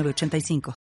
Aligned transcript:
85 0.00 0.81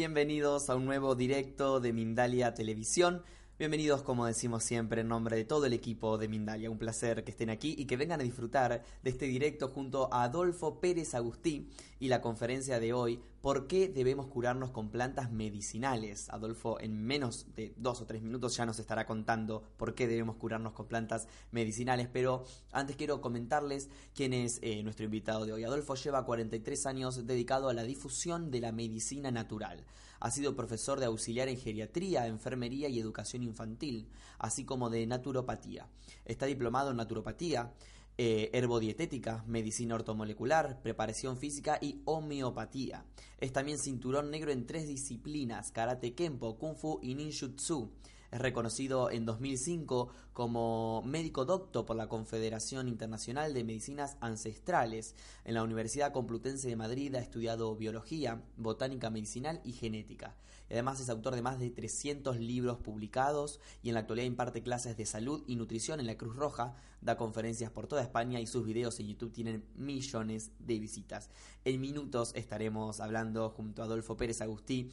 bienvenidos 0.00 0.70
a 0.70 0.76
un 0.76 0.86
nuevo 0.86 1.14
directo 1.14 1.78
de 1.78 1.92
Mindalia 1.92 2.54
Televisión. 2.54 3.22
Bienvenidos, 3.60 4.02
como 4.02 4.24
decimos 4.24 4.64
siempre, 4.64 5.02
en 5.02 5.08
nombre 5.08 5.36
de 5.36 5.44
todo 5.44 5.66
el 5.66 5.74
equipo 5.74 6.16
de 6.16 6.28
Mindalia. 6.28 6.70
Un 6.70 6.78
placer 6.78 7.24
que 7.24 7.30
estén 7.30 7.50
aquí 7.50 7.74
y 7.76 7.84
que 7.84 7.98
vengan 7.98 8.18
a 8.18 8.24
disfrutar 8.24 8.82
de 9.02 9.10
este 9.10 9.26
directo 9.26 9.68
junto 9.68 10.08
a 10.14 10.22
Adolfo 10.22 10.80
Pérez 10.80 11.14
Agustí 11.14 11.68
y 11.98 12.08
la 12.08 12.22
conferencia 12.22 12.80
de 12.80 12.94
hoy, 12.94 13.20
¿por 13.42 13.66
qué 13.66 13.88
debemos 13.88 14.28
curarnos 14.28 14.70
con 14.70 14.88
plantas 14.88 15.30
medicinales? 15.30 16.30
Adolfo, 16.30 16.80
en 16.80 17.04
menos 17.04 17.54
de 17.54 17.74
dos 17.76 18.00
o 18.00 18.06
tres 18.06 18.22
minutos 18.22 18.56
ya 18.56 18.64
nos 18.64 18.78
estará 18.78 19.04
contando 19.04 19.62
por 19.76 19.94
qué 19.94 20.08
debemos 20.08 20.36
curarnos 20.36 20.72
con 20.72 20.86
plantas 20.86 21.28
medicinales, 21.50 22.08
pero 22.10 22.46
antes 22.72 22.96
quiero 22.96 23.20
comentarles 23.20 23.90
quién 24.14 24.32
es 24.32 24.58
eh, 24.62 24.82
nuestro 24.82 25.04
invitado 25.04 25.44
de 25.44 25.52
hoy. 25.52 25.64
Adolfo 25.64 25.96
lleva 25.96 26.24
43 26.24 26.86
años 26.86 27.26
dedicado 27.26 27.68
a 27.68 27.74
la 27.74 27.84
difusión 27.84 28.50
de 28.50 28.60
la 28.60 28.72
medicina 28.72 29.30
natural. 29.30 29.84
Ha 30.20 30.30
sido 30.30 30.54
profesor 30.54 31.00
de 31.00 31.06
auxiliar 31.06 31.48
en 31.48 31.58
geriatría, 31.58 32.26
enfermería 32.26 32.88
y 32.88 33.00
educación 33.00 33.42
infantil, 33.42 34.08
así 34.38 34.64
como 34.64 34.90
de 34.90 35.06
naturopatía. 35.06 35.88
Está 36.24 36.46
diplomado 36.46 36.90
en 36.90 36.98
naturopatía, 36.98 37.72
eh, 38.18 38.50
herbodietética, 38.52 39.42
medicina 39.46 39.94
ortomolecular, 39.94 40.82
preparación 40.82 41.38
física 41.38 41.78
y 41.80 42.02
homeopatía. 42.04 43.06
Es 43.38 43.50
también 43.50 43.78
cinturón 43.78 44.30
negro 44.30 44.52
en 44.52 44.66
tres 44.66 44.86
disciplinas, 44.86 45.72
karate 45.72 46.14
kempo, 46.14 46.58
kung 46.58 46.76
fu 46.76 46.98
y 47.02 47.14
ninjutsu. 47.14 47.90
Es 48.30 48.40
reconocido 48.40 49.10
en 49.10 49.26
2005 49.26 50.08
como 50.32 51.02
médico 51.04 51.44
doctor 51.44 51.84
por 51.84 51.96
la 51.96 52.08
Confederación 52.08 52.86
Internacional 52.86 53.52
de 53.52 53.64
Medicinas 53.64 54.16
Ancestrales. 54.20 55.16
En 55.44 55.54
la 55.54 55.64
Universidad 55.64 56.12
Complutense 56.12 56.68
de 56.68 56.76
Madrid 56.76 57.12
ha 57.16 57.20
estudiado 57.20 57.74
biología, 57.74 58.40
botánica 58.56 59.10
medicinal 59.10 59.60
y 59.64 59.72
genética. 59.72 60.36
Además 60.70 61.00
es 61.00 61.08
autor 61.08 61.34
de 61.34 61.42
más 61.42 61.58
de 61.58 61.70
300 61.70 62.38
libros 62.38 62.78
publicados 62.78 63.58
y 63.82 63.88
en 63.88 63.94
la 63.94 64.00
actualidad 64.00 64.28
imparte 64.28 64.62
clases 64.62 64.96
de 64.96 65.06
salud 65.06 65.42
y 65.48 65.56
nutrición 65.56 65.98
en 65.98 66.06
la 66.06 66.16
Cruz 66.16 66.36
Roja, 66.36 66.74
da 67.00 67.16
conferencias 67.16 67.72
por 67.72 67.88
toda 67.88 68.02
España 68.02 68.38
y 68.38 68.46
sus 68.46 68.64
videos 68.64 69.00
en 69.00 69.08
YouTube 69.08 69.32
tienen 69.32 69.64
millones 69.74 70.52
de 70.60 70.78
visitas. 70.78 71.30
En 71.64 71.80
minutos 71.80 72.30
estaremos 72.36 73.00
hablando 73.00 73.50
junto 73.50 73.82
a 73.82 73.86
Adolfo 73.86 74.16
Pérez 74.16 74.40
Agustí 74.40 74.92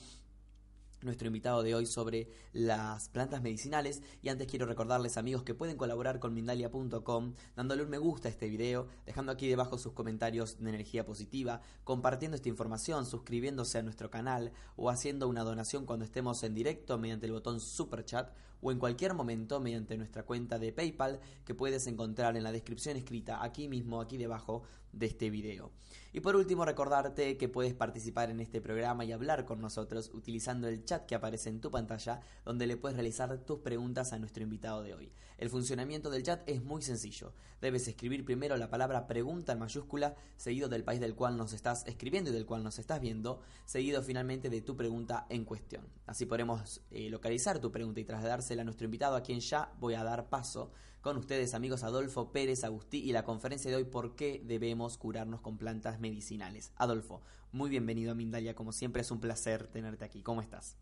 nuestro 1.02 1.28
invitado 1.28 1.64
de 1.64 1.76
hoy 1.76 1.86
sobre 1.86 2.30
las 2.54 3.10
plantas 3.10 3.42
medicinales 3.42 4.02
y 4.22 4.30
antes 4.30 4.48
quiero 4.48 4.66
recordarles 4.66 5.18
amigos 5.18 5.44
que 5.44 5.54
pueden 5.54 5.78
colaborar 5.78 6.20
con 6.20 6.34
Mindalia.com 6.34 7.34
dándole 7.56 7.84
un 7.84 7.90
me 7.90 7.98
gusta 7.98 8.28
a 8.28 8.32
este 8.32 8.48
video, 8.48 8.88
dejando 9.06 9.32
aquí 9.32 9.48
debajo 9.48 9.78
sus 9.78 9.94
comentarios 9.94 10.60
de 10.60 10.70
energía 10.70 11.06
positiva, 11.06 11.62
compartiendo 11.84 12.36
esta 12.36 12.50
información, 12.50 13.06
suscribiéndose 13.06 13.78
a 13.78 13.84
nuestro 13.84 14.10
canal 14.10 14.52
o 14.76 14.90
haciendo 14.90 15.28
una 15.28 15.44
donación 15.44 15.86
cuando 15.86 16.06
estemos 16.06 16.44
en 16.44 16.54
directo 16.54 16.98
mediante 16.98 17.28
el 17.28 17.34
botón 17.34 17.60
super 17.60 18.04
chat 18.04 18.32
o 18.62 18.72
en 18.72 18.80
cualquier 18.80 19.14
momento 19.14 19.60
mediante 19.60 19.98
nuestra 19.98 20.24
cuenta 20.24 20.58
de 20.58 20.74
PayPal 20.74 21.20
que 21.46 21.54
puedes 21.54 21.88
encontrar 21.88 22.36
en 22.38 22.44
la 22.44 22.52
descripción 22.52 22.98
escrita 22.98 23.44
aquí 23.44 23.68
mismo, 23.68 24.02
aquí 24.02 24.18
debajo 24.18 24.64
de 24.92 25.06
este 25.08 25.30
video. 25.30 25.72
Y 26.18 26.20
por 26.20 26.36
último, 26.36 26.66
recordarte 26.66 27.38
que 27.38 27.48
puedes 27.48 27.76
participar 27.76 28.32
en 28.32 28.40
este 28.40 28.60
programa 28.60 29.06
y 29.06 29.12
hablar 29.12 29.46
con 29.46 29.62
nosotros 29.62 30.10
utilizando 30.16 30.68
el 30.68 30.84
chat 30.84 31.06
que 31.06 31.14
aparece 31.14 31.50
en 31.50 31.62
tu 31.62 31.70
pantalla, 31.70 32.22
donde 32.44 32.66
le 32.66 32.76
puedes 32.76 32.98
realizar 32.98 33.38
tus 33.46 33.60
preguntas 33.60 34.14
a 34.14 34.18
nuestro 34.18 34.42
invitado 34.42 34.82
de 34.82 34.96
hoy. 34.96 35.12
El 35.38 35.52
funcionamiento 35.52 36.10
del 36.10 36.24
chat 36.24 36.42
es 36.50 36.64
muy 36.64 36.82
sencillo. 36.82 37.34
Debes 37.62 37.88
escribir 37.88 38.26
primero 38.26 38.58
la 38.58 38.68
palabra 38.68 39.06
pregunta 39.06 39.54
en 39.54 39.60
mayúscula, 39.60 40.16
seguido 40.38 40.70
del 40.70 40.84
país 40.84 41.00
del 41.00 41.14
cual 41.14 41.38
nos 41.38 41.54
estás 41.54 41.86
escribiendo 41.86 42.32
y 42.32 42.34
del 42.34 42.48
cual 42.48 42.64
nos 42.64 42.80
estás 42.80 43.00
viendo, 43.00 43.42
seguido 43.66 44.02
finalmente 44.02 44.50
de 44.50 44.62
tu 44.64 44.76
pregunta 44.76 45.28
en 45.30 45.46
cuestión. 45.46 45.86
Así 46.08 46.26
podremos 46.26 46.82
eh, 46.90 47.12
localizar 47.12 47.60
tu 47.60 47.72
pregunta 47.72 48.00
y 48.00 48.06
trasladársela 48.06 48.64
a 48.64 48.66
nuestro 48.66 48.86
invitado, 48.86 49.16
a 49.18 49.22
quien 49.22 49.40
ya 49.40 49.72
voy 49.80 49.94
a 49.94 50.04
dar 50.04 50.30
paso 50.30 50.72
con 51.08 51.16
ustedes, 51.16 51.54
amigos 51.54 51.84
Adolfo 51.84 52.34
Pérez 52.34 52.66
Agustí, 52.66 52.98
y 52.98 53.14
la 53.14 53.24
conferencia 53.24 53.72
de 53.72 53.78
hoy, 53.78 53.86
¿por 53.86 54.18
qué 54.18 54.42
debemos 54.44 54.98
curarnos 54.98 55.40
con 55.40 55.58
plantas 55.58 56.02
medicinales? 56.02 56.74
Adolfo, 56.76 57.22
muy 57.54 57.70
bienvenido 57.70 58.12
a 58.12 58.14
Mindalia, 58.14 58.56
como 58.56 58.74
siempre 58.74 59.04
es 59.04 59.10
un 59.10 59.22
placer 59.22 59.68
tenerte 59.68 60.04
aquí. 60.04 60.22
¿Cómo 60.22 60.42
estás? 60.42 60.76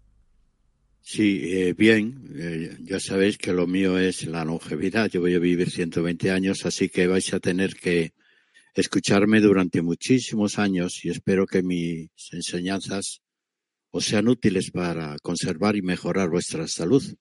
Sí, 1.00 1.42
eh, 1.44 1.74
bien. 1.74 2.28
Eh, 2.34 2.76
ya 2.82 3.00
sabéis 3.00 3.38
que 3.38 3.54
lo 3.54 3.68
mío 3.68 4.00
es 4.00 4.26
la 4.26 4.44
longevidad. 4.44 5.12
Yo 5.12 5.22
voy 5.22 5.36
a 5.36 5.40
vivir 5.40 5.70
120 5.70 6.32
años, 6.32 6.66
así 6.66 6.90
que 6.90 7.06
vais 7.06 7.32
a 7.32 7.40
tener 7.40 7.76
que 7.76 8.14
escucharme 8.74 9.42
durante 9.42 9.84
muchísimos 9.84 10.58
años 10.58 11.06
y 11.06 11.10
espero 11.10 11.46
que 11.46 11.62
mis 11.62 12.10
enseñanzas 12.32 13.22
os 13.92 14.06
sean 14.06 14.28
útiles 14.28 14.72
para 14.72 15.18
conservar 15.20 15.76
y 15.76 15.84
mejorar 15.84 16.32
vuestra 16.32 16.68
salud. 16.68 17.16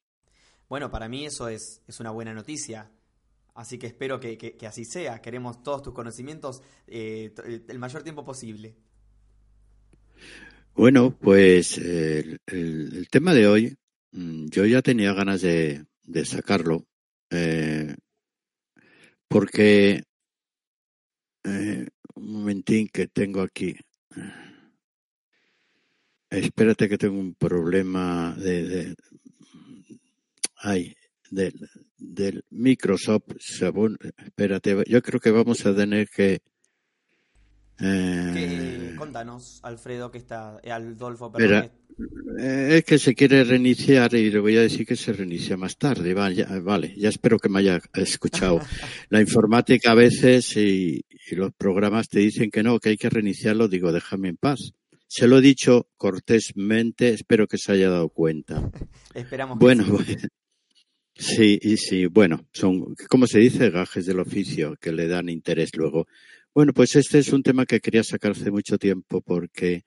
Bueno, 0.69 0.91
para 0.91 1.09
mí 1.09 1.27
eso 1.27 1.49
es, 1.49 1.83
es 1.87 2.01
una 2.01 2.11
buena 2.11 2.35
noticia. 2.35 2.91
Así 3.55 3.79
que 3.79 3.87
espero 3.87 4.19
que, 4.19 4.57
así 4.67 4.85
sea. 4.85 5.21
Queremos 5.21 5.63
todos 5.63 5.83
tus 5.83 5.95
conocimientos 5.95 6.61
eh, 6.87 7.33
el 7.69 7.79
mayor 7.79 8.03
tiempo 8.03 8.25
posible. 8.25 8.75
Bueno, 10.75 11.17
pues 11.17 11.79
el, 11.79 12.41
tema 13.11 13.33
de 13.33 13.47
hoy, 13.47 13.77
mm, 14.11 14.47
yo 14.49 14.67
ya 14.67 14.83
tenía 14.83 15.13
ganas 15.13 15.43
de, 15.43 15.87
sacarlo, 16.25 16.85
eh, 17.31 17.95
porque 19.29 20.03
eh, 21.45 21.89
un 22.17 22.33
momentín 22.33 22.89
que 22.89 23.07
tengo 23.07 23.41
aquí. 23.41 23.77
Espérate 26.29 26.89
que 26.89 26.99
tengo 26.99 27.21
un 27.21 27.35
problema 27.35 28.35
de, 28.37 28.97
ay, 30.65 30.95
del, 31.31 31.69
del 31.99 32.45
Microsoft, 32.51 33.37
espérate, 33.39 34.83
yo 34.87 35.03
creo 35.03 35.21
que 35.21 35.31
vamos 35.31 35.65
a 35.67 35.75
tener 35.75 36.09
que... 36.09 36.41
Eh, 37.81 38.95
contanos, 38.97 39.61
Alfredo, 39.63 40.11
que 40.11 40.19
está, 40.19 40.61
eh, 40.63 40.71
Adolfo, 40.71 41.31
perdón. 41.31 41.71
Eh, 42.39 42.77
es 42.79 42.85
que 42.85 42.99
se 42.99 43.15
quiere 43.15 43.45
reiniciar 43.45 44.15
y 44.15 44.31
le 44.31 44.39
voy 44.39 44.57
a 44.57 44.63
decir 44.63 44.87
que 44.87 44.97
se 44.97 45.13
reinicia 45.13 45.57
más 45.57 45.77
tarde. 45.77 46.15
Vale, 46.15 46.37
ya, 46.37 46.47
vale, 46.61 46.95
ya 46.97 47.09
espero 47.09 47.39
que 47.39 47.49
me 47.49 47.59
haya 47.59 47.81
escuchado. 47.95 48.61
La 49.11 49.21
informática 49.21 49.91
a 49.91 49.97
veces 49.97 50.57
y, 50.57 51.05
y, 51.09 51.35
los 51.35 51.53
programas 51.53 52.09
te 52.09 52.21
dicen 52.21 52.51
que 52.51 52.63
no, 52.63 52.79
que 52.79 52.91
hay 52.91 52.97
que 52.97 53.11
reiniciarlo. 53.11 53.69
Digo, 53.69 53.93
déjame 53.93 54.29
en 54.29 54.37
paz. 54.37 54.73
Se 55.09 55.27
lo 55.27 55.39
he 55.39 55.43
dicho 55.43 55.89
cortésmente, 55.97 57.11
espero 57.11 57.47
que 57.47 57.59
se 57.59 57.73
haya 57.73 57.91
dado 57.91 58.09
cuenta. 58.09 58.71
Esperamos. 59.15 59.59
Bueno, 59.59 59.85
Sí, 60.05 60.17
y 61.17 61.77
sí, 61.77 62.07
bueno, 62.07 62.47
son, 62.53 62.95
como 63.09 63.27
se 63.27 63.39
dice, 63.39 63.71
gajes 63.71 64.07
del 64.07 64.21
oficio 64.21 64.77
que 64.81 64.93
le 64.93 65.07
dan 65.07 65.29
interés 65.29 65.71
luego. 65.77 66.07
Bueno, 66.53 66.73
pues 66.73 66.97
este 66.97 67.19
es 67.19 67.33
un 67.33 67.43
tema 67.43 67.67
que 67.67 67.81
quería 67.81 68.03
sacar 68.03 68.33
hace 68.33 68.51
mucho 68.51 68.79
tiempo 68.79 69.21
porque 69.21 69.85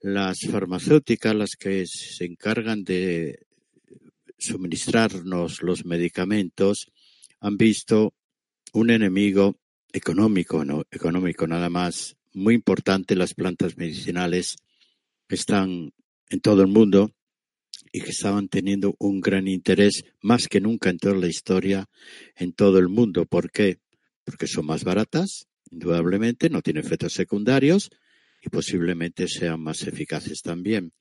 las 0.00 0.38
farmacéuticas, 0.50 1.34
las 1.34 1.50
que 1.58 1.84
se 1.86 2.24
encargan 2.24 2.84
de 2.84 3.46
suministrarnos 4.38 5.62
los 5.62 5.84
medicamentos, 5.84 6.90
han 7.40 7.56
visto 7.56 8.14
un 8.72 8.90
enemigo 8.90 9.56
económico, 9.92 10.64
no 10.64 10.84
económico 10.90 11.46
nada 11.46 11.68
más, 11.68 12.16
muy 12.32 12.54
importante. 12.54 13.16
Las 13.16 13.34
plantas 13.34 13.76
medicinales 13.76 14.56
están 15.28 15.92
en 16.28 16.40
todo 16.40 16.62
el 16.62 16.68
mundo 16.68 17.12
y 17.92 18.00
que 18.00 18.10
estaban 18.10 18.48
teniendo 18.48 18.94
un 18.98 19.20
gran 19.20 19.48
interés 19.48 20.04
más 20.20 20.48
que 20.48 20.60
nunca 20.60 20.90
en 20.90 20.98
toda 20.98 21.16
la 21.16 21.28
historia 21.28 21.88
en 22.36 22.52
todo 22.52 22.78
el 22.78 22.88
mundo. 22.88 23.26
¿Por 23.26 23.50
qué? 23.50 23.78
Porque 24.24 24.46
son 24.46 24.66
más 24.66 24.84
baratas, 24.84 25.48
indudablemente, 25.70 26.50
no 26.50 26.62
tienen 26.62 26.84
efectos 26.84 27.12
secundarios 27.12 27.90
y 28.42 28.48
posiblemente 28.48 29.28
sean 29.28 29.60
más 29.60 29.82
eficaces 29.82 30.40
también. 30.42 30.92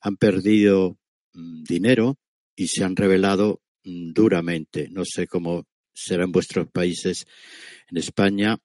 Han 0.00 0.16
perdido 0.16 0.98
mm, 1.32 1.64
dinero 1.64 2.18
y 2.56 2.68
se 2.68 2.84
han 2.84 2.96
revelado 2.96 3.62
mm, 3.84 4.12
duramente. 4.12 4.88
No 4.90 5.04
sé 5.04 5.26
cómo 5.26 5.66
será 5.92 6.24
en 6.24 6.32
vuestros 6.32 6.68
países. 6.68 7.26
En 7.90 7.98
España 7.98 8.58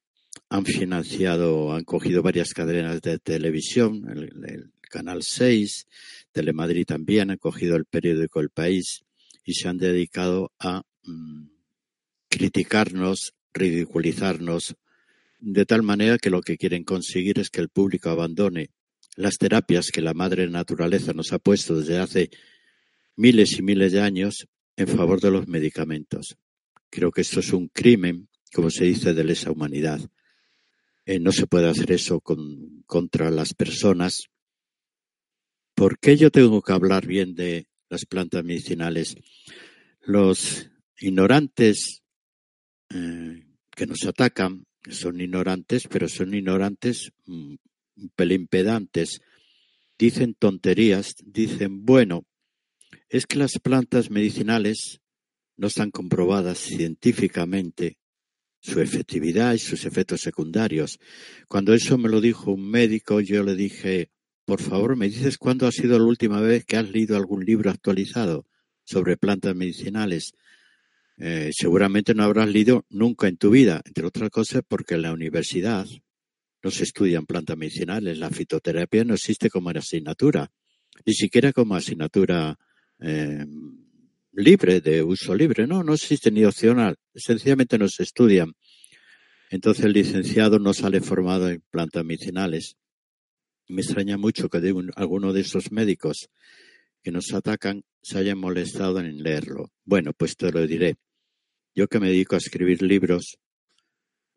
han 0.49 0.65
financiado, 0.65 1.73
han 1.73 1.83
cogido 1.83 2.21
varias 2.21 2.53
cadenas 2.53 3.01
de 3.01 3.19
televisión, 3.19 4.09
el, 4.09 4.71
Canal 4.89 5.23
6, 5.23 5.87
Telemadrid 6.31 6.85
también, 6.85 7.31
ha 7.31 7.37
cogido 7.37 7.77
el 7.77 7.85
periódico 7.85 8.41
El 8.41 8.49
País 8.49 9.03
y 9.45 9.53
se 9.53 9.69
han 9.69 9.77
dedicado 9.77 10.51
a 10.59 10.83
mm, 11.03 11.47
criticarnos, 12.29 13.33
ridiculizarnos, 13.53 14.75
de 15.39 15.65
tal 15.65 15.83
manera 15.83 16.17
que 16.17 16.29
lo 16.29 16.41
que 16.41 16.57
quieren 16.57 16.83
conseguir 16.83 17.39
es 17.39 17.49
que 17.49 17.61
el 17.61 17.69
público 17.69 18.09
abandone 18.09 18.71
las 19.15 19.37
terapias 19.37 19.91
que 19.91 20.01
la 20.01 20.13
madre 20.13 20.49
naturaleza 20.49 21.13
nos 21.13 21.33
ha 21.33 21.39
puesto 21.39 21.79
desde 21.79 21.97
hace 21.97 22.29
miles 23.15 23.57
y 23.57 23.61
miles 23.61 23.91
de 23.91 24.01
años 24.01 24.47
en 24.75 24.87
favor 24.87 25.19
de 25.19 25.31
los 25.31 25.47
medicamentos. 25.47 26.37
Creo 26.89 27.11
que 27.11 27.21
esto 27.21 27.41
es 27.41 27.53
un 27.53 27.67
crimen, 27.67 28.29
como 28.53 28.69
se 28.69 28.85
dice, 28.85 29.13
de 29.13 29.23
lesa 29.23 29.51
humanidad. 29.51 29.99
Eh, 31.05 31.19
no 31.19 31.31
se 31.31 31.47
puede 31.47 31.69
hacer 31.69 31.91
eso 31.91 32.21
contra 32.21 33.29
las 33.29 33.53
personas. 33.53 34.29
¿Por 35.79 35.97
qué 35.97 36.17
yo 36.17 36.29
tengo 36.29 36.61
que 36.61 36.73
hablar 36.73 37.07
bien 37.07 37.35
de 37.35 37.69
las 37.87 38.05
plantas 38.05 38.43
medicinales? 38.43 39.15
Los 40.01 40.69
ignorantes 40.99 42.03
eh, 42.89 43.45
que 43.73 43.87
nos 43.87 44.03
atacan 44.03 44.65
son 44.89 45.21
ignorantes, 45.21 45.87
pero 45.89 46.09
son 46.09 46.33
ignorantes 46.33 47.13
mm, 47.27 47.55
un 47.95 48.09
pelín 48.13 48.47
pedantes. 48.47 49.21
Dicen 49.97 50.33
tonterías, 50.33 51.15
dicen, 51.23 51.85
bueno, 51.85 52.25
es 53.07 53.25
que 53.25 53.37
las 53.37 53.57
plantas 53.63 54.11
medicinales 54.11 54.99
no 55.55 55.67
están 55.67 55.91
comprobadas 55.91 56.57
científicamente 56.57 57.97
su 58.59 58.81
efectividad 58.81 59.53
y 59.53 59.59
sus 59.59 59.85
efectos 59.85 60.19
secundarios. 60.19 60.99
Cuando 61.47 61.73
eso 61.73 61.97
me 61.97 62.09
lo 62.09 62.19
dijo 62.19 62.51
un 62.51 62.69
médico, 62.69 63.21
yo 63.21 63.43
le 63.45 63.55
dije, 63.55 64.11
por 64.49 64.63
favor, 64.63 64.95
¿me 64.95 65.07
dices 65.07 65.37
cuándo 65.37 65.67
ha 65.67 65.71
sido 65.71 65.99
la 65.99 66.05
última 66.05 66.41
vez 66.41 66.65
que 66.65 66.75
has 66.75 66.89
leído 66.89 67.15
algún 67.15 67.45
libro 67.45 67.69
actualizado 67.69 68.47
sobre 68.83 69.15
plantas 69.15 69.55
medicinales? 69.55 70.33
Eh, 71.19 71.51
seguramente 71.53 72.15
no 72.15 72.23
habrás 72.23 72.49
leído 72.49 72.83
nunca 72.89 73.27
en 73.27 73.37
tu 73.37 73.51
vida, 73.51 73.79
entre 73.85 74.07
otras 74.07 74.31
cosas 74.31 74.63
porque 74.67 74.95
en 74.95 75.03
la 75.03 75.13
universidad 75.13 75.85
no 76.63 76.71
se 76.71 76.83
estudian 76.83 77.27
plantas 77.27 77.57
medicinales, 77.57 78.17
la 78.17 78.31
fitoterapia 78.31 79.03
no 79.03 79.13
existe 79.13 79.51
como 79.51 79.69
asignatura, 79.69 80.49
ni 81.05 81.13
siquiera 81.13 81.53
como 81.53 81.75
asignatura 81.75 82.57
eh, 83.01 83.45
libre, 84.31 84.81
de 84.81 85.03
uso 85.03 85.35
libre. 85.35 85.67
No, 85.67 85.83
no 85.83 85.93
existe 85.93 86.31
ni 86.31 86.43
opcional. 86.43 86.95
Sencillamente 87.13 87.77
no 87.77 87.87
se 87.87 88.01
estudian. 88.01 88.53
Entonces 89.51 89.85
el 89.85 89.93
licenciado 89.93 90.57
no 90.57 90.73
sale 90.73 91.01
formado 91.01 91.49
en 91.49 91.61
plantas 91.69 92.03
medicinales. 92.03 92.77
Me 93.69 93.81
extraña 93.81 94.17
mucho 94.17 94.49
que 94.49 94.57
alguno 94.95 95.31
de 95.31 95.41
esos 95.41 95.71
médicos 95.71 96.29
que 97.03 97.11
nos 97.11 97.33
atacan 97.33 97.83
se 98.01 98.17
hayan 98.17 98.39
molestado 98.39 98.99
en 98.99 99.21
leerlo. 99.21 99.71
Bueno, 99.85 100.11
pues 100.13 100.35
te 100.35 100.51
lo 100.51 100.65
diré. 100.65 100.97
Yo 101.75 101.87
que 101.87 101.99
me 101.99 102.07
dedico 102.07 102.35
a 102.35 102.39
escribir 102.39 102.81
libros 102.81 103.37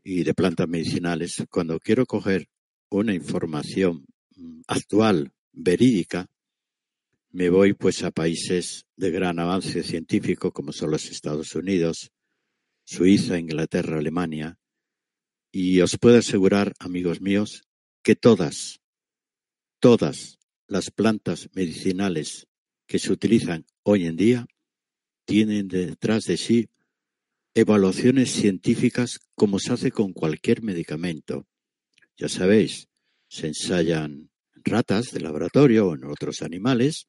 y 0.04 0.22
de 0.22 0.34
plantas 0.34 0.68
medicinales, 0.68 1.44
cuando 1.50 1.80
quiero 1.80 2.04
coger 2.04 2.48
una 2.90 3.14
información 3.14 4.04
mm, 4.36 4.60
actual, 4.66 5.32
verídica, 5.52 6.28
me 7.30 7.48
voy 7.48 7.72
pues 7.72 8.02
a 8.02 8.10
países 8.10 8.84
de 8.96 9.10
gran 9.10 9.38
avance 9.38 9.82
científico 9.82 10.52
como 10.52 10.72
son 10.72 10.90
los 10.90 11.06
Estados 11.06 11.54
Unidos, 11.54 12.12
Suiza, 12.84 13.38
Inglaterra, 13.38 13.98
Alemania, 13.98 14.58
y 15.50 15.80
os 15.80 15.96
puedo 15.98 16.18
asegurar, 16.18 16.74
amigos 16.78 17.22
míos, 17.22 17.62
que 18.02 18.16
todas, 18.16 18.81
todas 19.82 20.38
las 20.68 20.92
plantas 20.92 21.50
medicinales 21.54 22.46
que 22.86 23.00
se 23.00 23.12
utilizan 23.12 23.66
hoy 23.82 24.06
en 24.06 24.14
día 24.14 24.46
tienen 25.24 25.66
detrás 25.66 26.22
de 26.22 26.36
sí 26.36 26.68
evaluaciones 27.52 28.30
científicas 28.30 29.18
como 29.34 29.58
se 29.58 29.72
hace 29.72 29.90
con 29.90 30.12
cualquier 30.12 30.62
medicamento. 30.62 31.48
Ya 32.16 32.28
sabéis, 32.28 32.86
se 33.26 33.48
ensayan 33.48 34.30
ratas 34.54 35.10
de 35.10 35.20
laboratorio 35.20 35.88
o 35.88 35.94
en 35.96 36.04
otros 36.04 36.42
animales, 36.42 37.08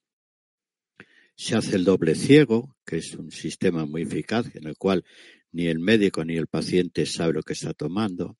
se 1.35 1.55
hace 1.55 1.75
el 1.75 1.83
doble 1.83 2.15
ciego, 2.15 2.75
que 2.87 2.97
es 2.97 3.13
un 3.13 3.29
sistema 3.29 3.85
muy 3.85 4.01
eficaz 4.01 4.47
en 4.55 4.65
el 4.65 4.77
cual 4.77 5.05
ni 5.51 5.67
el 5.67 5.77
médico 5.77 6.25
ni 6.25 6.37
el 6.37 6.47
paciente 6.47 7.05
sabe 7.05 7.33
lo 7.33 7.43
que 7.43 7.53
está 7.53 7.75
tomando. 7.75 8.35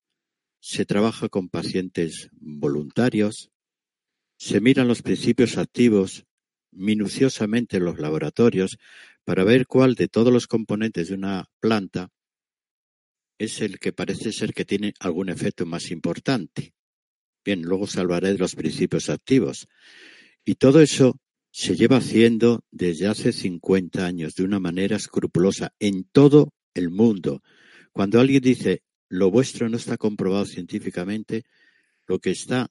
Se 0.60 0.86
trabaja 0.86 1.30
con 1.30 1.50
pacientes 1.50 2.30
voluntarios. 2.32 3.53
Se 4.44 4.60
miran 4.60 4.90
los 4.90 5.02
principios 5.02 5.58
activos 5.58 6.26
minuciosamente 6.70 7.78
en 7.78 7.86
los 7.86 7.98
laboratorios 7.98 8.78
para 9.24 9.46
ver 9.46 9.68
cuál 9.68 9.96
de 9.96 10.10
todos 10.10 10.34
los 10.34 10.48
componentes 10.48 11.08
de 11.08 11.14
una 11.14 11.50
planta 11.62 12.10
es 13.38 13.62
el 13.62 13.80
que 13.80 13.94
parece 13.94 14.34
ser 14.34 14.54
que 14.54 14.66
tiene 14.66 14.96
algún 15.00 15.30
efecto 15.30 15.66
más 15.66 15.92
importante. 15.92 16.74
Bien, 17.46 17.62
luego 17.62 17.86
os 17.86 17.96
hablaré 17.96 18.34
de 18.34 18.38
los 18.38 18.54
principios 18.56 19.10
activos. 19.10 19.70
Y 20.44 20.56
todo 20.56 20.82
eso 20.82 21.22
se 21.50 21.78
lleva 21.78 21.96
haciendo 21.96 22.66
desde 22.70 23.08
hace 23.08 23.32
50 23.32 24.06
años 24.06 24.36
de 24.36 24.44
una 24.44 24.60
manera 24.60 24.98
escrupulosa 24.98 25.74
en 25.80 26.04
todo 26.04 26.54
el 26.74 26.90
mundo. 26.90 27.42
Cuando 27.94 28.20
alguien 28.20 28.42
dice 28.42 28.84
lo 29.08 29.32
vuestro 29.32 29.70
no 29.70 29.78
está 29.78 29.96
comprobado 29.96 30.46
científicamente, 30.46 31.46
lo 32.08 32.20
que 32.20 32.32
está 32.32 32.70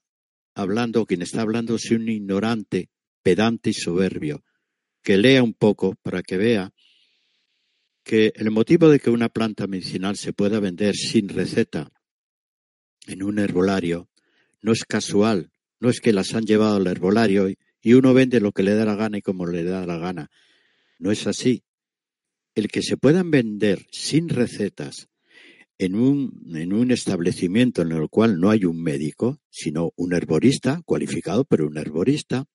hablando, 0.55 1.05
quien 1.05 1.21
está 1.21 1.41
hablando 1.41 1.75
es 1.75 1.89
un 1.91 2.09
ignorante, 2.09 2.89
pedante 3.21 3.71
y 3.71 3.73
soberbio, 3.73 4.43
que 5.01 5.17
lea 5.17 5.43
un 5.43 5.53
poco 5.53 5.95
para 6.01 6.23
que 6.23 6.37
vea 6.37 6.73
que 8.03 8.33
el 8.35 8.51
motivo 8.51 8.89
de 8.89 8.99
que 8.99 9.09
una 9.09 9.29
planta 9.29 9.65
medicinal 9.67 10.17
se 10.17 10.33
pueda 10.33 10.59
vender 10.59 10.95
sin 10.95 11.29
receta 11.29 11.89
en 13.07 13.23
un 13.23 13.39
herbolario 13.39 14.09
no 14.61 14.71
es 14.71 14.83
casual, 14.85 15.51
no 15.79 15.89
es 15.89 15.99
que 15.99 16.13
las 16.13 16.33
han 16.33 16.45
llevado 16.45 16.77
al 16.77 16.87
herbolario 16.87 17.49
y 17.81 17.93
uno 17.93 18.13
vende 18.13 18.39
lo 18.39 18.51
que 18.51 18.63
le 18.63 18.75
da 18.75 18.85
la 18.85 18.95
gana 18.95 19.17
y 19.17 19.21
como 19.21 19.45
le 19.45 19.63
da 19.63 19.85
la 19.85 19.97
gana. 19.97 20.31
No 20.99 21.11
es 21.11 21.27
así. 21.27 21.63
El 22.55 22.69
que 22.69 22.81
se 22.81 22.95
puedan 22.95 23.29
vender 23.29 23.85
sin 23.91 24.29
recetas 24.29 25.09
en 25.77 25.95
un, 25.95 26.51
en 26.55 26.73
un 26.73 26.91
establecimiento 26.91 27.81
en 27.81 27.91
el 27.91 28.09
cual 28.09 28.39
no 28.39 28.49
hay 28.49 28.65
un 28.65 28.81
médico, 28.81 29.39
sino 29.49 29.91
un 29.95 30.13
herborista, 30.13 30.81
cualificado, 30.85 31.45
pero 31.45 31.67
un 31.67 31.77
herborista, 31.77 32.45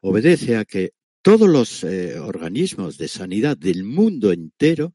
obedece 0.00 0.56
a 0.56 0.64
que 0.64 0.92
todos 1.22 1.48
los 1.48 1.84
eh, 1.84 2.18
organismos 2.18 2.98
de 2.98 3.08
sanidad 3.08 3.56
del 3.56 3.84
mundo 3.84 4.30
entero 4.30 4.94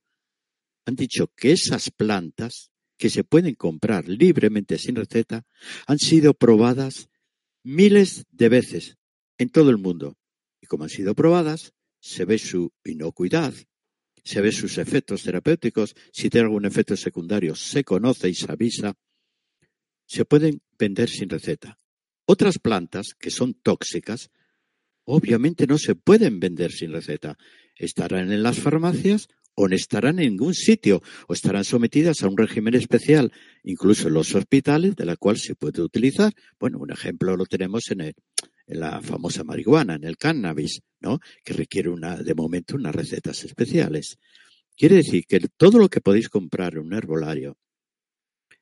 han 0.85 0.95
dicho 0.95 1.31
que 1.35 1.51
esas 1.51 1.89
plantas 1.89 2.71
que 2.97 3.09
se 3.09 3.23
pueden 3.23 3.55
comprar 3.55 4.07
libremente 4.07 4.77
sin 4.77 4.95
receta 4.95 5.45
han 5.87 5.97
sido 5.97 6.33
probadas 6.33 7.09
miles 7.63 8.25
de 8.31 8.49
veces 8.49 8.97
en 9.37 9.49
todo 9.49 9.69
el 9.69 9.77
mundo. 9.77 10.17
Y 10.61 10.67
como 10.67 10.83
han 10.83 10.89
sido 10.89 11.15
probadas, 11.15 11.73
se 11.99 12.25
ve 12.25 12.37
su 12.37 12.71
inocuidad, 12.83 13.53
se 14.23 14.41
ve 14.41 14.51
sus 14.51 14.77
efectos 14.77 15.23
terapéuticos, 15.23 15.95
si 16.11 16.29
tiene 16.29 16.45
algún 16.45 16.65
efecto 16.65 16.95
secundario 16.95 17.55
se 17.55 17.83
conoce 17.83 18.29
y 18.29 18.33
se 18.33 18.51
avisa, 18.51 18.95
se 20.05 20.25
pueden 20.25 20.61
vender 20.77 21.09
sin 21.09 21.29
receta. 21.29 21.77
Otras 22.25 22.59
plantas 22.59 23.15
que 23.17 23.31
son 23.31 23.53
tóxicas, 23.53 24.29
obviamente 25.03 25.67
no 25.67 25.77
se 25.77 25.95
pueden 25.95 26.39
vender 26.39 26.71
sin 26.71 26.91
receta. 26.91 27.37
Estarán 27.75 28.31
en 28.31 28.43
las 28.43 28.59
farmacias 28.59 29.27
o 29.55 29.67
no 29.67 29.75
estarán 29.75 30.19
en 30.19 30.31
ningún 30.31 30.53
sitio 30.53 31.01
o 31.27 31.33
estarán 31.33 31.63
sometidas 31.63 32.23
a 32.23 32.27
un 32.27 32.37
régimen 32.37 32.75
especial, 32.75 33.33
incluso 33.63 34.07
en 34.07 34.13
los 34.13 34.33
hospitales, 34.33 34.95
de 34.95 35.05
la 35.05 35.17
cual 35.17 35.37
se 35.37 35.55
puede 35.55 35.81
utilizar. 35.81 36.33
Bueno, 36.59 36.79
un 36.79 36.91
ejemplo 36.91 37.35
lo 37.35 37.45
tenemos 37.45 37.91
en 37.91 38.01
el, 38.01 38.15
en 38.69 38.79
la 38.79 39.01
famosa 39.01 39.43
marihuana, 39.43 39.95
en 39.95 40.03
el 40.03 40.15
cannabis, 40.15 40.81
¿no? 41.01 41.19
Que 41.43 41.53
requiere 41.53 41.89
una, 41.89 42.15
de 42.15 42.35
momento 42.35 42.75
unas 42.75 42.95
recetas 42.95 43.43
especiales. 43.43 44.17
Quiere 44.77 44.97
decir 44.97 45.25
que 45.27 45.39
todo 45.57 45.79
lo 45.79 45.89
que 45.89 46.01
podéis 46.01 46.29
comprar 46.29 46.73
en 46.73 46.81
un 46.81 46.93
herbolario 46.93 47.57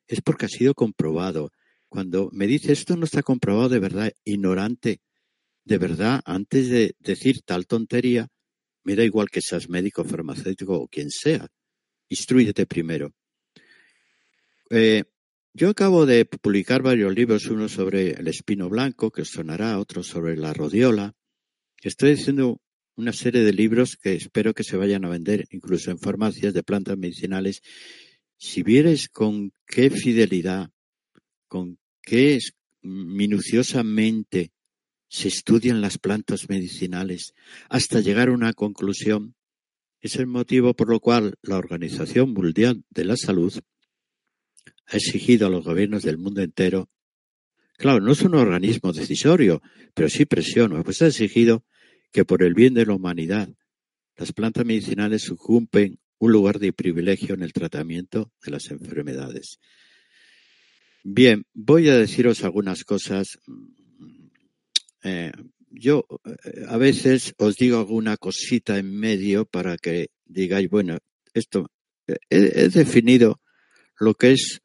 es 0.06 0.22
porque 0.22 0.46
ha 0.46 0.48
sido 0.48 0.74
comprobado. 0.74 1.52
Cuando 1.88 2.30
me 2.32 2.46
dice 2.46 2.72
esto 2.72 2.96
no 2.96 3.04
está 3.04 3.22
comprobado 3.22 3.68
de 3.68 3.78
verdad, 3.78 4.12
ignorante, 4.24 5.00
de 5.64 5.78
verdad, 5.78 6.22
antes 6.24 6.70
de 6.70 6.94
decir 6.98 7.42
tal 7.42 7.66
tontería, 7.66 8.28
me 8.84 8.96
da 8.96 9.04
igual 9.04 9.28
que 9.28 9.42
seas 9.42 9.68
médico, 9.68 10.04
farmacéutico 10.04 10.74
o 10.80 10.88
quien 10.88 11.10
sea. 11.10 11.46
Instruyete 12.08 12.64
primero. 12.64 13.12
Eh, 14.70 15.04
yo 15.58 15.70
acabo 15.70 16.06
de 16.06 16.24
publicar 16.24 16.82
varios 16.82 17.12
libros, 17.12 17.46
uno 17.46 17.68
sobre 17.68 18.12
el 18.12 18.28
espino 18.28 18.68
blanco, 18.68 19.10
que 19.10 19.24
sonará, 19.24 19.80
otro 19.80 20.04
sobre 20.04 20.36
la 20.36 20.54
rodiola. 20.54 21.16
Estoy 21.82 22.12
haciendo 22.12 22.60
una 22.94 23.12
serie 23.12 23.42
de 23.42 23.52
libros 23.52 23.96
que 23.96 24.14
espero 24.14 24.54
que 24.54 24.62
se 24.62 24.76
vayan 24.76 25.04
a 25.04 25.08
vender 25.08 25.48
incluso 25.50 25.90
en 25.90 25.98
farmacias 25.98 26.54
de 26.54 26.62
plantas 26.62 26.96
medicinales. 26.96 27.62
Si 28.36 28.62
vieres 28.62 29.08
con 29.08 29.52
qué 29.66 29.90
fidelidad, 29.90 30.70
con 31.48 31.80
qué 32.02 32.38
minuciosamente 32.82 34.52
se 35.08 35.26
estudian 35.26 35.80
las 35.80 35.98
plantas 35.98 36.48
medicinales 36.48 37.34
hasta 37.68 37.98
llegar 37.98 38.28
a 38.28 38.32
una 38.32 38.52
conclusión, 38.52 39.34
es 40.00 40.14
el 40.14 40.28
motivo 40.28 40.74
por 40.74 40.88
lo 40.88 41.00
cual 41.00 41.34
la 41.42 41.56
Organización 41.56 42.32
Mundial 42.32 42.84
de 42.90 43.04
la 43.04 43.16
Salud 43.16 43.52
ha 44.88 44.96
exigido 44.96 45.46
a 45.46 45.50
los 45.50 45.64
gobiernos 45.64 46.02
del 46.02 46.18
mundo 46.18 46.42
entero, 46.42 46.88
claro, 47.76 48.00
no 48.00 48.12
es 48.12 48.22
un 48.22 48.34
organismo 48.34 48.92
decisorio, 48.92 49.62
pero 49.94 50.08
sí 50.08 50.24
presiona, 50.24 50.82
pues 50.82 51.02
ha 51.02 51.08
exigido 51.08 51.64
que 52.10 52.24
por 52.24 52.42
el 52.42 52.54
bien 52.54 52.74
de 52.74 52.86
la 52.86 52.94
humanidad 52.94 53.48
las 54.16 54.32
plantas 54.32 54.64
medicinales 54.64 55.30
ocupen 55.30 55.98
un 56.18 56.32
lugar 56.32 56.58
de 56.58 56.72
privilegio 56.72 57.34
en 57.34 57.42
el 57.42 57.52
tratamiento 57.52 58.32
de 58.42 58.50
las 58.50 58.70
enfermedades. 58.70 59.60
Bien, 61.04 61.44
voy 61.54 61.88
a 61.88 61.96
deciros 61.96 62.42
algunas 62.42 62.84
cosas. 62.84 63.38
Eh, 65.04 65.30
yo 65.70 66.04
eh, 66.24 66.64
a 66.66 66.76
veces 66.76 67.34
os 67.38 67.54
digo 67.54 67.78
alguna 67.78 68.16
cosita 68.16 68.78
en 68.78 68.90
medio 68.98 69.44
para 69.44 69.76
que 69.76 70.08
digáis, 70.24 70.68
bueno, 70.68 70.98
esto 71.34 71.70
eh, 72.08 72.16
he 72.30 72.68
definido 72.68 73.40
lo 74.00 74.14
que 74.14 74.32
es 74.32 74.60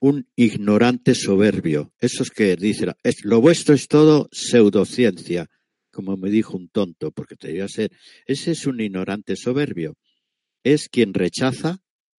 un 0.00 0.26
ignorante 0.34 1.14
soberbio. 1.14 1.92
Esos 2.00 2.30
que 2.30 2.56
dicen, 2.56 2.92
lo 3.22 3.40
vuestro 3.40 3.74
es 3.74 3.86
todo 3.86 4.28
pseudociencia, 4.32 5.48
como 5.92 6.16
me 6.16 6.30
dijo 6.30 6.56
un 6.56 6.68
tonto, 6.68 7.12
porque 7.12 7.36
debería 7.40 7.68
ser. 7.68 7.92
Ese 8.26 8.52
es 8.52 8.66
un 8.66 8.80
ignorante 8.80 9.36
soberbio. 9.36 9.96
Es 10.64 10.88
quien 10.88 11.14
rechaza 11.14 11.78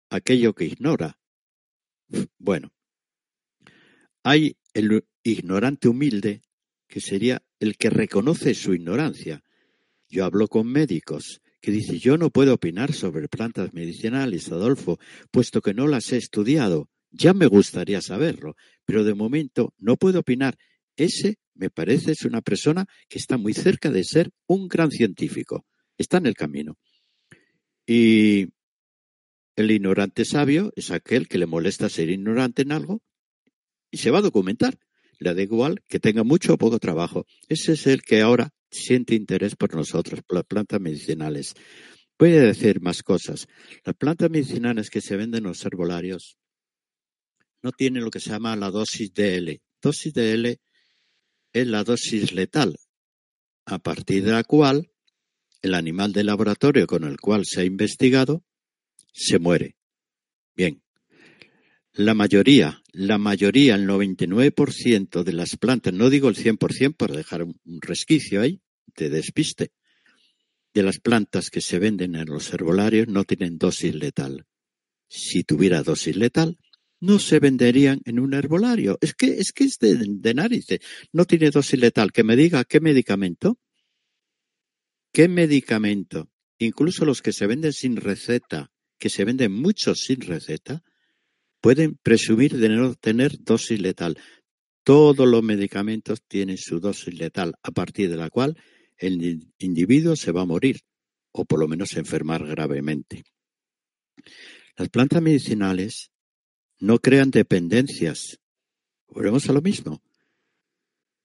aquello 0.10 0.54
que 0.54 0.66
ignora. 0.66 1.20
Bueno, 2.38 2.72
hay 4.24 4.56
el 4.74 5.04
ignorante 5.24 5.88
humilde, 5.88 6.42
que 6.88 7.02
sería 7.02 7.42
el 7.60 7.78
que 7.78 7.90
reconoce 7.90 8.54
su 8.54 8.74
ignorancia. 8.74 9.44
Yo 10.10 10.26
hablo 10.26 10.48
con 10.48 10.68
médicos 10.68 11.42
que 11.62 11.72
dicen, 11.72 12.00
yo 12.00 12.18
no 12.18 12.32
puedo 12.32 12.54
opinar 12.54 12.92
sobre 12.92 13.28
plantas 13.28 13.74
medicinales, 13.74 14.52
Adolfo, 14.52 15.00
puesto 15.32 15.62
que 15.62 15.74
no 15.74 15.88
las 15.88 16.12
he 16.12 16.18
estudiado. 16.18 16.90
Ya 17.12 17.34
me 17.34 17.48
gustaría 17.48 18.02
saberlo, 18.02 18.56
pero 18.86 19.04
de 19.04 19.14
momento 19.14 19.74
no 19.78 19.98
puedo 19.98 20.20
opinar. 20.20 20.58
Ese, 20.96 21.38
me 21.54 21.70
parece, 21.70 22.14
es 22.14 22.24
una 22.24 22.42
persona 22.42 22.86
que 23.10 23.20
está 23.20 23.38
muy 23.38 23.54
cerca 23.54 23.92
de 23.92 24.04
ser 24.04 24.32
un 24.48 24.68
gran 24.68 24.92
científico. 24.92 25.66
Está 25.98 26.18
en 26.18 26.28
el 26.28 26.36
camino. 26.36 26.78
Y 27.86 28.48
el 29.56 29.72
ignorante 29.72 30.24
sabio 30.24 30.72
es 30.76 30.92
aquel 30.92 31.28
que 31.28 31.38
le 31.38 31.46
molesta 31.46 31.90
ser 31.90 32.10
ignorante 32.10 32.62
en 32.62 32.72
algo 32.72 33.02
y 33.92 33.98
se 33.98 34.12
va 34.12 34.20
a 34.20 34.24
documentar. 34.24 34.80
Le 35.20 35.34
da 35.34 35.42
igual 35.42 35.84
que 35.88 36.00
tenga 36.00 36.24
mucho 36.24 36.54
o 36.54 36.58
poco 36.58 36.80
trabajo. 36.80 37.26
Ese 37.48 37.74
es 37.74 37.86
el 37.88 38.02
que 38.02 38.22
ahora 38.22 38.52
siente 38.72 39.14
interés 39.14 39.56
por 39.56 39.76
nosotros, 39.76 40.22
por 40.24 40.38
las 40.38 40.46
plantas 40.46 40.80
medicinales. 40.80 41.54
Voy 42.18 42.32
a 42.34 42.42
decir 42.42 42.82
más 42.82 43.04
cosas. 43.04 43.48
Las 43.84 43.96
plantas 43.96 44.30
medicinales 44.30 44.90
que 44.90 45.02
se 45.02 45.18
venden 45.18 45.40
en 45.40 45.50
los 45.50 45.66
herbolarios 45.66 46.38
no 47.64 47.72
tiene 47.72 48.02
lo 48.02 48.10
que 48.10 48.20
se 48.20 48.30
llama 48.32 48.56
la 48.56 48.72
dosis 48.72 49.14
DL. 49.14 49.62
Dosis 49.82 50.14
DL 50.14 50.60
es 51.54 51.68
la 51.68 51.84
dosis 51.84 52.32
letal, 52.34 52.78
a 53.66 53.80
partir 53.80 54.24
de 54.24 54.32
la 54.32 54.44
cual 54.44 54.92
el 55.62 55.74
animal 55.74 56.14
de 56.14 56.24
laboratorio 56.24 56.88
con 56.88 57.04
el 57.04 57.20
cual 57.20 57.46
se 57.46 57.62
ha 57.62 57.64
investigado 57.64 58.44
se 59.14 59.40
muere. 59.40 59.76
Bien, 60.56 60.82
la 61.94 62.14
mayoría, 62.14 62.82
la 62.94 63.18
mayoría, 63.18 63.76
el 63.76 63.88
99% 63.88 65.24
de 65.24 65.34
las 65.34 65.58
plantas, 65.58 65.94
no 65.94 66.10
digo 66.10 66.30
el 66.30 66.36
100% 66.36 66.96
por 66.96 67.12
dejar 67.12 67.44
un 67.44 67.82
resquicio 67.82 68.42
ahí 68.42 68.62
de 68.96 69.10
despiste, 69.10 69.72
de 70.74 70.84
las 70.84 71.00
plantas 71.00 71.50
que 71.50 71.62
se 71.62 71.80
venden 71.80 72.16
en 72.16 72.28
los 72.28 72.54
herbolarios 72.54 73.08
no 73.08 73.24
tienen 73.26 73.58
dosis 73.58 73.94
letal. 73.94 74.46
Si 75.10 75.44
tuviera 75.44 75.84
dosis 75.84 76.16
letal, 76.16 76.58
no 77.02 77.20
se 77.20 77.40
venderían 77.40 78.02
en 78.06 78.20
un 78.20 78.34
herbolario. 78.34 78.98
Es 79.02 79.14
que 79.14 79.40
es, 79.40 79.52
que 79.52 79.66
es 79.66 79.80
de, 79.80 79.98
de 79.98 80.34
narices. 80.34 80.80
No 81.12 81.26
tiene 81.26 81.50
dosis 81.50 81.80
letal. 81.80 82.12
Que 82.12 82.24
me 82.24 82.36
diga 82.36 82.64
qué 82.64 82.80
medicamento. 82.80 83.60
¿Qué 85.12 85.28
medicamento? 85.28 86.30
Incluso 86.60 87.04
los 87.04 87.22
que 87.22 87.34
se 87.34 87.48
venden 87.48 87.74
sin 87.74 87.98
receta, 87.98 88.72
que 88.98 89.10
se 89.10 89.26
venden 89.26 89.52
muchos 89.52 90.02
sin 90.02 90.22
receta, 90.22 90.84
pueden 91.60 91.98
presumir 92.02 92.56
de 92.56 92.70
no 92.70 92.94
tener 92.96 93.44
dosis 93.44 93.82
letal. 93.82 94.18
Todos 94.84 95.28
los 95.28 95.44
medicamentos 95.44 96.22
tienen 96.28 96.58
su 96.58 96.80
dosis 96.80 97.14
letal, 97.14 97.56
a 97.62 97.72
partir 97.72 98.10
de 98.10 98.18
la 98.18 98.30
cual 98.30 98.58
el 98.98 99.48
individuo 99.58 100.16
se 100.16 100.32
va 100.32 100.42
a 100.42 100.46
morir, 100.46 100.82
o 101.32 101.46
por 101.46 101.60
lo 101.60 101.68
menos 101.68 101.94
enfermar 101.98 102.46
gravemente. 102.46 103.24
Las 104.78 104.90
plantas 104.90 105.22
medicinales 105.22 106.12
no 106.82 107.00
crean 107.00 107.32
dependencias. 107.32 108.40
Volvemos 109.08 109.48
a 109.48 109.54
lo 109.54 109.62
mismo. 109.62 110.02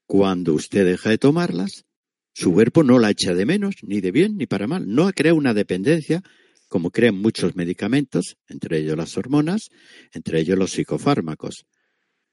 Cuando 0.06 0.54
usted 0.54 0.84
deja 0.84 1.10
de 1.10 1.18
tomarlas, 1.18 1.84
su 2.32 2.52
cuerpo 2.52 2.84
no 2.84 2.98
la 2.98 3.10
echa 3.10 3.34
de 3.34 3.46
menos, 3.46 3.76
ni 3.82 4.00
de 4.00 4.12
bien 4.12 4.36
ni 4.36 4.46
para 4.46 4.66
mal. 4.66 4.86
No 4.86 5.10
crea 5.12 5.34
una 5.34 5.54
dependencia 5.54 6.22
como 6.68 6.90
crean 6.90 7.16
muchos 7.16 7.56
medicamentos, 7.56 8.36
entre 8.48 8.78
ellos 8.78 8.96
las 8.96 9.16
hormonas, 9.16 9.70
entre 10.12 10.40
ellos 10.40 10.58
los 10.58 10.72
psicofármacos. 10.72 11.66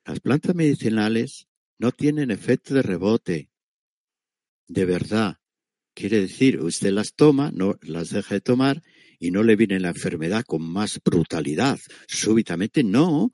Las 0.06 0.20
plantas 0.20 0.54
medicinales 0.54 1.48
no 1.78 1.92
tienen 1.92 2.30
efecto 2.30 2.74
de 2.74 2.82
rebote. 2.82 3.50
De 4.68 4.86
verdad. 4.86 5.38
Quiere 5.96 6.20
decir, 6.20 6.60
usted 6.60 6.92
las 6.92 7.14
toma, 7.14 7.52
no 7.52 7.78
las 7.82 8.10
deja 8.10 8.36
de 8.36 8.42
tomar 8.42 8.82
y 9.24 9.32
no 9.32 9.42
le 9.42 9.56
viene 9.56 9.80
la 9.80 9.88
enfermedad 9.88 10.44
con 10.44 10.62
más 10.62 11.00
brutalidad. 11.02 11.80
Súbitamente 12.10 12.84
no, 12.84 13.32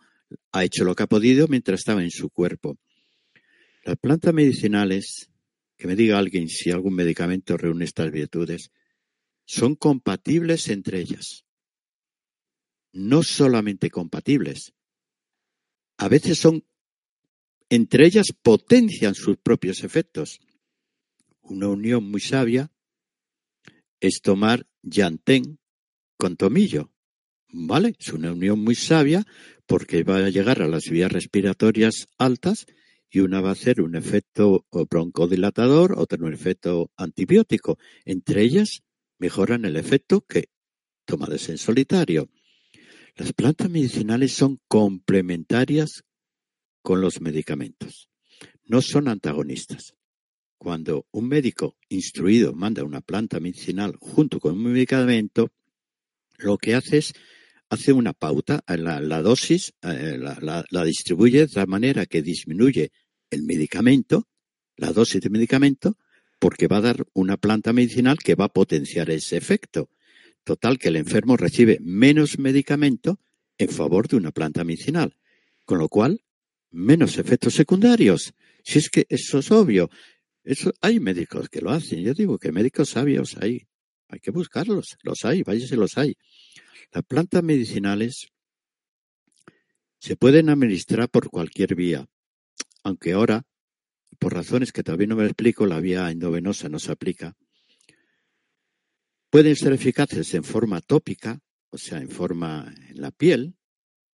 ha 0.51 0.63
hecho 0.63 0.84
lo 0.84 0.93
que 0.93 1.01
ha 1.01 1.08
podido 1.08 1.48
mientras 1.48 1.79
estaba 1.79 2.03
en 2.03 2.12
su 2.12 2.29
cuerpo. 2.29 2.77
Las 3.84 3.98
plantas 3.98 4.31
medicinales, 4.31 5.31
que 5.75 5.88
me 5.88 5.96
diga 5.96 6.19
alguien 6.19 6.48
si 6.48 6.69
algún 6.69 6.93
medicamento 6.93 7.58
reúne 7.58 7.86
estas 7.86 8.12
virtudes, 8.12 8.69
son 9.46 9.74
compatibles 9.74 10.67
entre 10.67 11.00
ellas. 11.00 11.43
No 12.93 13.24
solamente 13.24 13.89
compatibles, 13.89 14.74
a 15.98 16.08
veces 16.08 16.38
son, 16.38 16.63
entre 17.67 18.05
ellas 18.05 18.27
potencian 18.43 19.15
sus 19.15 19.38
propios 19.38 19.84
efectos. 19.84 20.39
Una 21.41 21.67
unión 21.67 22.03
muy 22.03 22.22
sabia 22.22 22.72
es 24.00 24.22
tomar 24.22 24.67
yantén 24.84 25.59
con 26.20 26.36
tomillo. 26.36 26.92
¿Vale? 27.52 27.96
Es 27.98 28.14
una 28.14 28.32
unión 28.34 28.60
muy 28.60 28.76
sabia 28.76 29.26
porque 29.66 30.04
va 30.04 30.18
a 30.18 30.30
llegar 30.30 30.62
a 30.62 30.68
las 30.68 30.90
vías 30.90 31.12
respiratorias 31.12 32.08
altas 32.20 32.68
y 33.10 33.22
una 33.22 33.42
va 33.42 33.50
a 33.50 33.54
hacer 33.54 33.82
un 33.82 33.96
efecto 33.96 34.66
broncodilatador, 34.90 35.98
otra 35.98 36.24
un 36.24 36.34
efecto 36.34 36.92
antibiótico. 36.96 37.80
Entre 38.06 38.44
ellas 38.44 38.84
mejoran 39.18 39.66
el 39.66 39.78
efecto 39.78 40.22
que 40.22 40.50
tomadas 41.06 41.50
en 41.50 41.58
solitario. 41.58 42.30
Las 43.16 43.34
plantas 43.34 43.70
medicinales 43.70 44.34
son 44.34 44.60
complementarias 44.68 46.04
con 46.84 47.02
los 47.02 47.20
medicamentos. 47.22 48.10
No 48.66 48.82
son 48.82 49.08
antagonistas. 49.08 49.96
Cuando 50.60 51.08
un 51.12 51.30
médico 51.30 51.78
instruido 51.88 52.54
manda 52.54 52.84
una 52.84 53.02
planta 53.02 53.40
medicinal 53.40 53.96
junto 54.00 54.40
con 54.40 54.54
un 54.54 54.74
medicamento, 54.74 55.52
lo 56.39 56.58
que 56.58 56.75
hace 56.75 56.98
es 56.98 57.13
hace 57.69 57.93
una 57.93 58.13
pauta, 58.13 58.63
la, 58.67 59.00
la 59.00 59.22
dosis 59.22 59.74
eh, 59.84 60.17
la, 60.19 60.65
la, 60.69 60.84
distribuye 60.84 61.41
de 61.41 61.48
tal 61.48 61.67
manera 61.67 62.08
que 62.08 62.24
disminuye 62.24 62.91
el 63.29 63.43
medicamento, 63.43 64.27
la 64.75 64.91
dosis 64.91 65.22
de 65.22 65.29
medicamento, 65.29 65.98
porque 66.39 66.67
va 66.67 66.77
a 66.77 66.81
dar 66.81 67.05
una 67.13 67.38
planta 67.38 67.72
medicinal 67.74 68.17
que 68.17 68.36
va 68.36 68.46
a 68.46 68.53
potenciar 68.53 69.12
ese 69.12 69.38
efecto. 69.38 69.89
Total, 70.43 70.79
que 70.79 70.88
el 70.88 70.96
enfermo 70.96 71.38
recibe 71.38 71.77
menos 71.81 72.39
medicamento 72.39 73.19
en 73.58 73.69
favor 73.69 74.08
de 74.08 74.15
una 74.15 74.31
planta 74.31 74.63
medicinal, 74.63 75.15
con 75.65 75.77
lo 75.77 75.89
cual 75.89 76.24
menos 76.72 77.17
efectos 77.17 77.53
secundarios. 77.53 78.34
Si 78.63 78.79
es 78.79 78.89
que 78.89 79.05
eso 79.10 79.39
es 79.39 79.51
obvio, 79.51 79.89
Eso, 80.43 80.74
hay 80.81 81.00
médicos 81.00 81.50
que 81.50 81.62
lo 81.62 81.69
hacen. 81.69 82.01
Yo 82.01 82.13
digo 82.13 82.39
que 82.39 82.51
médicos 82.51 82.89
sabios 82.89 83.38
hay. 83.38 83.67
Hay 84.10 84.20
que 84.20 84.32
buscarlos. 84.32 84.98
Los 85.04 85.24
hay, 85.24 85.44
váyase 85.44 85.75
los 85.75 85.98
hay. 85.98 86.16
Las 86.92 87.04
plantas 87.04 87.44
medicinales 87.44 88.28
se 90.00 90.16
pueden 90.16 90.50
administrar 90.50 91.10
por 91.10 91.30
cualquier 91.30 91.75
vía, 91.75 92.08
aunque 92.84 93.13
ahora, 93.13 93.44
por 94.18 94.34
razones 94.34 94.72
que 94.72 94.84
todavía 94.84 95.08
no 95.08 95.16
me 95.16 95.25
explico, 95.25 95.66
la 95.66 95.80
vía 95.80 96.10
endovenosa 96.10 96.70
no 96.70 96.80
se 96.80 96.92
aplica. 96.92 97.36
Pueden 99.30 99.56
ser 99.56 99.74
eficaces 99.74 100.34
en 100.34 100.44
forma 100.44 100.82
tópica, 100.82 101.39
o 101.70 101.78
sea, 101.78 102.00
en 102.00 102.10
forma 102.10 102.74
en 102.89 103.00
la 103.00 103.12
piel, 103.12 103.56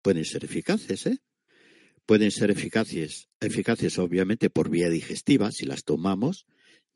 pueden 0.01 0.25
ser 0.25 0.45
eficaces, 0.45 1.07
¿eh? 1.07 1.19
Pueden 2.07 2.31
ser 2.31 2.51
eficaces, 2.51 3.29
eficaces 3.41 3.99
obviamente 3.99 4.51
por 4.51 4.71
vía 4.71 4.89
digestiva, 4.89 5.53
si 5.53 5.67
las 5.67 5.85
tomamos, 5.85 6.47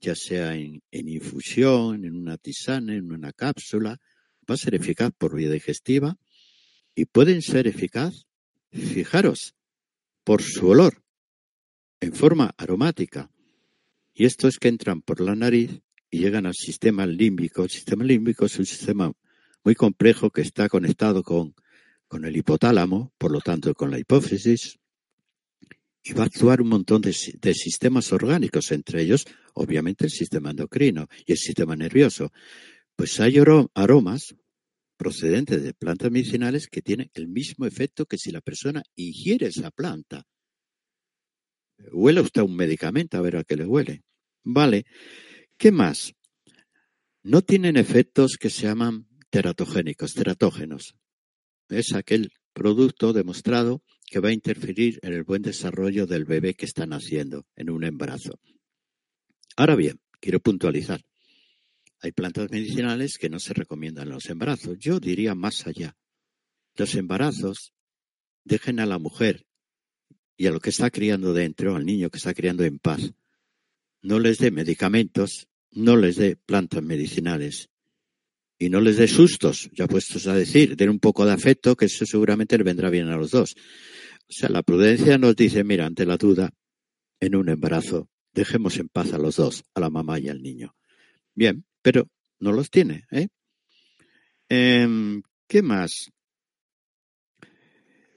ya 0.00 0.14
sea 0.14 0.54
en, 0.54 0.82
en 0.90 1.08
infusión, 1.08 2.04
en 2.04 2.16
una 2.16 2.36
tisana, 2.36 2.94
en 2.94 3.12
una 3.12 3.32
cápsula, 3.32 3.98
va 4.48 4.54
a 4.54 4.58
ser 4.58 4.74
eficaz 4.74 5.12
por 5.16 5.34
vía 5.34 5.50
digestiva 5.50 6.16
y 6.94 7.06
pueden 7.06 7.42
ser 7.42 7.66
eficaz, 7.66 8.26
fijaros, 8.70 9.54
por 10.24 10.42
su 10.42 10.68
olor, 10.68 11.04
en 12.00 12.12
forma 12.12 12.52
aromática. 12.56 13.30
Y 14.14 14.24
esto 14.24 14.48
es 14.48 14.58
que 14.58 14.68
entran 14.68 15.02
por 15.02 15.20
la 15.20 15.34
nariz 15.36 15.82
y 16.10 16.20
llegan 16.20 16.46
al 16.46 16.54
sistema 16.54 17.06
límbico. 17.06 17.64
El 17.64 17.70
sistema 17.70 18.04
límbico 18.04 18.46
es 18.46 18.58
un 18.58 18.66
sistema 18.66 19.12
muy 19.62 19.74
complejo 19.74 20.30
que 20.30 20.40
está 20.40 20.68
conectado 20.68 21.22
con, 21.22 21.54
con 22.08 22.24
el 22.24 22.36
hipotálamo, 22.36 23.12
por 23.18 23.30
lo 23.30 23.40
tanto 23.40 23.74
con 23.74 23.90
la 23.90 23.98
hipófisis, 23.98 24.78
y 26.08 26.12
va 26.12 26.22
a 26.22 26.26
actuar 26.26 26.62
un 26.62 26.68
montón 26.68 27.02
de, 27.02 27.12
sistemas 27.12 28.12
orgánicos, 28.12 28.70
entre 28.70 29.02
ellos, 29.02 29.24
obviamente, 29.54 30.04
el 30.04 30.12
sistema 30.12 30.50
endocrino 30.50 31.08
y 31.26 31.32
el 31.32 31.38
sistema 31.38 31.74
nervioso. 31.74 32.30
Pues 32.94 33.18
hay 33.18 33.38
aromas 33.74 34.36
procedentes 34.96 35.64
de 35.64 35.74
plantas 35.74 36.12
medicinales 36.12 36.68
que 36.68 36.80
tienen 36.80 37.10
el 37.14 37.26
mismo 37.26 37.66
efecto 37.66 38.06
que 38.06 38.18
si 38.18 38.30
la 38.30 38.40
persona 38.40 38.84
ingiere 38.94 39.48
esa 39.48 39.72
planta. 39.72 40.22
Huele 41.90 42.20
usted 42.20 42.42
un 42.42 42.54
medicamento 42.54 43.18
a 43.18 43.22
ver 43.22 43.38
a 43.38 43.44
qué 43.44 43.56
le 43.56 43.66
huele. 43.66 44.04
Vale. 44.44 44.86
¿Qué 45.56 45.72
más? 45.72 46.12
No 47.24 47.42
tienen 47.42 47.76
efectos 47.76 48.36
que 48.38 48.48
se 48.48 48.62
llaman 48.62 49.08
teratogénicos, 49.28 50.14
teratógenos. 50.14 50.94
Es 51.68 51.94
aquel 51.94 52.30
producto 52.52 53.12
demostrado 53.12 53.82
que 54.06 54.20
va 54.20 54.28
a 54.28 54.32
interferir 54.32 55.00
en 55.02 55.12
el 55.12 55.24
buen 55.24 55.42
desarrollo 55.42 56.06
del 56.06 56.24
bebé 56.24 56.54
que 56.54 56.64
está 56.64 56.86
naciendo 56.86 57.44
en 57.56 57.70
un 57.70 57.84
embarazo. 57.84 58.38
Ahora 59.56 59.74
bien, 59.74 60.00
quiero 60.20 60.40
puntualizar. 60.40 61.02
Hay 62.00 62.12
plantas 62.12 62.50
medicinales 62.50 63.18
que 63.18 63.28
no 63.28 63.38
se 63.38 63.54
recomiendan 63.54 64.08
en 64.08 64.14
los 64.14 64.30
embarazos. 64.30 64.78
Yo 64.78 65.00
diría 65.00 65.34
más 65.34 65.66
allá. 65.66 65.96
Los 66.74 66.94
embarazos 66.94 67.72
dejen 68.44 68.80
a 68.80 68.86
la 68.86 68.98
mujer 68.98 69.46
y 70.36 70.46
a 70.46 70.50
lo 70.50 70.60
que 70.60 70.70
está 70.70 70.90
criando 70.90 71.32
dentro, 71.32 71.74
al 71.74 71.84
niño 71.84 72.10
que 72.10 72.18
está 72.18 72.34
criando 72.34 72.64
en 72.64 72.78
paz. 72.78 73.12
No 74.02 74.20
les 74.20 74.38
dé 74.38 74.50
medicamentos, 74.50 75.48
no 75.72 75.96
les 75.96 76.16
dé 76.16 76.36
plantas 76.36 76.82
medicinales 76.82 77.70
y 78.58 78.70
no 78.70 78.80
les 78.80 78.96
dé 78.96 79.06
sustos, 79.06 79.68
ya 79.72 79.86
puestos 79.86 80.26
a 80.26 80.34
decir, 80.34 80.76
den 80.76 80.90
un 80.90 80.98
poco 80.98 81.26
de 81.26 81.32
afecto, 81.32 81.76
que 81.76 81.86
eso 81.86 82.06
seguramente 82.06 82.56
le 82.56 82.64
vendrá 82.64 82.90
bien 82.90 83.08
a 83.08 83.16
los 83.16 83.30
dos. 83.30 83.54
O 84.28 84.32
sea, 84.32 84.48
la 84.48 84.62
prudencia 84.62 85.18
nos 85.18 85.36
dice, 85.36 85.62
mira, 85.62 85.86
ante 85.86 86.06
la 86.06 86.16
duda, 86.16 86.50
en 87.20 87.36
un 87.36 87.48
embarazo, 87.48 88.08
dejemos 88.32 88.78
en 88.78 88.88
paz 88.88 89.12
a 89.12 89.18
los 89.18 89.36
dos, 89.36 89.64
a 89.74 89.80
la 89.80 89.90
mamá 89.90 90.18
y 90.18 90.28
al 90.28 90.42
niño. 90.42 90.74
Bien, 91.34 91.64
pero 91.82 92.08
no 92.40 92.52
los 92.52 92.70
tiene, 92.70 93.04
¿eh? 93.10 93.28
eh 94.48 95.20
qué 95.46 95.62
más? 95.62 96.10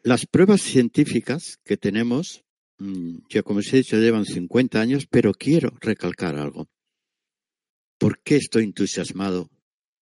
Las 0.04 0.26
pruebas 0.26 0.62
científicas 0.62 1.60
que 1.64 1.78
tenemos, 1.78 2.44
mm, 2.78 3.20
ya 3.30 3.44
como 3.44 3.60
os 3.60 3.74
he 3.74 3.78
dicho, 3.78 3.98
llevan 3.98 4.26
50 4.26 4.80
años, 4.80 5.06
pero 5.10 5.34
quiero 5.34 5.78
recalcar 5.82 6.38
algo. 6.38 6.70
¿Por 7.98 8.22
qué 8.24 8.38
estoy 8.38 8.64
entusiasmado 8.64 9.50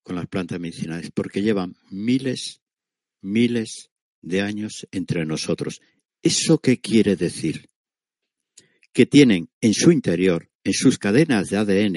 con 0.07 0.15
las 0.15 0.27
plantas 0.27 0.57
medicinales? 0.57 1.11
Porque 1.13 1.41
llevan 1.41 1.75
miles, 1.89 2.61
miles 3.21 3.89
de 4.21 4.41
años 4.41 4.87
entre 4.91 5.25
nosotros. 5.25 5.81
¿Eso 6.23 6.59
qué 6.59 6.79
quiere 6.79 7.17
decir? 7.17 7.69
Que 8.93 9.05
tienen 9.05 9.49
en 9.59 9.73
su 9.73 9.91
interior, 9.91 10.49
en 10.63 10.71
sus 10.71 10.97
cadenas 10.97 11.49
de 11.49 11.57
ADN, 11.57 11.95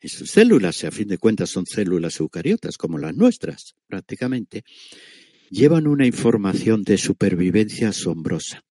en 0.00 0.08
sus 0.08 0.30
células, 0.30 0.82
y 0.82 0.86
a 0.86 0.90
fin 0.90 1.08
de 1.08 1.18
cuentas 1.18 1.50
son 1.50 1.66
células 1.66 2.18
eucariotas 2.20 2.78
como 2.78 2.96
las 2.96 3.14
nuestras, 3.14 3.74
prácticamente, 3.86 4.64
llevan 5.50 5.86
una 5.86 6.06
información 6.06 6.84
de 6.84 6.96
supervivencia 6.96 7.90
asombrosa. 7.90 8.64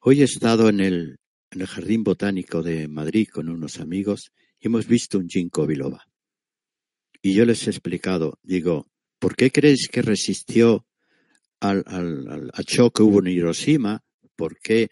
Hoy 0.00 0.22
he 0.22 0.24
estado 0.24 0.70
en 0.70 0.80
el, 0.80 1.18
en 1.50 1.60
el 1.60 1.66
Jardín 1.66 2.02
Botánico 2.02 2.62
de 2.62 2.88
Madrid 2.88 3.28
con 3.30 3.50
unos 3.50 3.78
amigos 3.78 4.32
y 4.58 4.68
hemos 4.68 4.86
visto 4.86 5.18
un 5.18 5.28
ginkgo 5.28 5.66
biloba. 5.66 6.08
Y 7.22 7.34
yo 7.34 7.44
les 7.44 7.66
he 7.66 7.70
explicado, 7.70 8.38
digo, 8.42 8.86
¿por 9.18 9.34
qué 9.34 9.50
creéis 9.50 9.88
que 9.88 10.02
resistió 10.02 10.86
al, 11.60 11.82
al, 11.86 12.50
al 12.52 12.64
choque 12.64 13.02
hubo 13.02 13.20
en 13.20 13.28
Hiroshima, 13.28 14.02
por 14.36 14.58
qué 14.60 14.90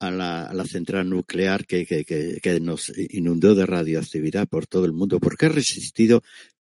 a 0.00 0.10
la, 0.10 0.44
a 0.46 0.54
la 0.54 0.64
central 0.64 1.08
nuclear 1.08 1.66
que, 1.66 1.84
que, 1.86 2.04
que, 2.04 2.38
que, 2.40 2.60
nos 2.60 2.92
inundó 2.96 3.54
de 3.54 3.66
radioactividad 3.66 4.48
por 4.48 4.66
todo 4.66 4.84
el 4.84 4.92
mundo, 4.92 5.18
por 5.18 5.36
qué 5.36 5.46
ha 5.46 5.50
resistido 5.50 6.22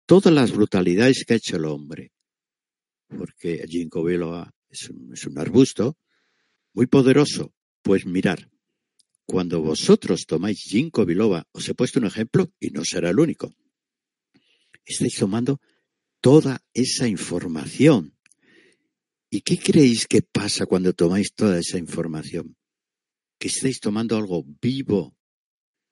todas 0.06 0.32
las 0.32 0.52
brutalidades 0.52 1.24
que 1.26 1.34
ha 1.34 1.36
hecho 1.36 1.56
el 1.56 1.66
hombre. 1.66 2.12
Porque 3.08 3.64
ginkgo 3.68 4.04
biloba 4.04 4.52
es 4.68 4.88
un, 4.88 5.12
es 5.12 5.26
un 5.26 5.38
arbusto 5.38 5.98
muy 6.72 6.86
poderoso. 6.86 7.52
Pues 7.82 8.06
mirar, 8.06 8.50
cuando 9.24 9.60
vosotros 9.62 10.26
tomáis 10.26 10.60
ginkgo 10.62 11.04
biloba, 11.04 11.46
os 11.52 11.68
he 11.68 11.74
puesto 11.74 11.98
un 11.98 12.06
ejemplo 12.06 12.52
y 12.60 12.70
no 12.70 12.84
será 12.84 13.10
el 13.10 13.18
único. 13.18 13.54
Estáis 14.84 15.16
tomando 15.16 15.60
toda 16.20 16.62
esa 16.74 17.06
información 17.08 18.14
¿Y 19.32 19.42
qué 19.42 19.58
creéis 19.58 20.08
que 20.08 20.22
pasa 20.22 20.66
cuando 20.66 20.92
tomáis 20.92 21.32
toda 21.32 21.60
esa 21.60 21.78
información? 21.78 22.56
Que 23.38 23.46
estáis 23.46 23.78
tomando 23.78 24.16
algo 24.16 24.44
vivo, 24.60 25.16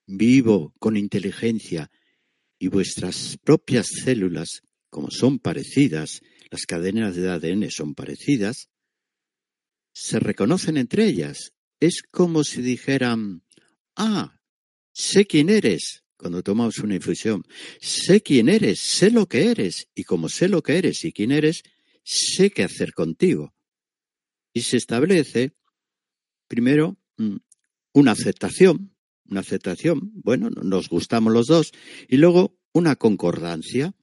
vivo, 0.05 0.73
con 0.77 0.97
inteligencia, 0.97 1.89
y 2.59 2.67
vuestras 2.67 3.37
propias 3.41 3.87
células, 4.03 4.61
como 4.89 5.09
son 5.09 5.39
parecidas, 5.39 6.19
las 6.51 6.65
cadenas 6.65 7.15
de 7.15 7.29
ADN 7.29 7.71
son 7.71 7.95
parecidas, 7.95 8.67
se 9.93 10.19
reconocen 10.19 10.75
entre 10.75 11.05
ellas. 11.05 11.53
Es 11.79 12.03
como 12.11 12.43
si 12.43 12.61
dijeran, 12.61 13.45
ah, 13.95 14.41
sé 14.91 15.25
quién 15.25 15.49
eres 15.49 16.03
cuando 16.19 16.43
tomamos 16.43 16.79
una 16.79 16.95
infusión, 16.95 17.43
sé 17.79 18.21
quién 18.21 18.49
eres, 18.49 18.79
sé 18.79 19.09
lo 19.09 19.27
que 19.27 19.45
eres, 19.45 19.87
y 19.95 20.03
como 20.03 20.27
sé 20.27 20.49
lo 20.49 20.61
que 20.61 20.77
eres 20.77 21.05
y 21.05 21.13
quién 21.13 21.31
eres, 21.31 21.63
sé 22.03 22.51
qué 22.51 22.63
hacer 22.63 22.93
contigo. 22.93 23.53
Y 24.51 24.61
se 24.61 24.75
establece, 24.75 25.53
primero, 26.49 26.97
mm, 27.17 27.37
una 27.93 28.11
aceptación, 28.11 28.93
una 29.29 29.39
aceptación, 29.39 30.11
bueno, 30.13 30.49
nos 30.49 30.89
gustamos 30.89 31.31
los 31.31 31.47
dos, 31.47 31.71
y 32.09 32.17
luego 32.17 32.59
una 32.73 32.97
concordancia. 32.97 33.95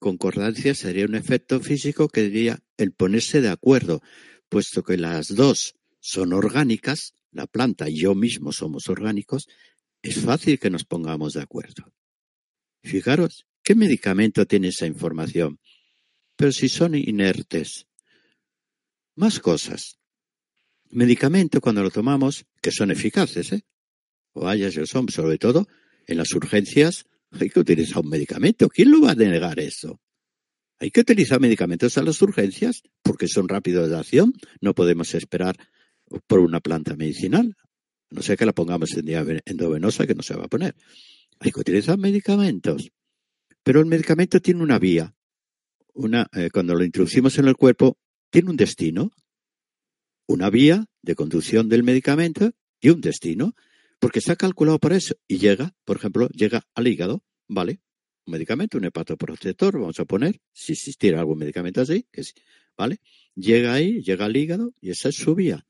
Concordancia 0.00 0.74
sería 0.74 1.04
un 1.04 1.14
efecto 1.14 1.60
físico 1.60 2.08
que 2.08 2.22
diría 2.22 2.58
el 2.76 2.90
ponerse 2.90 3.40
de 3.40 3.50
acuerdo, 3.50 4.02
puesto 4.48 4.82
que 4.82 4.96
las 4.96 5.36
dos 5.36 5.76
son 6.00 6.32
orgánicas, 6.32 7.14
la 7.30 7.46
planta 7.46 7.88
y 7.88 8.00
yo 8.00 8.16
mismo 8.16 8.50
somos 8.50 8.88
orgánicos, 8.88 9.46
es 10.02 10.20
fácil 10.20 10.58
que 10.58 10.70
nos 10.70 10.84
pongamos 10.84 11.34
de 11.34 11.42
acuerdo. 11.42 11.92
Fijaros, 12.82 13.46
¿qué 13.62 13.74
medicamento 13.74 14.46
tiene 14.46 14.68
esa 14.68 14.86
información? 14.86 15.58
pero 16.38 16.52
si 16.52 16.68
son 16.68 16.94
inertes. 16.94 17.88
Más 19.16 19.40
cosas. 19.40 19.98
Medicamento 20.90 21.60
cuando 21.60 21.82
lo 21.82 21.90
tomamos, 21.90 22.46
que 22.62 22.70
son 22.70 22.92
eficaces, 22.92 23.52
¿eh? 23.52 23.64
O 24.34 24.46
hayas 24.46 24.76
el 24.76 24.86
son, 24.86 25.08
sobre 25.08 25.36
todo 25.36 25.66
en 26.06 26.16
las 26.16 26.32
urgencias, 26.32 27.06
hay 27.32 27.50
que 27.50 27.58
utilizar 27.58 28.04
un 28.04 28.08
medicamento. 28.08 28.68
¿Quién 28.68 28.92
lo 28.92 29.00
va 29.00 29.10
a 29.10 29.14
negar 29.16 29.58
eso? 29.58 30.00
Hay 30.78 30.92
que 30.92 31.00
utilizar 31.00 31.40
medicamentos 31.40 31.98
a 31.98 32.02
las 32.02 32.22
urgencias 32.22 32.82
porque 33.02 33.26
son 33.26 33.48
rápidos 33.48 33.90
de 33.90 33.98
acción. 33.98 34.32
No 34.60 34.74
podemos 34.76 35.12
esperar 35.16 35.56
por 36.28 36.38
una 36.38 36.60
planta 36.60 36.94
medicinal. 36.94 37.56
No 38.10 38.22
sé 38.22 38.36
que 38.36 38.46
la 38.46 38.52
pongamos 38.52 38.92
en 38.94 39.06
día 39.06 39.24
endovenosa 39.44 40.06
que 40.06 40.14
no 40.14 40.22
se 40.22 40.34
va 40.34 40.44
a 40.44 40.48
poner. 40.48 40.74
Hay 41.40 41.52
que 41.52 41.60
utilizar 41.60 41.98
medicamentos. 41.98 42.90
Pero 43.62 43.80
el 43.80 43.86
medicamento 43.86 44.40
tiene 44.40 44.62
una 44.62 44.78
vía 44.78 45.14
una, 45.98 46.28
eh, 46.32 46.48
cuando 46.50 46.74
lo 46.74 46.84
introducimos 46.84 47.38
en 47.38 47.48
el 47.48 47.56
cuerpo, 47.56 47.98
tiene 48.30 48.50
un 48.50 48.56
destino, 48.56 49.10
una 50.26 50.48
vía 50.48 50.86
de 51.02 51.14
conducción 51.14 51.68
del 51.68 51.82
medicamento 51.82 52.52
y 52.80 52.90
un 52.90 53.00
destino. 53.00 53.54
porque 54.00 54.20
está 54.20 54.36
calculado 54.36 54.78
para 54.78 54.94
eso 54.94 55.16
y 55.26 55.38
llega, 55.38 55.74
por 55.84 55.96
ejemplo, 55.96 56.28
llega 56.28 56.62
al 56.76 56.86
hígado, 56.86 57.24
¿vale? 57.48 57.80
Un 58.26 58.34
medicamento, 58.34 58.78
un 58.78 58.84
hepatoprotector, 58.84 59.76
vamos 59.76 59.98
a 59.98 60.04
poner, 60.04 60.40
si 60.52 60.74
existiera 60.74 61.18
algún 61.18 61.38
medicamento 61.38 61.80
así, 61.80 62.06
que 62.12 62.22
sí, 62.22 62.32
¿vale? 62.76 63.00
Llega 63.34 63.74
ahí, 63.74 64.00
llega 64.00 64.26
al 64.26 64.36
hígado 64.36 64.72
y 64.80 64.90
esa 64.90 65.08
es 65.08 65.16
su 65.16 65.34
vía. 65.34 65.66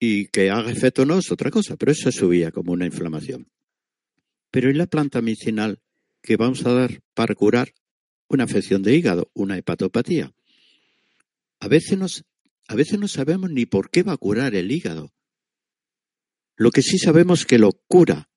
Y 0.00 0.28
que 0.28 0.50
haga 0.50 0.70
efecto 0.70 1.04
no 1.04 1.18
es 1.18 1.30
otra 1.32 1.50
cosa, 1.50 1.76
pero 1.76 1.92
esa 1.92 2.10
es 2.10 2.14
su 2.14 2.28
vía 2.28 2.52
como 2.52 2.72
una 2.72 2.86
inflamación. 2.86 3.50
Pero 4.50 4.70
¿y 4.70 4.74
la 4.74 4.86
planta 4.86 5.20
medicinal 5.20 5.80
que 6.22 6.36
vamos 6.36 6.64
a 6.66 6.72
dar 6.72 7.02
para 7.14 7.34
curar 7.34 7.74
una 8.28 8.44
afección 8.44 8.82
de 8.82 8.94
hígado, 8.94 9.30
una 9.34 9.56
hepatopatía? 9.58 10.32
A 11.60 11.68
veces, 11.68 11.98
nos, 11.98 12.24
a 12.68 12.74
veces 12.74 12.98
no 12.98 13.08
sabemos 13.08 13.50
ni 13.50 13.66
por 13.66 13.90
qué 13.90 14.02
va 14.02 14.12
a 14.12 14.16
curar 14.16 14.54
el 14.54 14.70
hígado. 14.70 15.12
Lo 16.56 16.70
que 16.70 16.82
sí 16.82 16.98
sabemos 16.98 17.44
que 17.44 17.58
lo 17.58 17.72
cura. 17.72 18.28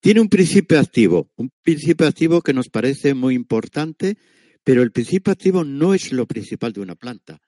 Tiene 0.00 0.20
un 0.20 0.28
principio 0.28 0.78
activo, 0.78 1.32
un 1.36 1.50
principio 1.62 2.06
activo 2.06 2.40
que 2.40 2.54
nos 2.54 2.68
parece 2.68 3.14
muy 3.14 3.34
importante, 3.34 4.16
pero 4.62 4.82
el 4.82 4.92
principio 4.92 5.32
activo 5.32 5.64
no 5.64 5.92
es 5.92 6.12
lo 6.12 6.26
principal 6.26 6.72
de 6.72 6.80
una 6.80 6.94
planta, 6.94 7.40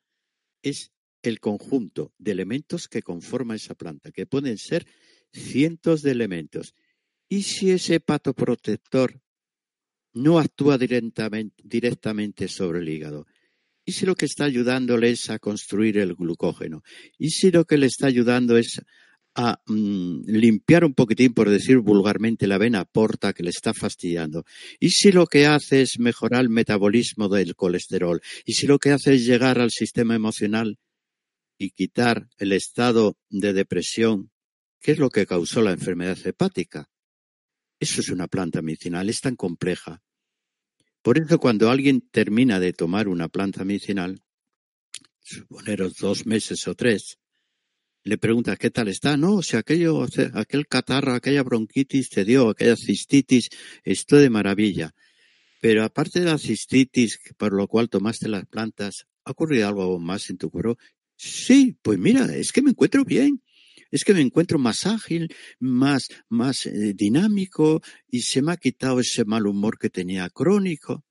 es 0.62 0.90
el 1.22 1.40
conjunto 1.40 2.12
de 2.18 2.32
elementos 2.32 2.88
que 2.88 3.02
conforma 3.02 3.56
esa 3.56 3.74
planta, 3.74 4.10
que 4.10 4.26
pueden 4.26 4.58
ser 4.58 4.86
cientos 5.32 6.02
de 6.02 6.12
elementos. 6.12 6.74
¿Y 7.28 7.42
si 7.42 7.70
ese 7.70 7.96
hepatoprotector 7.96 9.20
no 10.12 10.38
actúa 10.38 10.78
directamente, 10.78 11.62
directamente 11.64 12.48
sobre 12.48 12.80
el 12.80 12.88
hígado? 12.88 13.26
¿Y 13.84 13.92
si 13.92 14.06
lo 14.06 14.14
que 14.14 14.26
está 14.26 14.44
ayudándole 14.44 15.10
es 15.10 15.30
a 15.30 15.38
construir 15.38 15.98
el 15.98 16.14
glucógeno? 16.14 16.82
¿Y 17.18 17.30
si 17.30 17.50
lo 17.50 17.64
que 17.64 17.78
le 17.78 17.86
está 17.86 18.06
ayudando 18.06 18.56
es 18.56 18.80
a 19.34 19.60
mm, 19.66 20.22
limpiar 20.26 20.84
un 20.84 20.94
poquitín, 20.94 21.32
por 21.32 21.48
decir 21.48 21.78
vulgarmente, 21.78 22.46
la 22.46 22.58
vena 22.58 22.84
porta 22.84 23.32
que 23.32 23.42
le 23.42 23.50
está 23.50 23.72
fastidiando? 23.72 24.44
¿Y 24.78 24.90
si 24.90 25.12
lo 25.12 25.26
que 25.26 25.46
hace 25.46 25.82
es 25.82 25.98
mejorar 25.98 26.42
el 26.42 26.50
metabolismo 26.50 27.28
del 27.28 27.54
colesterol? 27.54 28.20
¿Y 28.44 28.54
si 28.54 28.66
lo 28.66 28.78
que 28.78 28.90
hace 28.90 29.14
es 29.14 29.24
llegar 29.24 29.58
al 29.60 29.70
sistema 29.70 30.14
emocional 30.14 30.78
y 31.60 31.70
quitar 31.70 32.28
el 32.38 32.52
estado 32.52 33.16
de 33.28 33.52
depresión, 33.52 34.32
que 34.80 34.92
es 34.92 34.98
lo 34.98 35.10
que 35.10 35.26
causó 35.26 35.62
la 35.62 35.70
enfermedad 35.70 36.18
hepática? 36.26 36.88
Eso 37.78 38.00
es 38.00 38.08
una 38.08 38.26
planta 38.26 38.62
medicinal, 38.62 39.08
es 39.08 39.20
tan 39.20 39.36
compleja 39.36 40.02
por 41.02 41.18
eso 41.18 41.38
cuando 41.38 41.70
alguien 41.70 42.02
termina 42.10 42.60
de 42.60 42.74
tomar 42.74 43.08
una 43.08 43.28
planta 43.28 43.64
medicinal, 43.64 44.22
suponeros 45.20 45.94
dos 45.94 46.26
meses 46.26 46.68
o 46.68 46.74
tres, 46.74 47.18
le 48.02 48.18
pregunta 48.18 48.56
qué 48.56 48.70
tal 48.70 48.88
está. 48.88 49.16
No, 49.16 49.40
si 49.40 49.56
aquello, 49.56 50.06
aquel 50.34 50.66
catarro, 50.66 51.14
aquella 51.14 51.42
bronquitis 51.42 52.10
te 52.10 52.24
dio, 52.24 52.50
aquella 52.50 52.76
cistitis, 52.76 53.48
estoy 53.82 54.22
de 54.22 54.30
maravilla. 54.30 54.94
Pero 55.60 55.84
aparte 55.84 56.20
de 56.20 56.26
la 56.26 56.38
cistitis, 56.38 57.18
por 57.38 57.52
lo 57.54 57.66
cual 57.66 57.88
tomaste 57.88 58.28
las 58.28 58.46
plantas, 58.46 59.06
¿ha 59.24 59.30
ocurrido 59.30 59.68
algo 59.68 59.98
más 59.98 60.28
en 60.28 60.36
tu 60.36 60.50
cuerpo? 60.50 60.78
Sí, 61.22 61.76
pues 61.82 61.98
mira, 61.98 62.34
es 62.34 62.50
que 62.50 62.62
me 62.62 62.70
encuentro 62.70 63.04
bien 63.04 63.42
es 63.90 64.04
que 64.04 64.14
me 64.14 64.20
encuentro 64.20 64.58
más 64.58 64.86
ágil, 64.86 65.34
más, 65.58 66.08
más 66.28 66.66
eh, 66.66 66.94
dinámico 66.94 67.82
y 68.06 68.22
se 68.22 68.40
me 68.42 68.52
ha 68.52 68.56
quitado 68.56 69.00
ese 69.00 69.24
mal 69.24 69.46
humor 69.46 69.78
que 69.78 69.90
tenía 69.90 70.30
crónico. 70.30 71.04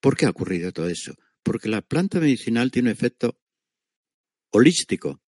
¿Por 0.00 0.16
qué 0.16 0.26
ha 0.26 0.30
ocurrido 0.30 0.72
todo 0.72 0.88
eso? 0.88 1.14
Porque 1.42 1.68
la 1.68 1.82
planta 1.82 2.20
medicinal 2.20 2.70
tiene 2.70 2.90
un 2.90 2.92
efecto 2.92 3.38
holístico. 4.50 5.20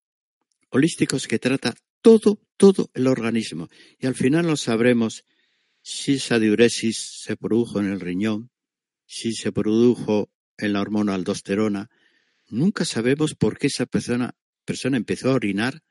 Holístico 0.70 1.16
es 1.16 1.26
que 1.26 1.38
trata 1.38 1.74
todo, 2.00 2.40
todo 2.56 2.90
el 2.94 3.06
organismo. 3.08 3.68
Y 3.98 4.06
al 4.06 4.14
final 4.14 4.46
no 4.46 4.56
sabremos 4.56 5.24
si 5.82 6.14
esa 6.14 6.38
diuresis 6.38 7.22
se 7.24 7.36
produjo 7.36 7.80
en 7.80 7.86
el 7.86 8.00
riñón, 8.00 8.50
si 9.04 9.32
se 9.32 9.52
produjo 9.52 10.30
en 10.56 10.72
la 10.72 10.80
hormona 10.80 11.14
aldosterona. 11.14 11.90
Nunca 12.52 12.84
sabemos 12.84 13.34
por 13.34 13.56
qué 13.56 13.68
esa 13.68 13.86
persona, 13.86 14.34
persona 14.66 14.98
empezó 14.98 15.30
a 15.30 15.34
orinar 15.36 15.82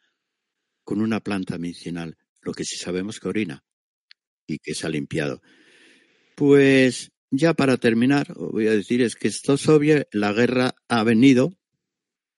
con 0.84 1.02
una 1.02 1.20
planta 1.20 1.58
medicinal, 1.58 2.20
lo 2.44 2.54
que 2.54 2.66
sí 2.66 2.78
sabemos 2.78 3.20
que 3.20 3.30
orina 3.30 3.64
y 4.46 4.60
que 4.60 4.76
se 4.76 4.86
ha 4.86 4.90
limpiado. 4.92 5.42
Pues 6.36 7.10
ya 7.32 7.56
para 7.56 7.78
terminar, 7.78 8.36
voy 8.36 8.68
a 8.68 8.74
decir 8.74 9.02
es 9.02 9.16
que 9.16 9.28
esto 9.28 9.56
es 9.56 9.68
obvio, 9.68 10.06
la 10.12 10.34
guerra 10.34 10.76
ha 10.88 11.04
venido 11.04 11.58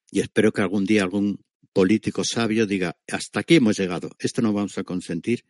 y 0.10 0.22
espero 0.22 0.54
que 0.54 0.62
algún 0.62 0.86
día 0.86 1.04
algún 1.04 1.44
político 1.74 2.24
sabio 2.24 2.66
diga, 2.66 2.96
hasta 3.10 3.42
aquí 3.42 3.56
hemos 3.56 3.78
llegado, 3.78 4.16
esto 4.20 4.42
no 4.42 4.54
vamos 4.54 4.78
a 4.78 4.86
consentir. 4.86 5.44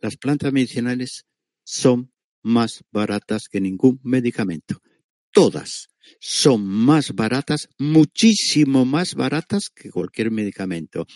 Las 0.00 0.16
plantas 0.16 0.52
medicinales 0.52 1.24
son 1.62 2.12
más 2.42 2.82
baratas 2.90 3.46
que 3.48 3.60
ningún 3.60 4.00
medicamento. 4.02 4.82
Todas 5.30 5.91
son 6.20 6.66
más 6.66 7.14
baratas, 7.14 7.68
muchísimo 7.78 8.84
más 8.84 9.14
baratas 9.14 9.70
que 9.74 9.90
cualquier 9.90 10.30
medicamento. 10.30 11.06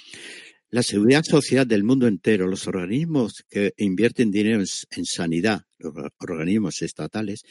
La 0.70 0.82
seguridad 0.82 1.22
social 1.22 1.66
del 1.68 1.84
mundo 1.84 2.06
entero, 2.08 2.48
los 2.48 2.66
organismos 2.66 3.44
que 3.48 3.72
invierten 3.76 4.30
dinero 4.30 4.60
en, 4.60 5.04
sanidad, 5.04 5.62
los 5.78 5.94
organismos 6.18 6.82
estatales, 6.82 7.42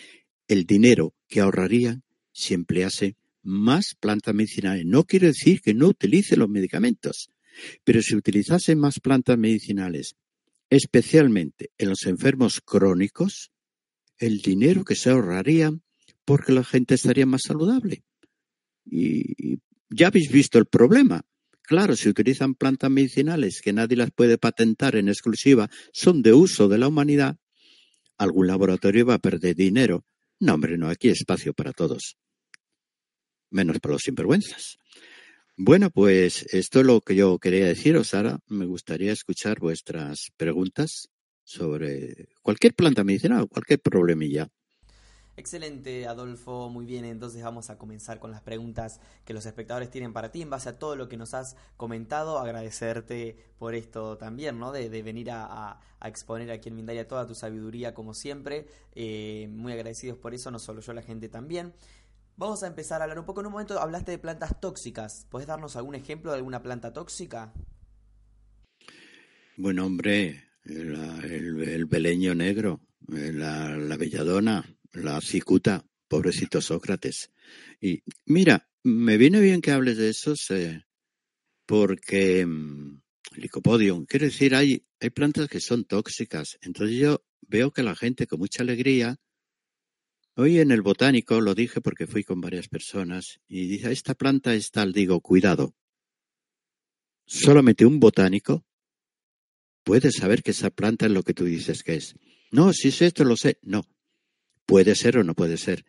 el 0.48 0.66
dinero 0.66 1.16
que 1.28 1.40
ahorrarían 1.40 2.04
si 2.32 2.54
emplease 2.54 3.16
más 3.42 3.96
plantas 4.00 4.36
medicinales. 4.36 4.86
No 4.86 5.06
quiere 5.06 5.28
decir 5.28 5.62
que 5.62 5.74
no 5.74 5.88
utilice 5.88 6.36
los 6.36 6.50
medicamentos, 6.50 7.30
pero 7.84 8.02
si 8.02 8.16
utilizase 8.16 8.76
más 8.76 9.00
plantas 9.00 9.38
medicinales, 9.38 10.16
especialmente 10.70 11.72
en 11.78 11.90
los 11.90 12.06
enfermos 12.06 12.60
crónicos, 12.62 13.52
el 14.18 14.42
dinero 14.42 14.84
que 14.84 14.96
se 14.96 15.10
ahorraría 15.10 15.72
porque 16.26 16.52
la 16.52 16.64
gente 16.64 16.96
estaría 16.96 17.26
más 17.26 17.44
saludable. 17.44 18.04
Y 18.86 19.60
ya 19.90 20.08
habéis 20.08 20.32
visto 20.32 20.58
el 20.58 20.66
problema. 20.66 21.22
Claro, 21.62 21.96
si 21.96 22.10
utilizan 22.10 22.54
plantas 22.54 22.92
medicinales 22.92 23.62
que 23.62 23.74
nadie 23.74 23.98
las 23.98 24.12
puede 24.12 24.38
patentar 24.38 24.96
en 24.96 25.10
exclusiva, 25.10 25.70
son 25.94 26.22
de 26.22 26.34
uso 26.34 26.68
de 26.68 26.78
la 26.78 26.88
humanidad, 26.88 27.38
algún 28.18 28.48
laboratorio 28.48 29.06
va 29.06 29.16
a 29.16 29.20
perder 29.20 29.56
dinero. 29.56 30.06
No, 30.40 30.54
hombre, 30.54 30.78
no, 30.78 30.90
aquí 30.90 31.08
hay 31.08 31.14
espacio 31.14 31.54
para 31.54 31.74
todos. 31.74 32.18
Menos 33.50 33.80
para 33.80 33.94
los 33.94 34.04
sinvergüenzas. 34.04 34.78
Bueno, 35.58 35.90
pues 35.90 36.44
esto 36.54 36.82
es 36.82 36.86
lo 36.86 37.02
que 37.02 37.16
yo 37.16 37.40
quería 37.40 37.66
deciros. 37.66 38.14
Ahora 38.14 38.40
me 38.48 38.66
gustaría 38.66 39.14
escuchar 39.14 39.60
vuestras 39.60 40.32
preguntas 40.36 41.08
sobre 41.44 42.28
cualquier 42.42 42.74
planta 42.76 43.04
medicinal, 43.04 43.48
cualquier 43.48 43.80
problemilla. 43.80 44.50
Excelente, 45.38 46.08
Adolfo, 46.08 46.70
muy 46.70 46.86
bien. 46.86 47.04
Entonces 47.04 47.44
vamos 47.44 47.70
a 47.70 47.78
comenzar 47.78 48.20
con 48.20 48.32
las 48.32 48.42
preguntas 48.42 49.02
que 49.26 49.34
los 49.34 49.46
espectadores 49.46 49.90
tienen 49.90 50.14
para 50.14 50.32
ti 50.32 50.42
en 50.42 50.50
base 50.50 50.70
a 50.70 50.80
todo 50.80 50.96
lo 50.96 51.10
que 51.10 51.18
nos 51.18 51.34
has 51.34 51.58
comentado. 51.76 52.40
Agradecerte 52.40 53.38
por 53.58 53.76
esto 53.76 54.18
también, 54.18 54.58
¿no? 54.60 54.72
De, 54.72 54.88
venir 55.02 55.32
a, 55.32 55.82
exponer 56.06 56.52
aquí 56.52 56.70
en 56.70 56.76
Mindalia 56.76 57.08
toda 57.08 57.28
tu 57.28 57.36
sabiduría, 57.36 57.94
como 57.94 58.14
siempre. 58.14 58.68
Eh, 58.94 59.50
muy 59.52 59.74
agradecidos 59.74 60.18
por 60.18 60.34
eso, 60.34 60.52
no 60.52 60.60
solo 60.60 60.80
yo, 60.80 60.94
la 60.94 61.02
gente 61.02 61.28
también. 61.28 61.74
Vamos 62.38 62.64
a 62.64 62.68
empezar 62.68 63.02
a 63.02 63.04
hablar 63.04 63.20
un 63.20 63.26
poco. 63.26 63.42
En 63.42 63.48
un 63.48 63.52
momento 63.52 63.80
hablaste 63.80 64.12
de 64.12 64.18
plantas 64.20 64.62
tóxicas. 64.62 65.28
¿Puedes 65.30 65.48
darnos 65.48 65.76
algún 65.76 65.96
ejemplo 65.96 66.32
de 66.32 66.38
alguna 66.38 66.62
planta 66.64 66.94
tóxica? 66.94 67.52
Bueno, 69.58 69.86
hombre, 69.86 70.46
el, 70.64 71.86
beleño 71.86 72.36
negro, 72.36 72.82
la, 73.08 73.76
la 73.76 73.98
belladona, 73.98 74.75
la 74.96 75.22
cicuta, 75.22 75.86
pobrecito 76.08 76.62
Sócrates. 76.62 77.32
Y 77.82 78.04
mira, 78.26 78.70
me 78.84 79.18
viene 79.18 79.40
bien 79.40 79.62
que 79.62 79.72
hables 79.72 79.98
de 79.98 80.10
eso 80.10 80.34
porque 81.66 82.46
mm, 82.46 83.02
licopodium, 83.36 84.06
quiero 84.06 84.26
decir, 84.26 84.56
hay, 84.56 84.86
hay 85.00 85.10
plantas 85.10 85.50
que 85.50 85.60
son 85.60 85.86
tóxicas. 85.86 86.58
Entonces 86.62 86.98
yo 86.98 87.24
veo 87.42 87.72
que 87.72 87.84
la 87.84 87.96
gente 87.96 88.28
con 88.28 88.40
mucha 88.40 88.64
alegría, 88.64 89.18
hoy 90.36 90.60
en 90.60 90.72
el 90.72 90.82
botánico 90.82 91.42
lo 91.42 91.56
dije 91.56 91.82
porque 91.82 92.08
fui 92.08 92.24
con 92.24 92.42
varias 92.42 92.68
personas 92.68 93.40
y 93.48 93.68
dice, 93.68 93.92
esta 93.92 94.14
planta 94.14 94.54
es 94.54 94.72
tal, 94.72 94.94
digo, 94.94 95.22
cuidado. 95.22 95.76
Solamente 97.26 97.86
un 97.86 98.00
botánico 98.00 98.66
puede 99.84 100.12
saber 100.12 100.44
que 100.44 100.52
esa 100.52 100.70
planta 100.70 101.08
es 101.08 101.12
lo 101.12 101.24
que 101.24 101.34
tú 101.34 101.46
dices 101.46 101.84
que 101.84 101.96
es. 101.96 102.16
No, 102.52 102.72
si 102.72 102.90
es 102.90 103.02
esto, 103.02 103.24
lo 103.24 103.36
sé. 103.36 103.58
No, 103.64 103.84
Puede 104.66 104.96
ser 104.96 105.18
o 105.18 105.24
no 105.24 105.36
puede 105.36 105.58
ser. 105.58 105.86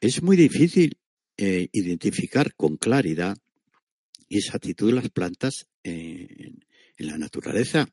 Es 0.00 0.22
muy 0.22 0.36
difícil 0.36 0.98
eh, 1.36 1.68
identificar 1.72 2.54
con 2.54 2.76
claridad 2.76 3.36
esa 4.28 4.56
actitud 4.56 4.88
de 4.88 4.94
las 4.94 5.10
plantas 5.10 5.66
en, 5.82 6.64
la 6.98 7.18
naturaleza. 7.18 7.88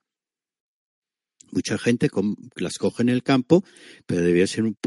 Mucha 1.52 1.80
gente 1.80 2.10
las 2.56 2.78
coge 2.78 3.02
en 3.02 3.10
el 3.10 3.24
campo, 3.24 3.63
pero 4.06 4.22
debía 4.22 4.45
ser 4.45 4.65
un 4.65 4.78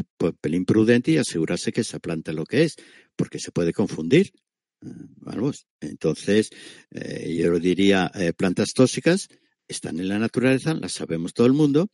pelín 0.41 0.65
prudente 0.65 1.11
y 1.11 1.17
asegurarse 1.17 1.73
que 1.73 1.81
esa 1.81 1.99
planta 1.99 2.31
es 2.31 2.37
lo 2.37 2.45
que 2.45 2.63
es, 2.63 2.77
porque 3.17 3.41
se 3.41 3.51
puede 3.51 3.73
confundir. 3.73 4.33
Vamos, 4.81 5.67
entonces 5.81 6.51
eh, 6.91 7.37
yo 7.37 7.59
diría 7.59 8.11
eh, 8.15 8.33
plantas 8.33 8.73
tóxicas 8.75 9.29
están 9.69 9.99
en 9.99 10.09
la 10.09 10.19
naturaleza, 10.19 10.75
las 10.75 10.93
sabemos 10.93 11.35
todo 11.35 11.47
el 11.47 11.53
mundo, 11.53 11.89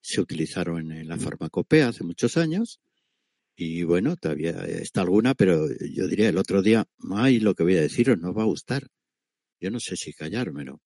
se 0.00 0.20
utilizaron 0.20 0.92
en 0.92 1.08
la 1.08 1.16
farmacopea 1.16 1.88
hace 1.88 2.04
muchos 2.04 2.36
años 2.36 2.80
y 3.62 3.82
bueno, 3.82 4.16
todavía 4.16 4.52
está 4.64 5.02
alguna, 5.02 5.34
pero 5.34 5.68
yo 5.68 6.08
diría 6.08 6.30
el 6.30 6.38
otro 6.38 6.62
día, 6.62 6.86
ay, 7.10 7.40
lo 7.40 7.54
que 7.54 7.62
voy 7.62 7.76
a 7.76 7.82
deciros 7.82 8.18
no 8.18 8.32
va 8.32 8.42
a 8.42 8.46
gustar. 8.46 8.88
Yo 9.60 9.70
no 9.70 9.80
sé 9.80 9.96
si 9.96 10.14
callármelo. 10.14 10.80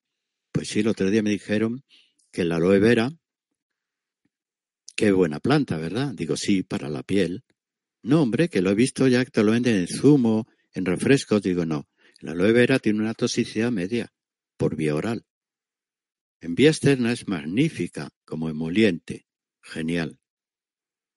Pues 0.50 0.68
sí, 0.68 0.80
el 0.80 0.88
otro 0.88 1.08
día 1.08 1.22
me 1.22 1.30
dijeron 1.30 1.84
que 2.32 2.44
la 2.44 2.56
aloe 2.56 2.80
vera, 2.80 3.12
qué 4.96 5.12
buena 5.12 5.38
planta, 5.38 5.76
¿verdad? 5.76 6.14
Digo, 6.14 6.36
sí, 6.36 6.64
para 6.64 6.88
la 6.88 7.04
piel. 7.04 7.44
No, 8.02 8.22
hombre, 8.22 8.48
que 8.48 8.60
lo 8.60 8.70
he 8.70 8.74
visto 8.74 9.06
ya 9.06 9.24
que 9.24 9.30
te 9.30 9.44
lo 9.44 9.52
venden 9.52 9.76
en 9.76 9.86
zumo, 9.86 10.48
en 10.72 10.84
refrescos. 10.84 11.42
Digo, 11.42 11.64
no, 11.64 11.86
la 12.20 12.32
aloe 12.32 12.52
vera 12.52 12.80
tiene 12.80 12.98
una 12.98 13.14
toxicidad 13.14 13.70
media 13.70 14.12
por 14.56 14.74
vía 14.74 14.96
oral. 14.96 15.24
En 16.44 16.54
vía 16.54 16.70
externa 16.70 17.12
es 17.12 17.26
magnífica 17.26 18.10
como 18.24 18.48
emoliente, 18.48 19.26
genial 19.62 20.18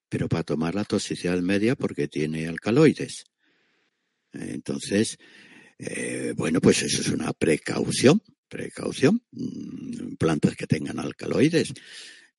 pero 0.08 0.28
para 0.28 0.42
tomar 0.42 0.74
la 0.74 0.84
toxicidad 0.84 1.38
media 1.40 1.76
porque 1.76 2.08
tiene 2.08 2.48
alcaloides. 2.48 3.24
Entonces, 4.32 5.18
eh, 5.78 6.32
bueno, 6.36 6.60
pues 6.60 6.82
eso 6.82 7.00
es 7.00 7.08
una 7.08 7.32
precaución, 7.32 8.22
precaución, 8.48 9.22
mm, 9.32 10.16
plantas 10.16 10.56
que 10.56 10.66
tengan 10.66 10.98
alcaloides. 10.98 11.72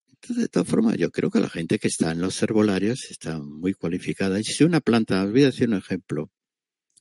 Entonces, 0.08 0.43
de 0.43 0.49
todas 0.49 0.67
formas, 0.67 0.97
yo 0.97 1.12
creo 1.12 1.30
que 1.30 1.39
la 1.39 1.49
gente 1.49 1.80
que 1.80 1.88
está 1.88 2.12
en 2.12 2.21
los 2.21 2.41
herbolarios 2.41 3.08
está 3.10 3.39
muy 3.39 3.73
cualificada. 3.73 4.39
Y 4.39 4.43
si 4.43 4.63
una 4.63 4.82
planta, 4.82 5.23
os 5.23 5.32
voy 5.32 5.43
a 5.43 5.47
decir 5.47 5.69
un 5.69 5.75
ejemplo, 5.75 6.32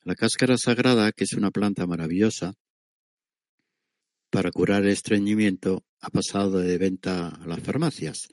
la 0.05 0.14
cáscara 0.14 0.57
sagrada, 0.57 1.12
que 1.12 1.24
es 1.24 1.33
una 1.33 1.51
planta 1.51 1.87
maravillosa 1.87 2.55
para 4.31 4.51
curar 4.51 4.85
el 4.85 4.91
estreñimiento, 4.91 5.85
ha 6.01 6.11
pasado 6.11 6.59
de 6.59 6.79
venta 6.79 7.29
a 7.29 7.47
las 7.47 7.61
farmacias 7.61 8.29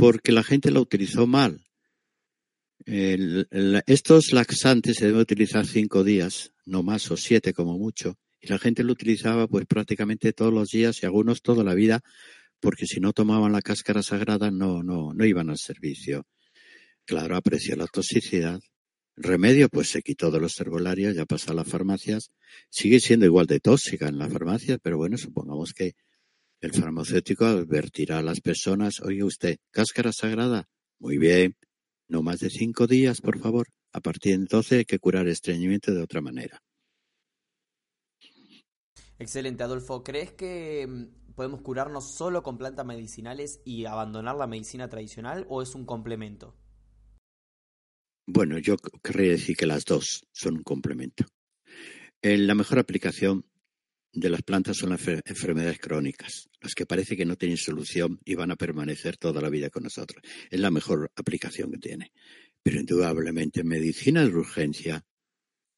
porque 0.00 0.32
la 0.32 0.42
gente 0.42 0.70
lo 0.70 0.80
utilizó 0.80 1.26
mal. 1.26 1.60
estos 2.86 4.32
laxantes 4.32 4.96
se 4.96 5.06
deben 5.06 5.20
utilizar 5.20 5.66
cinco 5.66 6.02
días, 6.02 6.54
no 6.64 6.82
más, 6.82 7.10
o 7.10 7.18
siete 7.18 7.52
como 7.52 7.76
mucho, 7.76 8.16
y 8.40 8.48
la 8.48 8.58
gente 8.58 8.82
lo 8.82 8.92
utilizaba 8.92 9.46
pues 9.46 9.66
prácticamente 9.66 10.32
todos 10.32 10.54
los 10.54 10.68
días 10.68 11.02
y 11.02 11.06
algunos 11.06 11.42
toda 11.42 11.62
la 11.64 11.74
vida, 11.74 12.00
porque 12.60 12.86
si 12.86 12.98
no 12.98 13.12
tomaban 13.12 13.52
la 13.52 13.60
cáscara 13.60 14.02
sagrada 14.02 14.50
no, 14.50 14.82
no, 14.82 15.12
no 15.12 15.24
iban 15.26 15.50
al 15.50 15.58
servicio. 15.58 16.26
Claro, 17.04 17.36
apreció 17.36 17.76
la 17.76 17.86
toxicidad. 17.86 18.60
Remedio, 19.22 19.68
pues 19.68 19.90
se 19.90 20.00
quitó 20.00 20.30
de 20.30 20.40
los 20.40 20.58
herbolarios, 20.60 21.14
ya 21.14 21.26
pasó 21.26 21.50
a 21.50 21.54
las 21.54 21.68
farmacias. 21.68 22.32
Sigue 22.70 23.00
siendo 23.00 23.26
igual 23.26 23.46
de 23.46 23.60
tóxica 23.60 24.08
en 24.08 24.16
las 24.16 24.32
farmacias, 24.32 24.78
pero 24.82 24.96
bueno, 24.96 25.18
supongamos 25.18 25.74
que 25.74 25.92
el 26.60 26.72
farmacéutico 26.72 27.44
advertirá 27.44 28.18
a 28.18 28.22
las 28.22 28.40
personas, 28.40 29.00
oye 29.02 29.22
usted, 29.22 29.58
cáscara 29.70 30.12
sagrada, 30.12 30.70
muy 30.98 31.18
bien, 31.18 31.54
no 32.08 32.22
más 32.22 32.40
de 32.40 32.48
cinco 32.48 32.86
días, 32.86 33.20
por 33.20 33.38
favor. 33.38 33.68
A 33.92 34.00
partir 34.00 34.32
de 34.32 34.42
entonces 34.42 34.78
hay 34.78 34.84
que 34.86 34.98
curar 34.98 35.28
estreñimiento 35.28 35.92
de 35.92 36.00
otra 36.00 36.22
manera. 36.22 36.62
Excelente, 39.18 39.62
Adolfo. 39.62 40.02
¿Crees 40.02 40.32
que 40.32 40.86
mm, 40.88 41.34
podemos 41.34 41.60
curarnos 41.60 42.10
solo 42.10 42.42
con 42.42 42.56
plantas 42.56 42.86
medicinales 42.86 43.60
y 43.66 43.84
abandonar 43.84 44.36
la 44.36 44.46
medicina 44.46 44.88
tradicional 44.88 45.44
o 45.50 45.60
es 45.60 45.74
un 45.74 45.84
complemento? 45.84 46.56
Bueno, 48.32 48.58
yo 48.58 48.76
querría 49.02 49.32
decir 49.32 49.56
que 49.56 49.66
las 49.66 49.84
dos 49.84 50.24
son 50.30 50.58
un 50.58 50.62
complemento. 50.62 51.24
la 52.22 52.54
mejor 52.54 52.78
aplicación 52.78 53.44
de 54.12 54.30
las 54.30 54.42
plantas 54.42 54.76
son 54.76 54.90
las 54.90 55.04
enfermedades 55.08 55.80
crónicas, 55.80 56.48
las 56.60 56.76
que 56.76 56.86
parece 56.86 57.16
que 57.16 57.24
no 57.24 57.34
tienen 57.34 57.56
solución 57.56 58.20
y 58.24 58.36
van 58.36 58.52
a 58.52 58.56
permanecer 58.56 59.16
toda 59.16 59.42
la 59.42 59.48
vida 59.48 59.68
con 59.68 59.82
nosotros. 59.82 60.22
Es 60.48 60.60
la 60.60 60.70
mejor 60.70 61.10
aplicación 61.16 61.72
que 61.72 61.78
tiene. 61.78 62.12
Pero 62.62 62.78
indudablemente 62.78 63.62
en 63.62 63.66
medicina 63.66 64.22
de 64.22 64.32
urgencia 64.32 65.04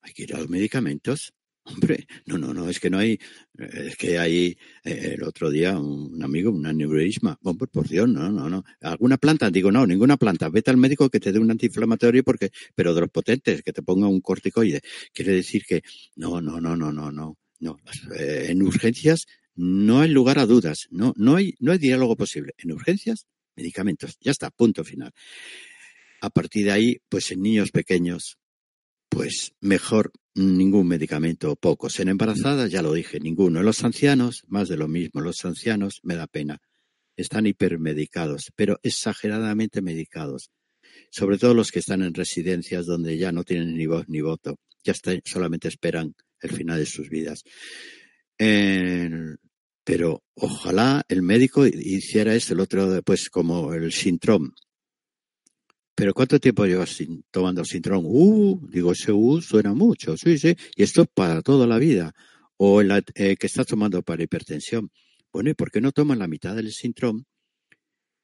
hay 0.02 0.12
que 0.12 0.24
ir 0.24 0.34
a 0.34 0.38
los 0.38 0.50
medicamentos. 0.50 1.32
Hombre, 1.64 2.08
no, 2.26 2.38
no, 2.38 2.52
no, 2.52 2.68
es 2.68 2.80
que 2.80 2.90
no 2.90 2.98
hay, 2.98 3.20
es 3.56 3.96
que 3.96 4.18
hay 4.18 4.56
eh, 4.84 5.14
el 5.14 5.22
otro 5.22 5.48
día 5.48 5.78
un, 5.78 6.20
amigo, 6.22 6.50
un 6.50 6.66
aneurisma. 6.66 7.38
Bueno, 7.40 7.58
por 7.70 7.88
Dios, 7.88 8.08
no, 8.08 8.30
no, 8.30 8.50
no. 8.50 8.64
¿Alguna 8.80 9.16
planta? 9.16 9.48
Digo, 9.50 9.70
no, 9.70 9.86
ninguna 9.86 10.16
planta. 10.16 10.48
Vete 10.48 10.70
al 10.70 10.76
médico 10.76 11.08
que 11.08 11.20
te 11.20 11.30
dé 11.30 11.38
un 11.38 11.50
antiinflamatorio 11.50 12.24
porque, 12.24 12.50
pero 12.74 12.94
de 12.94 13.02
los 13.02 13.10
potentes, 13.10 13.62
que 13.62 13.72
te 13.72 13.82
ponga 13.82 14.08
un 14.08 14.20
corticoide. 14.20 14.80
Quiere 15.12 15.32
decir 15.32 15.64
que, 15.64 15.82
no, 16.16 16.40
no, 16.40 16.60
no, 16.60 16.76
no, 16.76 16.92
no, 16.92 17.12
no. 17.12 17.38
No, 17.60 17.78
eh, 18.18 18.46
en 18.48 18.60
urgencias 18.60 19.26
no 19.54 20.00
hay 20.00 20.10
lugar 20.10 20.40
a 20.40 20.46
dudas, 20.46 20.88
no, 20.90 21.12
no, 21.16 21.36
hay, 21.36 21.54
no 21.60 21.70
hay 21.70 21.78
diálogo 21.78 22.16
posible. 22.16 22.54
En 22.58 22.72
urgencias, 22.72 23.26
medicamentos, 23.54 24.18
ya 24.20 24.32
está, 24.32 24.50
punto 24.50 24.82
final. 24.82 25.12
A 26.20 26.30
partir 26.30 26.64
de 26.64 26.72
ahí, 26.72 26.98
pues 27.08 27.30
en 27.30 27.42
niños 27.42 27.70
pequeños, 27.70 28.38
pues 29.12 29.52
mejor 29.60 30.10
ningún 30.34 30.88
medicamento, 30.88 31.54
pocos. 31.54 32.00
En 32.00 32.08
embarazadas, 32.08 32.70
ya 32.70 32.80
lo 32.80 32.94
dije, 32.94 33.20
ninguno. 33.20 33.60
En 33.60 33.66
los 33.66 33.84
ancianos, 33.84 34.42
más 34.48 34.70
de 34.70 34.78
lo 34.78 34.88
mismo. 34.88 35.20
Los 35.20 35.44
ancianos, 35.44 36.00
me 36.02 36.16
da 36.16 36.26
pena. 36.26 36.62
Están 37.14 37.46
hipermedicados, 37.46 38.50
pero 38.56 38.80
exageradamente 38.82 39.82
medicados. 39.82 40.50
Sobre 41.10 41.36
todo 41.36 41.52
los 41.52 41.70
que 41.70 41.80
están 41.80 42.02
en 42.02 42.14
residencias 42.14 42.86
donde 42.86 43.18
ya 43.18 43.32
no 43.32 43.44
tienen 43.44 43.76
ni 43.76 43.84
voz 43.84 44.08
ni 44.08 44.22
voto. 44.22 44.56
Ya 44.82 44.94
solamente 45.26 45.68
esperan 45.68 46.14
el 46.40 46.50
final 46.50 46.78
de 46.78 46.86
sus 46.86 47.10
vidas. 47.10 47.44
pero 49.84 50.22
ojalá 50.34 51.04
el 51.08 51.22
médico 51.22 51.66
hiciera 51.66 52.34
esto, 52.34 52.54
el 52.54 52.60
otro, 52.60 53.02
pues 53.02 53.28
como 53.28 53.74
el 53.74 53.92
sintrón. 53.92 54.54
Pero 55.94 56.14
¿cuánto 56.14 56.40
tiempo 56.40 56.64
llevas 56.66 56.96
tomando 57.30 57.64
sintrón? 57.64 58.04
Uh, 58.06 58.68
digo, 58.70 58.92
ese 58.92 59.12
U 59.12 59.40
suena 59.40 59.74
mucho, 59.74 60.16
sí, 60.16 60.38
sí, 60.38 60.56
y 60.74 60.82
esto 60.82 61.02
es 61.02 61.08
para 61.12 61.42
toda 61.42 61.66
la 61.66 61.78
vida. 61.78 62.14
O 62.56 62.80
el 62.80 62.90
eh, 63.14 63.36
que 63.36 63.46
estás 63.46 63.66
tomando 63.66 64.02
para 64.02 64.22
hipertensión. 64.22 64.90
Bueno, 65.32 65.50
¿y 65.50 65.54
por 65.54 65.70
qué 65.70 65.80
no 65.80 65.92
tomas 65.92 66.18
la 66.18 66.28
mitad 66.28 66.54
del 66.54 66.72
sintrón 66.72 67.26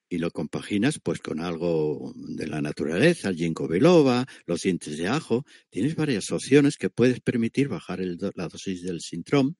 y 0.08 0.18
lo 0.18 0.30
compaginas 0.30 0.98
pues 1.02 1.20
con 1.20 1.40
algo 1.40 2.12
de 2.16 2.46
la 2.46 2.62
naturaleza, 2.62 3.28
el 3.28 3.36
ginkgo 3.36 3.68
biloba, 3.68 4.26
los 4.46 4.62
dientes 4.62 4.96
de 4.96 5.08
ajo, 5.08 5.44
tienes 5.70 5.94
varias 5.96 6.30
opciones 6.32 6.76
que 6.76 6.90
puedes 6.90 7.20
permitir 7.20 7.68
bajar 7.68 8.00
la 8.34 8.48
dosis 8.48 8.82
del 8.82 9.00
sintrón 9.00 9.56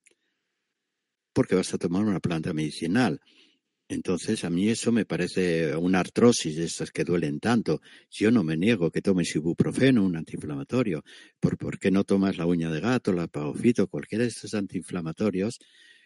porque 1.33 1.55
vas 1.55 1.73
a 1.73 1.77
tomar 1.77 2.03
una 2.03 2.19
planta 2.19 2.53
medicinal. 2.53 3.21
Entonces, 3.89 4.45
a 4.45 4.49
mí 4.49 4.69
eso 4.69 4.91
me 4.91 5.05
parece 5.05 5.75
una 5.75 5.99
artrosis 5.99 6.55
de 6.55 6.65
esas 6.65 6.91
que 6.91 7.03
duelen 7.03 7.39
tanto. 7.39 7.81
Yo 8.09 8.31
no 8.31 8.43
me 8.43 8.55
niego 8.55 8.91
que 8.91 9.01
tomes 9.01 9.35
ibuprofeno, 9.35 10.05
un 10.05 10.15
antiinflamatorio. 10.15 11.03
¿Por, 11.39 11.57
¿Por 11.57 11.79
qué 11.79 11.91
no 11.91 12.05
tomas 12.05 12.37
la 12.37 12.45
uña 12.45 12.71
de 12.71 12.79
gato, 12.79 13.11
la 13.11 13.27
pagofito, 13.27 13.87
cualquiera 13.87 14.23
de 14.23 14.29
estos 14.29 14.53
antiinflamatorios 14.53 15.59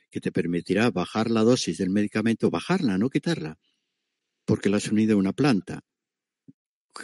que 0.10 0.22
te 0.22 0.32
permitirá 0.32 0.90
bajar 0.90 1.30
la 1.30 1.44
dosis 1.44 1.78
del 1.78 1.90
medicamento, 1.90 2.50
bajarla, 2.50 2.98
no 2.98 3.10
quitarla? 3.10 3.60
porque 4.46 4.70
la 4.70 4.78
has 4.78 4.90
unido 4.90 5.16
a 5.16 5.20
una 5.20 5.34
planta. 5.34 5.82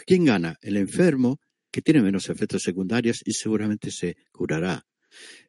¿Quién 0.05 0.25
gana? 0.25 0.57
El 0.61 0.77
enfermo, 0.77 1.39
que 1.71 1.81
tiene 1.81 2.01
menos 2.01 2.29
efectos 2.29 2.63
secundarios 2.63 3.21
y 3.25 3.33
seguramente 3.33 3.91
se 3.91 4.17
curará. 4.31 4.85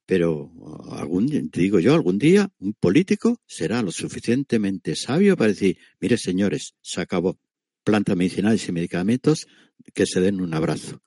Pero 0.07 0.51
algún 0.91 1.51
te 1.51 1.61
digo 1.61 1.79
yo, 1.79 1.95
algún 1.95 2.19
día 2.19 2.51
un 2.59 2.75
político 2.75 3.41
será 3.47 3.83
lo 3.83 3.93
suficientemente 3.93 4.97
sabio 4.97 5.37
para 5.37 5.49
decir, 5.49 5.79
mire 6.01 6.19
señores, 6.19 6.75
se 6.81 7.01
acabó. 7.01 7.39
Plantas 7.85 8.17
medicinales 8.17 8.69
y 8.69 8.73
medicamentos 8.73 9.47
que 9.95 10.07
se 10.07 10.21
den 10.21 10.41
un 10.41 10.55
abrazo. 10.55 11.01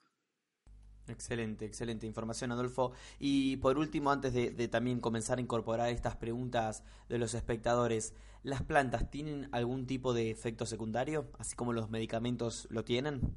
Excelente, 1.06 1.66
excelente 1.66 2.06
información, 2.06 2.50
Adolfo. 2.52 2.92
Y 3.18 3.58
por 3.58 3.76
último, 3.76 4.10
antes 4.10 4.32
de, 4.32 4.68
también 4.68 5.00
comenzar 5.00 5.38
a 5.38 5.42
incorporar 5.42 5.90
estas 5.90 6.16
preguntas 6.16 6.82
de 7.08 7.18
los 7.18 7.34
espectadores, 7.34 8.14
¿las 8.42 8.62
plantas 8.62 9.10
tienen 9.10 9.48
algún 9.52 9.86
tipo 9.86 10.14
de 10.14 10.30
efecto 10.30 10.64
secundario, 10.64 11.30
así 11.38 11.54
como 11.56 11.72
los 11.74 11.90
medicamentos 11.90 12.66
lo 12.70 12.84
tienen? 12.84 13.36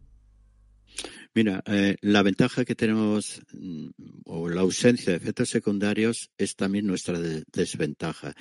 Mira, 1.33 1.61
eh, 1.67 1.97
la 2.01 2.23
ventaja 2.23 2.65
que 2.65 2.75
tenemos 2.75 3.41
mm, 3.53 3.89
o 4.25 4.49
la 4.49 4.61
ausencia 4.61 5.11
de 5.11 5.17
efectos 5.17 5.49
secundarios 5.49 6.31
es 6.37 6.55
también 6.55 6.87
nuestra 6.87 7.19
desventaja. 7.19 8.33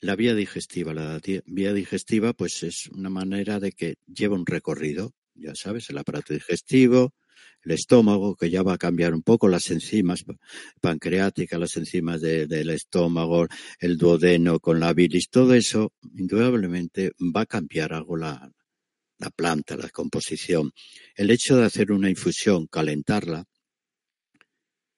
La 0.00 0.16
vía 0.16 0.34
digestiva, 0.34 0.92
la 0.92 1.20
vía 1.46 1.72
digestiva, 1.72 2.34
pues 2.34 2.62
es 2.62 2.88
una 2.88 3.08
manera 3.08 3.58
de 3.58 3.72
que 3.72 3.96
lleva 4.06 4.36
un 4.36 4.46
recorrido, 4.46 5.14
ya 5.34 5.54
sabes, 5.54 5.88
el 5.88 5.98
aparato 5.98 6.34
digestivo, 6.34 7.14
el 7.64 7.72
estómago, 7.72 8.36
que 8.36 8.50
ya 8.50 8.62
va 8.62 8.74
a 8.74 8.78
cambiar 8.78 9.14
un 9.14 9.22
poco 9.22 9.48
las 9.48 9.70
enzimas 9.70 10.24
pancreáticas, 10.80 11.58
las 11.58 11.76
enzimas 11.76 12.20
del 12.20 12.70
estómago, 12.70 13.46
el 13.78 13.96
duodeno 13.96 14.58
con 14.60 14.80
la 14.80 14.92
bilis, 14.92 15.30
todo 15.30 15.54
eso 15.54 15.92
indudablemente 16.14 17.12
va 17.18 17.42
a 17.42 17.46
cambiar 17.46 17.92
algo 17.94 18.16
la, 18.16 18.52
la 19.22 19.30
planta, 19.30 19.76
la 19.76 19.88
composición. 19.88 20.72
El 21.14 21.30
hecho 21.30 21.56
de 21.56 21.64
hacer 21.64 21.92
una 21.92 22.10
infusión, 22.10 22.66
calentarla, 22.66 23.44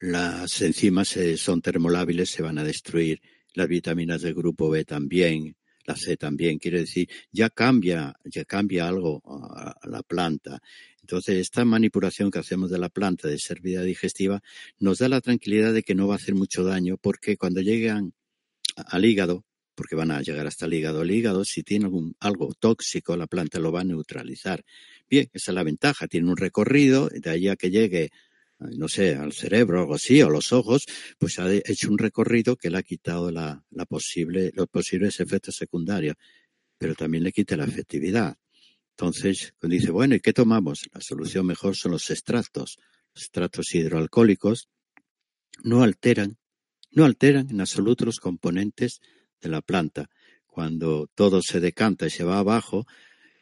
las 0.00 0.62
enzimas 0.62 1.16
son 1.37 1.60
termolábiles, 1.60 2.30
se 2.30 2.42
van 2.42 2.58
a 2.58 2.64
destruir, 2.64 3.20
las 3.52 3.68
vitaminas 3.68 4.22
del 4.22 4.34
grupo 4.34 4.70
B 4.70 4.84
también, 4.84 5.56
la 5.87 5.94
C 5.94 6.16
también, 6.16 6.58
quiere 6.58 6.80
decir, 6.80 7.08
ya 7.30 7.50
cambia, 7.50 8.14
ya 8.24 8.44
cambia 8.44 8.88
algo 8.88 9.22
a, 9.26 9.74
la 9.87 10.02
planta. 10.02 10.60
Entonces, 11.02 11.37
esta 11.37 11.64
manipulación 11.64 12.30
que 12.30 12.38
hacemos 12.38 12.70
de 12.70 12.78
la 12.78 12.88
planta 12.88 13.28
de 13.28 13.38
ser 13.38 13.60
vida 13.60 13.82
digestiva 13.82 14.42
nos 14.78 14.98
da 14.98 15.08
la 15.08 15.20
tranquilidad 15.20 15.74
de 15.74 15.82
que 15.82 15.94
no 15.94 16.08
va 16.08 16.14
a 16.14 16.16
hacer 16.16 16.34
mucho 16.34 16.64
daño 16.64 16.96
porque 16.96 17.37
cuando 17.37 17.60
llegan 17.60 18.14
al 18.74 19.04
hígado, 19.04 19.44
porque 19.74 19.96
van 19.96 20.10
a 20.10 20.22
llegar 20.22 20.46
hasta 20.46 20.66
el 20.66 20.74
hígado, 20.74 21.02
el 21.02 21.10
hígado 21.10 21.44
si 21.44 21.62
tiene 21.62 21.90
algo 22.20 22.54
tóxico, 22.54 23.16
la 23.16 23.26
planta 23.26 23.58
lo 23.58 23.72
va 23.72 23.80
a 23.80 23.84
neutralizar. 23.84 24.64
Bien, 25.08 25.28
esa 25.32 25.50
es 25.50 25.54
la 25.54 25.62
ventaja, 25.62 26.06
tiene 26.06 26.28
un 26.30 26.37
recorrido, 26.37 27.08
de 27.08 27.30
ahí 27.30 27.48
a 27.48 27.56
que 27.56 27.70
llegue 27.70 28.10
no 28.58 28.88
sé, 28.88 29.14
al 29.14 29.32
cerebro 29.32 29.80
algo 29.80 29.94
así, 29.94 30.22
o 30.22 30.30
los 30.30 30.52
ojos, 30.52 30.87
pues 31.18 31.38
ha 31.38 31.52
hecho 31.52 31.90
un 31.90 31.98
recorrido 31.98 32.56
que 32.56 32.70
le 32.70 32.78
ha 32.78 32.82
quitado 32.82 33.30
la 33.30 33.62
posible, 33.88 34.52
los 34.54 34.68
posibles 34.68 35.20
efectos 35.20 35.56
secundarios, 35.56 36.16
pero 36.78 36.94
también 36.94 37.24
le 37.24 37.32
quita 37.32 37.56
la 37.56 37.64
efectividad. 37.64 38.37
Entonces, 38.90 39.54
cuando 39.58 39.74
dice, 39.74 39.90
bueno, 39.90 40.14
¿y 40.14 40.20
qué 40.20 40.32
tomamos? 40.32 40.88
La 40.92 41.00
solución 41.00 41.46
mejor 41.46 41.74
son 41.74 41.92
los 41.92 42.10
extractos. 42.10 42.78
Los 43.14 43.24
extractos 43.24 43.74
hidroalcohólicos 43.74 44.68
no 45.62 45.82
alteran, 45.82 46.38
no 46.92 47.04
alteran 47.04 47.50
en 47.50 47.60
absoluto 47.60 48.04
los 48.04 48.20
componentes 48.20 49.00
de 49.40 49.49
la 49.49 49.61
planta. 49.62 50.09
Cuando 50.47 51.09
todo 51.14 51.40
se 51.42 51.61
decanta 51.61 52.07
y 52.07 52.11
se 52.11 52.25
va 52.25 52.38
abajo, 52.38 52.87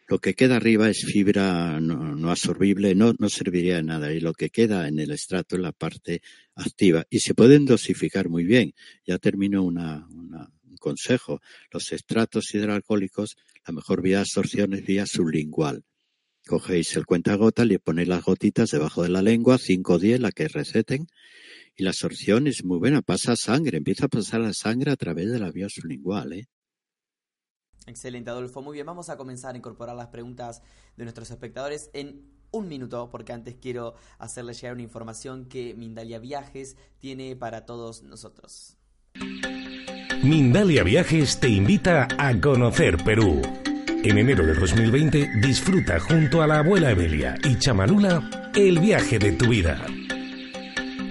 lo 0.09 0.19
que 0.19 0.35
queda 0.35 0.57
arriba 0.57 0.91
es 0.91 1.05
fibra 1.05 1.81
no, 1.81 2.31
absorbible, 2.31 2.95
no, 2.95 3.15
no 3.19 3.29
serviría 3.29 3.77
de 3.77 3.83
nada. 3.83 4.13
Y 4.13 4.21
lo 4.21 4.35
que 4.35 4.51
queda 4.51 4.89
en 4.89 4.99
el 4.99 5.11
estrato 5.11 5.57
es 5.57 5.63
la 5.63 5.73
parte 5.73 6.23
activa. 6.55 7.05
Y 7.09 7.21
se 7.21 7.35
pueden 7.35 7.65
dosificar 7.65 8.29
muy 8.29 8.45
bien. 8.45 8.75
Ya 9.07 9.19
termino 9.19 9.63
una, 9.63 10.07
un 10.09 10.77
consejo. 10.79 11.41
Los 11.71 11.93
extractos 11.93 12.55
hidroalcohólicos, 12.55 13.37
la 13.67 13.73
mejor 13.73 14.03
vía 14.03 14.17
de 14.17 14.23
absorción 14.23 14.75
es 14.75 14.85
vía 14.85 15.07
sublingual. 15.07 15.85
Cogéis 16.47 16.97
el 16.97 17.07
cuentagota, 17.07 17.65
le 17.65 17.79
ponéis 17.79 18.09
las 18.09 18.25
gotitas 18.25 18.71
debajo 18.71 19.05
de 19.05 19.09
la 19.09 19.23
lengua, 19.23 19.59
5 19.59 19.95
o 19.95 19.99
10, 19.99 20.21
la 20.21 20.33
que 20.33 20.49
receten, 20.49 21.07
y 21.77 21.85
la 21.85 21.91
absorción 21.91 22.47
es 22.47 22.65
muy 22.65 22.79
buena, 22.79 23.03
pasa 23.03 23.37
sangre, 23.37 23.79
empieza 23.79 24.07
a 24.07 24.09
pasar 24.09 24.41
la 24.41 24.53
sangre 24.53 24.91
a 24.91 24.97
través 24.97 25.31
de 25.31 25.39
la 25.39 25.51
vía 25.51 25.69
sublingual. 25.69 26.33
¿eh? 26.35 26.47
Excelente, 27.87 28.31
Adolfo. 28.31 28.63
Muy 28.63 28.75
bien, 28.75 28.87
vamos 28.87 29.09
a 29.09 29.17
comenzar 29.17 29.55
a 29.55 29.59
incorporar 29.59 29.97
las 29.97 30.09
preguntas 30.09 30.63
de 30.97 31.05
nuestros 31.05 31.31
espectadores 31.31 31.91
en 31.93 32.31
un 32.51 32.69
minuto, 32.69 33.09
porque 33.11 33.33
antes 33.33 33.57
quiero 33.61 33.95
hacerles 34.19 34.61
llegar 34.61 34.75
una 34.75 34.83
información 34.83 35.47
que 35.47 35.75
Mindalia 35.75 36.19
Viajes 36.19 36.77
tiene 36.99 37.35
para 37.35 37.65
todos 37.65 38.03
nosotros. 38.03 38.77
Mindalia 40.23 40.85
Viajes 40.85 41.41
te 41.41 41.49
invita 41.49 42.07
a 42.19 42.39
conocer 42.41 43.03
Perú. 43.03 43.41
En 44.05 44.19
enero 44.19 44.45
de 44.45 44.55
2020 44.55 45.31
disfruta 45.41 45.99
junto 45.99 46.43
a 46.43 46.47
la 46.47 46.59
abuela 46.59 46.91
Evelia 46.91 47.37
y 47.45 47.59
Chamalula 47.59 48.51
el 48.55 48.79
viaje 48.81 49.19
de 49.19 49.33
tu 49.33 49.49
vida. 49.49 49.87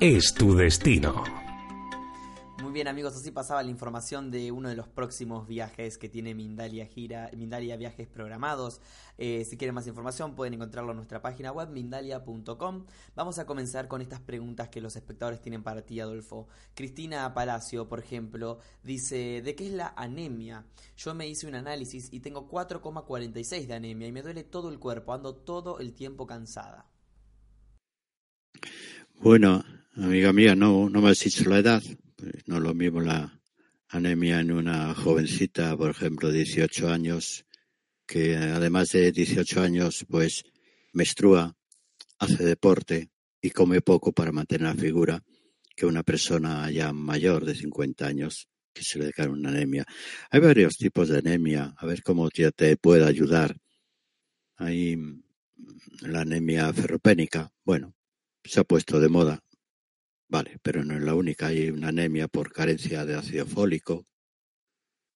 es 0.00 0.34
tu 0.34 0.54
destino 0.54 1.44
bien 2.74 2.88
amigos, 2.88 3.14
así 3.14 3.30
pasaba 3.30 3.62
la 3.62 3.70
información 3.70 4.32
de 4.32 4.50
uno 4.50 4.68
de 4.68 4.74
los 4.74 4.88
próximos 4.88 5.46
viajes 5.46 5.96
que 5.96 6.08
tiene 6.08 6.34
Mindalia 6.34 6.86
Gira, 6.86 7.30
Mindalia 7.36 7.76
Viajes 7.76 8.08
programados. 8.08 8.80
Eh, 9.16 9.44
si 9.48 9.56
quieren 9.56 9.76
más 9.76 9.86
información 9.86 10.34
pueden 10.34 10.54
encontrarlo 10.54 10.90
en 10.90 10.96
nuestra 10.96 11.22
página 11.22 11.52
web 11.52 11.68
mindalia.com. 11.68 12.84
Vamos 13.14 13.38
a 13.38 13.46
comenzar 13.46 13.86
con 13.86 14.02
estas 14.02 14.20
preguntas 14.20 14.70
que 14.70 14.80
los 14.80 14.96
espectadores 14.96 15.40
tienen 15.40 15.62
para 15.62 15.82
ti, 15.82 16.00
Adolfo. 16.00 16.48
Cristina 16.74 17.32
Palacio, 17.32 17.88
por 17.88 18.00
ejemplo, 18.00 18.58
dice, 18.82 19.40
¿de 19.40 19.54
qué 19.54 19.68
es 19.68 19.72
la 19.72 19.94
anemia? 19.96 20.66
Yo 20.96 21.14
me 21.14 21.28
hice 21.28 21.46
un 21.46 21.54
análisis 21.54 22.12
y 22.12 22.18
tengo 22.18 22.48
4,46 22.48 23.68
de 23.68 23.74
anemia 23.74 24.08
y 24.08 24.12
me 24.12 24.22
duele 24.22 24.42
todo 24.42 24.68
el 24.68 24.80
cuerpo, 24.80 25.12
ando 25.12 25.36
todo 25.36 25.78
el 25.78 25.94
tiempo 25.94 26.26
cansada. 26.26 26.90
Bueno, 29.20 29.62
amiga 29.96 30.32
mía, 30.32 30.56
no, 30.56 30.88
no 30.88 31.00
me 31.00 31.10
has 31.10 31.20
dicho 31.20 31.48
la 31.48 31.58
edad, 31.58 31.82
pues, 32.16 32.34
no 32.46 32.60
lo 32.60 32.74
mismo 32.74 33.00
la 33.00 33.40
anemia 33.88 34.40
en 34.40 34.50
una 34.50 34.94
jovencita, 34.94 35.76
por 35.76 35.90
ejemplo, 35.90 36.30
de 36.30 36.38
18 36.38 36.88
años, 36.88 37.44
que 38.06 38.36
además 38.36 38.90
de 38.90 39.12
18 39.12 39.60
años, 39.60 40.04
pues 40.08 40.44
menstrua, 40.92 41.56
hace 42.18 42.44
deporte 42.44 43.10
y 43.40 43.50
come 43.50 43.80
poco 43.80 44.12
para 44.12 44.32
mantener 44.32 44.68
la 44.68 44.74
figura, 44.74 45.22
que 45.76 45.86
una 45.86 46.02
persona 46.02 46.70
ya 46.70 46.92
mayor 46.92 47.44
de 47.44 47.54
50 47.54 48.06
años 48.06 48.48
que 48.72 48.82
se 48.82 48.98
le 48.98 49.06
declara 49.06 49.30
una 49.30 49.50
anemia. 49.50 49.84
Hay 50.30 50.40
varios 50.40 50.76
tipos 50.76 51.08
de 51.08 51.18
anemia, 51.18 51.74
a 51.76 51.86
ver 51.86 52.02
cómo 52.02 52.28
te 52.30 52.76
puede 52.76 53.04
ayudar. 53.04 53.56
Hay 54.56 54.96
la 56.00 56.22
anemia 56.22 56.72
ferropénica, 56.72 57.52
bueno, 57.64 57.94
se 58.42 58.60
ha 58.60 58.64
puesto 58.64 59.00
de 59.00 59.08
moda, 59.08 59.43
Vale, 60.34 60.58
pero 60.64 60.82
no 60.82 60.96
es 60.96 61.00
la 61.00 61.14
única. 61.14 61.46
Hay 61.46 61.70
una 61.70 61.90
anemia 61.90 62.26
por 62.26 62.52
carencia 62.52 63.04
de 63.04 63.14
ácido 63.14 63.46
fólico. 63.46 64.04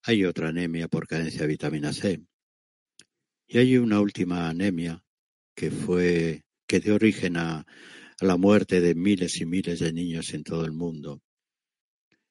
Hay 0.05 0.25
otra 0.25 0.51
anemia 0.51 0.87
por 0.87 1.09
carencia 1.09 1.41
de 1.41 1.49
vitamina 1.49 1.93
C. 1.93 2.23
Y 3.49 3.59
hay 3.59 3.79
una 3.79 4.01
última 4.01 4.49
anemia 4.49 5.03
que 5.57 5.73
fue 5.73 6.45
que 6.69 6.79
dio 6.79 6.95
origen 6.95 7.37
a, 7.37 7.67
la 8.21 8.37
muerte 8.37 8.81
de 8.81 8.95
miles 8.95 9.41
y 9.41 9.45
miles 9.45 9.81
de 9.81 9.93
niños 9.93 10.33
en 10.35 10.45
todo 10.45 10.65
el 10.65 10.71
mundo, 10.71 11.21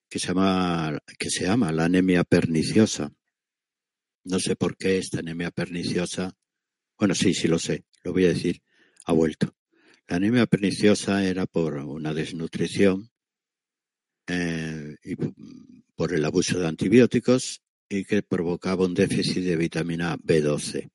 que 0.08 0.18
se 0.18 0.28
llama, 0.28 0.98
que 1.18 1.28
se 1.28 1.44
llama 1.44 1.70
la 1.72 1.84
anemia 1.84 2.24
perniciosa. 2.24 3.12
No 4.24 4.40
sé 4.40 4.56
por 4.56 4.78
qué 4.78 4.96
esta 4.96 5.18
anemia 5.18 5.50
perniciosa, 5.50 6.34
bueno, 6.98 7.14
sí, 7.14 7.34
sí 7.34 7.48
lo 7.48 7.58
sé, 7.58 7.84
lo 8.02 8.14
voy 8.14 8.24
a 8.24 8.28
decir, 8.28 8.62
ha 9.04 9.12
vuelto. 9.12 9.57
La 10.08 10.16
anemia 10.16 10.46
perniciosa 10.46 11.22
era 11.22 11.44
por 11.44 11.74
una 11.74 12.14
desnutrición 12.14 13.10
eh, 14.26 14.96
y 15.04 15.16
por 15.94 16.14
el 16.14 16.24
abuso 16.24 16.58
de 16.58 16.66
antibióticos 16.66 17.60
y 17.90 18.06
que 18.06 18.22
provocaba 18.22 18.86
un 18.86 18.94
déficit 18.94 19.44
de 19.44 19.56
vitamina 19.56 20.16
B12. 20.16 20.90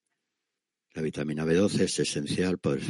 La 0.95 1.04
vitamina 1.04 1.45
B12 1.45 1.82
es 1.82 1.99
esencial 1.99 2.58
pues, 2.58 2.86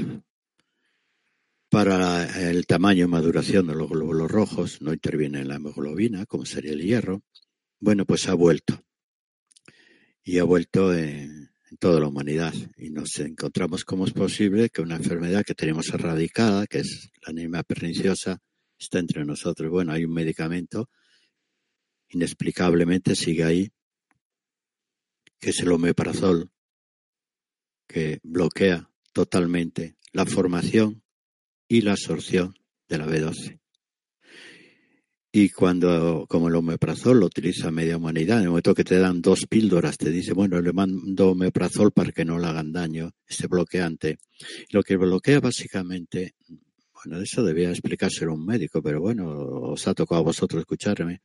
para 1.67 2.49
el 2.49 2.65
tamaño 2.67 3.03
y 3.03 3.09
maduración 3.09 3.67
de 3.67 3.75
los 3.75 3.89
glóbulos 3.89 4.31
rojos, 4.31 4.81
no 4.81 4.93
interviene 4.93 5.41
en 5.41 5.49
la 5.49 5.55
hemoglobina, 5.55 6.25
como 6.25 6.45
sería 6.45 6.71
el 6.71 6.83
hierro. 6.83 7.21
Bueno, 7.81 8.05
pues 8.05 8.29
ha 8.29 8.33
vuelto. 8.33 8.81
Y 10.23 10.39
ha 10.39 10.45
vuelto 10.45 10.93
en, 10.93 11.52
toda 11.77 11.99
la 11.99 12.07
humanidad 12.07 12.53
y 12.77 12.89
nos 12.89 13.17
encontramos 13.19 13.85
cómo 13.85 14.05
es 14.05 14.13
posible 14.13 14.69
que 14.69 14.81
una 14.81 14.95
enfermedad 14.95 15.43
que 15.45 15.55
tenemos 15.55 15.89
erradicada, 15.89 16.67
que 16.67 16.79
es 16.79 17.09
la 17.21 17.29
anemia 17.29 17.63
perniciosa, 17.63 18.39
está 18.77 18.99
entre 18.99 19.25
nosotros. 19.25 19.69
Bueno, 19.69 19.91
hay 19.91 20.05
un 20.05 20.13
medicamento, 20.13 20.89
inexplicablemente 22.09 23.15
sigue 23.15 23.43
ahí, 23.43 23.71
que 25.39 25.49
es 25.51 25.59
el 25.59 25.71
omeprazol, 25.71 26.51
que 27.87 28.19
bloquea 28.23 28.89
totalmente 29.11 29.95
la 30.11 30.25
formación 30.25 31.03
y 31.67 31.81
la 31.81 31.91
absorción 31.91 32.55
de 32.87 32.97
la 32.97 33.07
B12. 33.07 33.62
Y 35.35 35.49
cuando, 35.49 36.27
como 36.29 36.47
el 36.47 36.55
omeprazol 36.55 37.19
lo 37.19 37.25
utiliza 37.25 37.71
media 37.71 37.97
humanidad, 37.97 38.37
en 38.37 38.43
el 38.43 38.49
momento 38.49 38.75
que 38.75 38.83
te 38.83 38.99
dan 38.99 39.19
dos 39.19 39.47
píldoras, 39.49 39.97
te 39.97 40.11
dice, 40.11 40.31
bueno, 40.31 40.61
le 40.61 40.71
mando 40.73 41.31
omeprazol 41.31 41.91
para 41.91 42.11
que 42.11 42.23
no 42.23 42.37
le 42.37 42.45
hagan 42.45 42.71
daño, 42.71 43.09
este 43.27 43.47
bloqueante. 43.47 44.19
Lo 44.69 44.83
que 44.83 44.95
bloquea 44.95 45.39
básicamente, 45.39 46.35
bueno, 46.93 47.19
eso 47.19 47.41
debía 47.43 47.71
explicárselo 47.71 48.35
un 48.35 48.45
médico, 48.45 48.83
pero 48.83 49.01
bueno, 49.01 49.27
os 49.27 49.87
ha 49.87 49.95
tocado 49.95 50.21
a 50.21 50.25
vosotros 50.25 50.59
escucharme. 50.59 51.23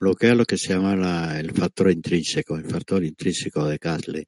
Bloquea 0.00 0.34
lo 0.34 0.44
que 0.44 0.58
se 0.58 0.70
llama 0.70 1.38
el 1.38 1.52
factor 1.52 1.92
intrínseco, 1.92 2.56
el 2.56 2.64
factor 2.64 3.04
intrínseco 3.04 3.68
de 3.68 3.78
Casle. 3.78 4.26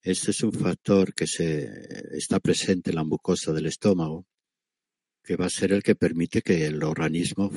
Este 0.00 0.30
es 0.30 0.44
un 0.44 0.52
factor 0.52 1.12
que 1.12 1.26
se, 1.26 1.68
está 2.16 2.38
presente 2.38 2.90
en 2.90 2.96
la 2.96 3.04
mucosa 3.04 3.52
del 3.52 3.66
estómago 3.66 4.26
que 5.22 5.36
va 5.36 5.46
a 5.46 5.50
ser 5.50 5.72
el 5.72 5.82
que 5.82 5.94
permite 5.94 6.42
que 6.42 6.66
el 6.66 6.82
organismo 6.82 7.50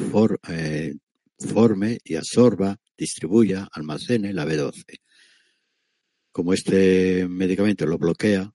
eh, 0.49 0.95
forme 1.39 1.99
y 2.03 2.15
absorba, 2.15 2.77
distribuya, 2.97 3.67
almacene 3.71 4.33
la 4.33 4.45
B12. 4.45 4.99
como 6.31 6.53
este 6.53 7.27
medicamento 7.27 7.85
lo 7.85 7.97
bloquea, 7.97 8.51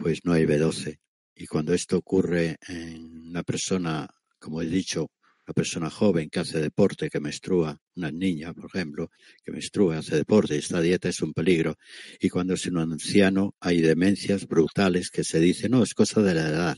pues 0.00 0.20
no 0.24 0.32
hay 0.32 0.44
B12. 0.44 0.98
Y 1.34 1.46
cuando 1.46 1.72
esto 1.72 1.96
ocurre 1.96 2.56
en 2.68 3.28
una 3.28 3.42
persona, 3.42 4.08
como 4.38 4.60
he 4.60 4.66
dicho, 4.66 5.10
una 5.46 5.54
persona 5.54 5.90
joven 5.90 6.28
que 6.30 6.40
hace 6.40 6.60
deporte, 6.60 7.08
que 7.10 7.20
menstrua, 7.20 7.76
una 7.96 8.10
niña, 8.12 8.52
por 8.52 8.66
ejemplo, 8.66 9.10
que 9.44 9.50
menstrua, 9.50 9.98
hace 9.98 10.16
deporte, 10.16 10.54
y 10.54 10.58
esta 10.58 10.80
dieta 10.80 11.08
es 11.08 11.20
un 11.20 11.32
peligro. 11.32 11.76
Y 12.20 12.28
cuando 12.28 12.54
es 12.54 12.66
un 12.66 12.78
anciano, 12.78 13.54
hay 13.60 13.80
demencias 13.80 14.46
brutales 14.46 15.10
que 15.10 15.24
se 15.24 15.40
dice, 15.40 15.68
no, 15.68 15.82
es 15.82 15.94
cosa 15.94 16.22
de 16.22 16.34
la 16.34 16.48
edad. 16.48 16.76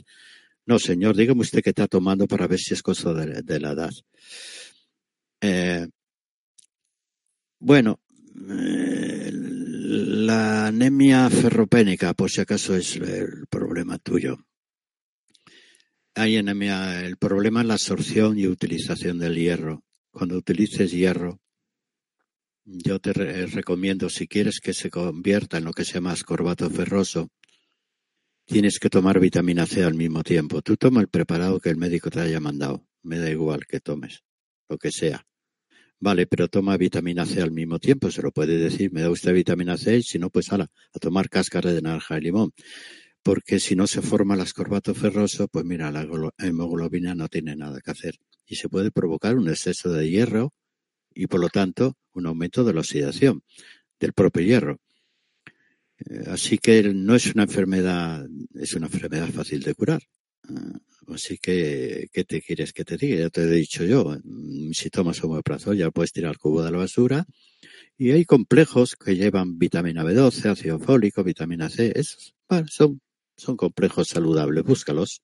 No, 0.67 0.79
señor, 0.79 1.15
dígame 1.17 1.43
usted 1.43 1.63
qué 1.63 1.71
está 1.71 1.87
tomando 1.87 2.27
para 2.27 2.47
ver 2.47 2.59
si 2.59 2.73
es 2.75 2.83
cosa 2.83 3.13
de, 3.13 3.61
la 3.61 3.73
edad. 3.73 3.91
Eh, 5.41 5.87
bueno, 7.59 8.01
eh, 8.51 9.31
la 9.33 10.67
anemia 10.69 11.29
ferropénica, 11.29 12.15
por 12.15 12.31
si 12.31 12.41
acaso 12.41 12.75
es 12.75 12.97
el 12.97 13.47
problema 13.49 13.99
tuyo. 13.99 14.39
Hay 16.15 16.37
anemia, 16.37 17.05
el 17.05 17.17
problema 17.19 17.61
es 17.61 17.67
la 17.67 17.75
absorción 17.75 18.39
y 18.39 18.47
utilización 18.47 19.19
del 19.19 19.37
hierro. 19.37 19.85
Cuando 20.11 20.37
utilices 20.37 20.93
hierro, 20.93 21.41
yo 22.65 23.01
te 23.01 23.13
recomiendo, 23.13 24.09
si 24.09 24.27
quieres 24.27 24.61
que 24.61 24.73
se 24.73 24.89
convierta 24.89 25.59
en 25.59 25.65
lo 25.65 25.73
que 25.73 25.85
se 25.85 25.95
llama 25.95 26.13
ascorbato 26.13 26.71
ferroso, 26.71 27.31
tienes 28.45 28.79
que 28.79 28.91
tomar 28.91 29.21
vitamina 29.21 29.67
C 29.67 29.85
al 29.85 29.95
mismo 29.95 30.23
tiempo. 30.23 30.63
Tú 30.63 30.77
toma 30.77 31.01
el 31.01 31.09
preparado 31.09 31.61
que 31.61 31.71
el 31.71 31.77
médico 31.77 32.11
te 32.11 32.21
haya 32.21 32.41
mandado. 32.41 32.87
Me 33.03 33.19
da 33.19 33.31
igual 33.31 33.67
que 33.67 33.81
tomes, 33.81 34.23
lo 34.69 34.79
que 34.79 34.91
sea. 34.91 35.27
Vale, 36.01 36.27
pero 36.27 36.49
toma 36.49 36.77
vitamina 36.77 37.25
C 37.25 37.41
al 37.41 37.51
mismo 37.51 37.79
tiempo, 37.79 38.11
se 38.11 38.23
lo 38.23 38.31
puede 38.31 38.59
decir, 38.59 38.93
me 38.93 39.01
da 39.01 39.11
usted 39.11 39.33
vitamina 39.33 39.77
C, 39.77 40.03
si 40.03 40.19
no, 40.19 40.29
pues 40.29 40.53
ala, 40.53 40.71
a 40.93 40.99
tomar 40.99 41.31
cáscara 41.31 41.73
de 41.73 41.81
naranja 41.81 42.19
y 42.19 42.21
limón 42.21 42.53
porque 43.25 43.59
si 43.59 43.75
no 43.75 43.87
se 43.87 44.03
forma 44.03 44.35
el 44.35 44.43
ascorbato 44.43 44.95
ferroso, 44.95 45.49
pues 45.49 45.65
mira, 45.65 45.91
la 45.91 46.07
hemoglobina 46.39 47.15
no 47.15 47.27
tiene 47.29 47.57
nada 47.57 47.81
que 47.81 47.91
hacer 47.91 48.17
y 48.47 48.57
se 48.57 48.69
puede 48.69 48.91
provocar 48.91 49.37
un 49.37 49.49
exceso 49.49 49.91
de 49.91 50.11
hierro 50.11 50.53
y 51.15 51.27
por 51.27 51.41
lo 51.41 51.49
tanto 51.49 51.97
un 52.13 52.27
aumento 52.27 52.65
de 52.65 52.75
la 52.75 52.81
oxidación 52.81 53.43
del 53.99 54.13
propio 54.13 54.43
hierro. 54.43 54.79
Eh, 55.99 56.25
así 56.27 56.59
que 56.59 56.83
no 56.95 57.15
es 57.15 57.35
una 57.35 57.45
enfermedad, 57.45 58.27
es 58.55 58.75
una 58.75 58.87
enfermedad 58.87 59.29
fácil 59.29 59.63
de 59.63 59.75
curar. 59.75 60.03
Ah, 60.49 60.79
así 61.15 61.39
que, 61.39 62.09
¿qué 62.13 62.25
te 62.25 62.43
quieres 62.43 62.73
que 62.73 62.85
te 62.85 62.97
diga? 62.97 63.17
Ya 63.19 63.31
te 63.31 63.43
he 63.43 63.51
dicho 63.51 63.85
yo, 63.85 64.17
mm, 64.25 64.73
si 64.73 64.91
tomas 64.91 65.23
omeprazol 65.25 65.77
ya 65.77 65.91
puedes 65.91 66.13
tirar 66.13 66.33
el 66.33 66.39
cubo 66.39 66.63
de 66.63 66.71
la 66.71 66.79
basura 66.79 67.25
y 67.99 68.13
hay 68.13 68.25
complejos 68.25 68.97
que 68.97 69.17
llevan 69.17 69.59
vitamina 69.59 70.05
B12, 70.05 70.51
ácido 70.51 70.79
fólico, 70.79 71.25
vitamina 71.25 71.71
C, 71.71 71.93
esos 71.97 72.35
son 72.69 73.01
son 73.37 73.57
complejos 73.57 74.09
saludables, 74.09 74.65
búscalos. 74.65 75.21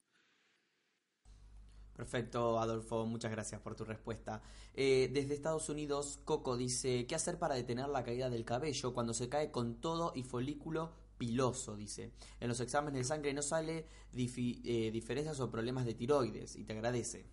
Perfecto, 2.01 2.59
Adolfo, 2.59 3.05
muchas 3.05 3.31
gracias 3.31 3.61
por 3.61 3.77
tu 3.77 3.85
respuesta. 3.85 4.41
Eh, 4.73 5.11
desde 5.13 5.35
Estados 5.35 5.69
Unidos, 5.69 6.19
Coco 6.25 6.57
dice, 6.57 7.05
¿qué 7.07 7.15
hacer 7.15 7.39
para 7.39 7.57
detener 7.57 7.91
la 7.91 8.03
caída 8.03 8.31
del 8.31 8.43
cabello 8.43 8.95
cuando 8.95 9.13
se 9.13 9.29
cae 9.29 9.51
con 9.51 9.83
todo 9.83 10.15
y 10.17 10.23
folículo 10.23 10.95
piloso? 11.19 11.77
Dice, 11.77 12.13
en 12.41 12.49
los 12.49 12.59
exámenes 12.61 13.01
de 13.01 13.05
sangre 13.05 13.35
no 13.35 13.43
sale 13.43 13.85
eh, 14.15 14.91
diferencias 14.91 15.41
o 15.41 15.51
problemas 15.51 15.85
de 15.85 15.93
tiroides 15.93 16.57
y 16.57 16.65
te 16.65 16.73
agradece. 16.73 17.27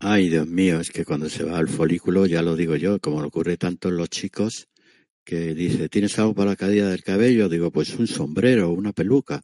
Ay, 0.00 0.28
Dios 0.28 0.48
mío, 0.48 0.80
es 0.80 0.90
que 0.90 1.04
cuando 1.04 1.28
se 1.28 1.44
va 1.44 1.56
al 1.56 1.68
folículo, 1.68 2.26
ya 2.26 2.42
lo 2.42 2.56
digo 2.56 2.74
yo, 2.74 2.98
como 2.98 3.22
ocurre 3.22 3.58
tanto 3.58 3.90
en 3.90 3.96
los 3.96 4.10
chicos, 4.10 4.66
que 5.22 5.54
dice, 5.54 5.88
¿tienes 5.88 6.18
algo 6.18 6.34
para 6.34 6.50
la 6.50 6.56
caída 6.56 6.90
del 6.90 7.04
cabello? 7.04 7.48
Digo, 7.48 7.70
pues 7.70 7.94
un 7.94 8.08
sombrero, 8.08 8.72
una 8.72 8.92
peluca. 8.92 9.40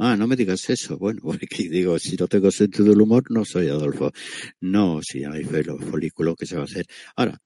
Ah, 0.00 0.16
no 0.16 0.28
me 0.28 0.36
digas 0.36 0.70
eso. 0.70 0.96
Bueno, 0.96 1.20
porque 1.24 1.68
digo, 1.68 1.98
si 1.98 2.16
no 2.16 2.28
tengo 2.28 2.50
sentido 2.50 2.84
del 2.86 3.00
humor, 3.00 3.24
no 3.30 3.44
soy 3.44 3.68
Adolfo. 3.68 4.12
No, 4.60 5.00
si 5.02 5.24
hay 5.24 5.44
folículo, 5.44 6.36
¿qué 6.36 6.46
se 6.46 6.54
va 6.54 6.62
a 6.62 6.64
hacer? 6.66 6.86
Ahora, 7.16 7.38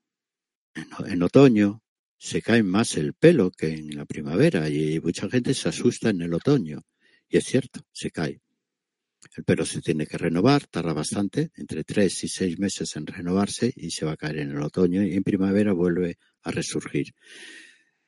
en, 0.75 1.23
otoño 1.23 1.83
se 2.19 2.43
cae 2.43 2.63
más 2.63 2.97
el 2.99 3.15
pelo 3.15 3.51
que 3.51 3.73
en 3.73 3.97
la 3.97 4.05
primavera 4.05 4.69
y 4.69 5.01
mucha 5.01 5.29
gente 5.31 5.55
se 5.55 5.71
asusta 5.71 6.11
en 6.11 6.21
el 6.21 6.35
otoño. 6.35 6.83
Y 7.29 7.39
es 7.39 7.45
cierto, 7.45 7.87
se 7.91 8.11
cae. 8.11 8.43
El 9.35 9.45
pelo 9.45 9.65
se 9.65 9.81
tiene 9.81 10.07
que 10.07 10.19
renovar, 10.19 10.67
tarda 10.67 10.93
bastante, 10.93 11.53
entre 11.57 11.85
tres 11.85 12.23
y 12.25 12.29
seis 12.29 12.59
meses 12.59 12.97
en 12.97 13.07
renovarse 13.07 13.73
y 13.75 13.91
se 13.91 14.05
va 14.05 14.13
a 14.13 14.17
caer 14.17 14.41
en 14.41 14.51
el 14.51 14.63
otoño 14.63 15.03
y 15.03 15.15
en 15.15 15.23
primavera 15.23 15.73
vuelve 15.73 16.19
a 16.43 16.51
resurgir. 16.51 17.15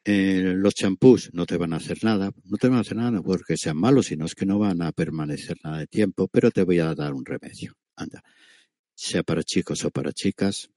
Eh, 0.06 0.52
los 0.56 0.74
champús 0.74 1.30
no 1.32 1.46
te 1.46 1.56
van 1.56 1.72
a 1.72 1.76
hacer 1.76 2.04
nada, 2.04 2.30
no 2.44 2.58
te 2.58 2.68
van 2.68 2.76
a 2.76 2.80
hacer 2.82 2.96
nada 2.96 3.22
porque 3.22 3.56
sean 3.56 3.78
malos, 3.78 4.06
sino 4.06 4.26
es 4.26 4.34
que 4.34 4.44
no 4.44 4.58
van 4.58 4.82
a 4.82 4.92
permanecer 4.92 5.56
nada 5.64 5.78
de 5.78 5.86
tiempo, 5.86 6.28
pero 6.28 6.50
te 6.50 6.62
voy 6.62 6.78
a 6.78 6.94
dar 6.94 7.14
un 7.14 7.24
remedio. 7.24 7.74
Anda, 7.96 8.22
sea 8.94 9.22
para 9.22 9.42
chicos 9.42 9.84
o 9.84 9.90
para 9.90 10.12
chicas, 10.12 10.68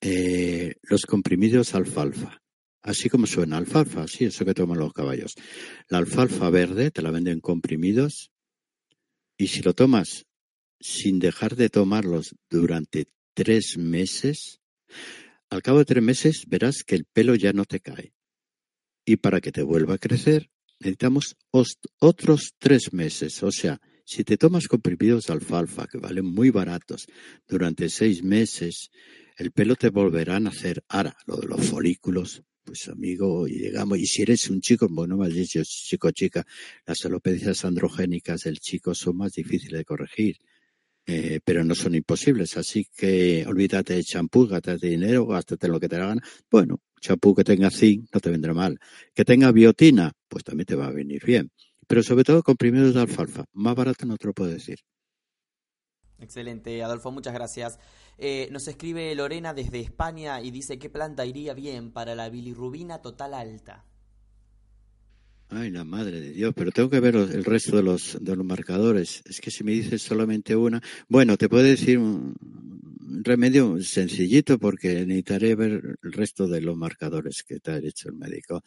eh, 0.00 0.74
los 0.82 1.06
comprimidos 1.06 1.76
alfalfa, 1.76 2.42
así 2.82 3.08
como 3.08 3.26
suena 3.26 3.56
alfalfa, 3.56 4.08
sí, 4.08 4.24
eso 4.24 4.44
que 4.44 4.54
toman 4.54 4.78
los 4.78 4.92
caballos. 4.92 5.34
La 5.88 5.98
alfalfa 5.98 6.50
verde 6.50 6.90
te 6.90 7.02
la 7.02 7.12
venden 7.12 7.38
comprimidos 7.38 8.32
y 9.36 9.46
si 9.46 9.62
lo 9.62 9.74
tomas 9.74 10.26
sin 10.80 11.20
dejar 11.20 11.54
de 11.54 11.68
tomarlos 11.68 12.34
durante 12.50 13.06
tres 13.34 13.78
meses, 13.78 14.60
al 15.52 15.60
cabo 15.60 15.80
de 15.80 15.84
tres 15.84 16.02
meses 16.02 16.44
verás 16.46 16.82
que 16.82 16.94
el 16.94 17.04
pelo 17.04 17.34
ya 17.34 17.52
no 17.52 17.66
te 17.66 17.80
cae. 17.80 18.14
Y 19.04 19.16
para 19.16 19.42
que 19.42 19.52
te 19.52 19.62
vuelva 19.62 19.94
a 19.94 19.98
crecer, 19.98 20.50
necesitamos 20.80 21.36
otros 21.50 22.54
tres 22.58 22.94
meses. 22.94 23.42
O 23.42 23.52
sea, 23.52 23.78
si 24.06 24.24
te 24.24 24.38
tomas 24.38 24.66
comprimidos 24.66 25.26
de 25.26 25.34
alfalfa, 25.34 25.86
que 25.86 25.98
valen 25.98 26.24
muy 26.24 26.48
baratos, 26.48 27.04
durante 27.46 27.90
seis 27.90 28.22
meses, 28.22 28.90
el 29.36 29.52
pelo 29.52 29.76
te 29.76 29.90
volverá 29.90 30.36
a 30.36 30.40
nacer. 30.40 30.84
Ahora, 30.88 31.14
lo 31.26 31.36
de 31.36 31.48
los 31.48 31.66
folículos, 31.66 32.42
pues 32.64 32.88
amigo, 32.88 33.46
y 33.46 33.58
llegamos, 33.58 33.98
y 33.98 34.06
si 34.06 34.22
eres 34.22 34.48
un 34.48 34.62
chico, 34.62 34.88
bueno, 34.90 35.22
has 35.22 35.34
dicho 35.34 35.60
chico 35.64 36.10
chica, 36.12 36.46
las 36.86 37.04
alopecias 37.04 37.66
androgénicas 37.66 38.44
del 38.44 38.58
chico 38.58 38.94
son 38.94 39.18
más 39.18 39.32
difíciles 39.32 39.80
de 39.80 39.84
corregir. 39.84 40.38
Eh, 41.06 41.40
pero 41.44 41.64
no 41.64 41.74
son 41.74 41.94
imposibles. 41.94 42.56
Así 42.56 42.86
que 42.96 43.44
olvídate 43.46 43.94
de 43.94 44.04
champú, 44.04 44.46
gástate 44.46 44.88
dinero, 44.88 45.26
gástate 45.26 45.68
lo 45.68 45.80
que 45.80 45.88
te 45.88 45.96
hagan. 45.96 46.20
Bueno, 46.50 46.80
champú 47.00 47.34
que 47.34 47.44
tenga 47.44 47.70
zinc 47.70 48.08
no 48.12 48.20
te 48.20 48.30
vendrá 48.30 48.54
mal. 48.54 48.78
Que 49.14 49.24
tenga 49.24 49.50
biotina, 49.52 50.12
pues 50.28 50.44
también 50.44 50.66
te 50.66 50.76
va 50.76 50.86
a 50.86 50.92
venir 50.92 51.24
bien. 51.24 51.50
Pero 51.86 52.02
sobre 52.02 52.24
todo 52.24 52.42
comprimidos 52.42 52.94
de 52.94 53.00
alfalfa. 53.00 53.44
Más 53.52 53.74
barato 53.74 54.06
no 54.06 54.16
te 54.16 54.26
lo 54.26 54.32
puedo 54.32 54.50
decir. 54.50 54.78
Excelente, 56.20 56.80
Adolfo, 56.84 57.10
muchas 57.10 57.34
gracias. 57.34 57.80
Eh, 58.16 58.48
nos 58.52 58.68
escribe 58.68 59.12
Lorena 59.16 59.54
desde 59.54 59.80
España 59.80 60.40
y 60.40 60.52
dice 60.52 60.78
qué 60.78 60.88
planta 60.88 61.26
iría 61.26 61.52
bien 61.52 61.90
para 61.90 62.14
la 62.14 62.30
bilirrubina 62.30 63.02
total 63.02 63.34
alta. 63.34 63.84
Ay, 65.54 65.70
la 65.70 65.84
madre 65.84 66.18
de 66.18 66.32
Dios, 66.32 66.54
pero 66.56 66.70
tengo 66.70 66.88
que 66.88 66.98
ver 66.98 67.14
el 67.14 67.44
resto 67.44 67.76
de 67.76 67.82
los, 67.82 68.16
de 68.18 68.36
los 68.36 68.46
marcadores. 68.46 69.22
Es 69.26 69.38
que 69.38 69.50
si 69.50 69.62
me 69.62 69.72
dices 69.72 70.00
solamente 70.00 70.56
una, 70.56 70.80
bueno, 71.08 71.36
te 71.36 71.50
puedo 71.50 71.62
decir 71.62 71.98
un, 71.98 72.34
remedio 73.22 73.78
sencillito 73.82 74.58
porque 74.58 75.04
necesitaré 75.04 75.54
ver 75.54 75.98
el 76.02 76.12
resto 76.12 76.48
de 76.48 76.62
los 76.62 76.74
marcadores 76.74 77.42
que 77.46 77.60
te 77.60 77.70
ha 77.70 77.76
hecho 77.76 78.08
el 78.08 78.14
médico. 78.14 78.62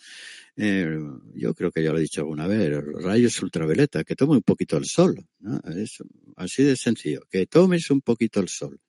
Eh, 0.55 0.99
yo 1.33 1.55
creo 1.55 1.71
que 1.71 1.81
ya 1.81 1.91
lo 1.91 1.97
he 1.97 2.01
dicho 2.01 2.21
alguna 2.21 2.45
vez, 2.45 2.71
rayos 3.01 3.41
ultravioleta, 3.41 4.03
que 4.03 4.15
tome 4.15 4.33
un 4.33 4.43
poquito 4.43 4.77
el 4.77 4.85
sol. 4.85 5.15
¿no? 5.39 5.59
Es 5.75 6.03
así 6.35 6.63
de 6.63 6.75
sencillo, 6.75 7.21
que 7.31 7.47
tomes 7.47 7.89
un 7.89 8.01
poquito 8.01 8.39
el 8.39 8.47
sol. 8.47 8.79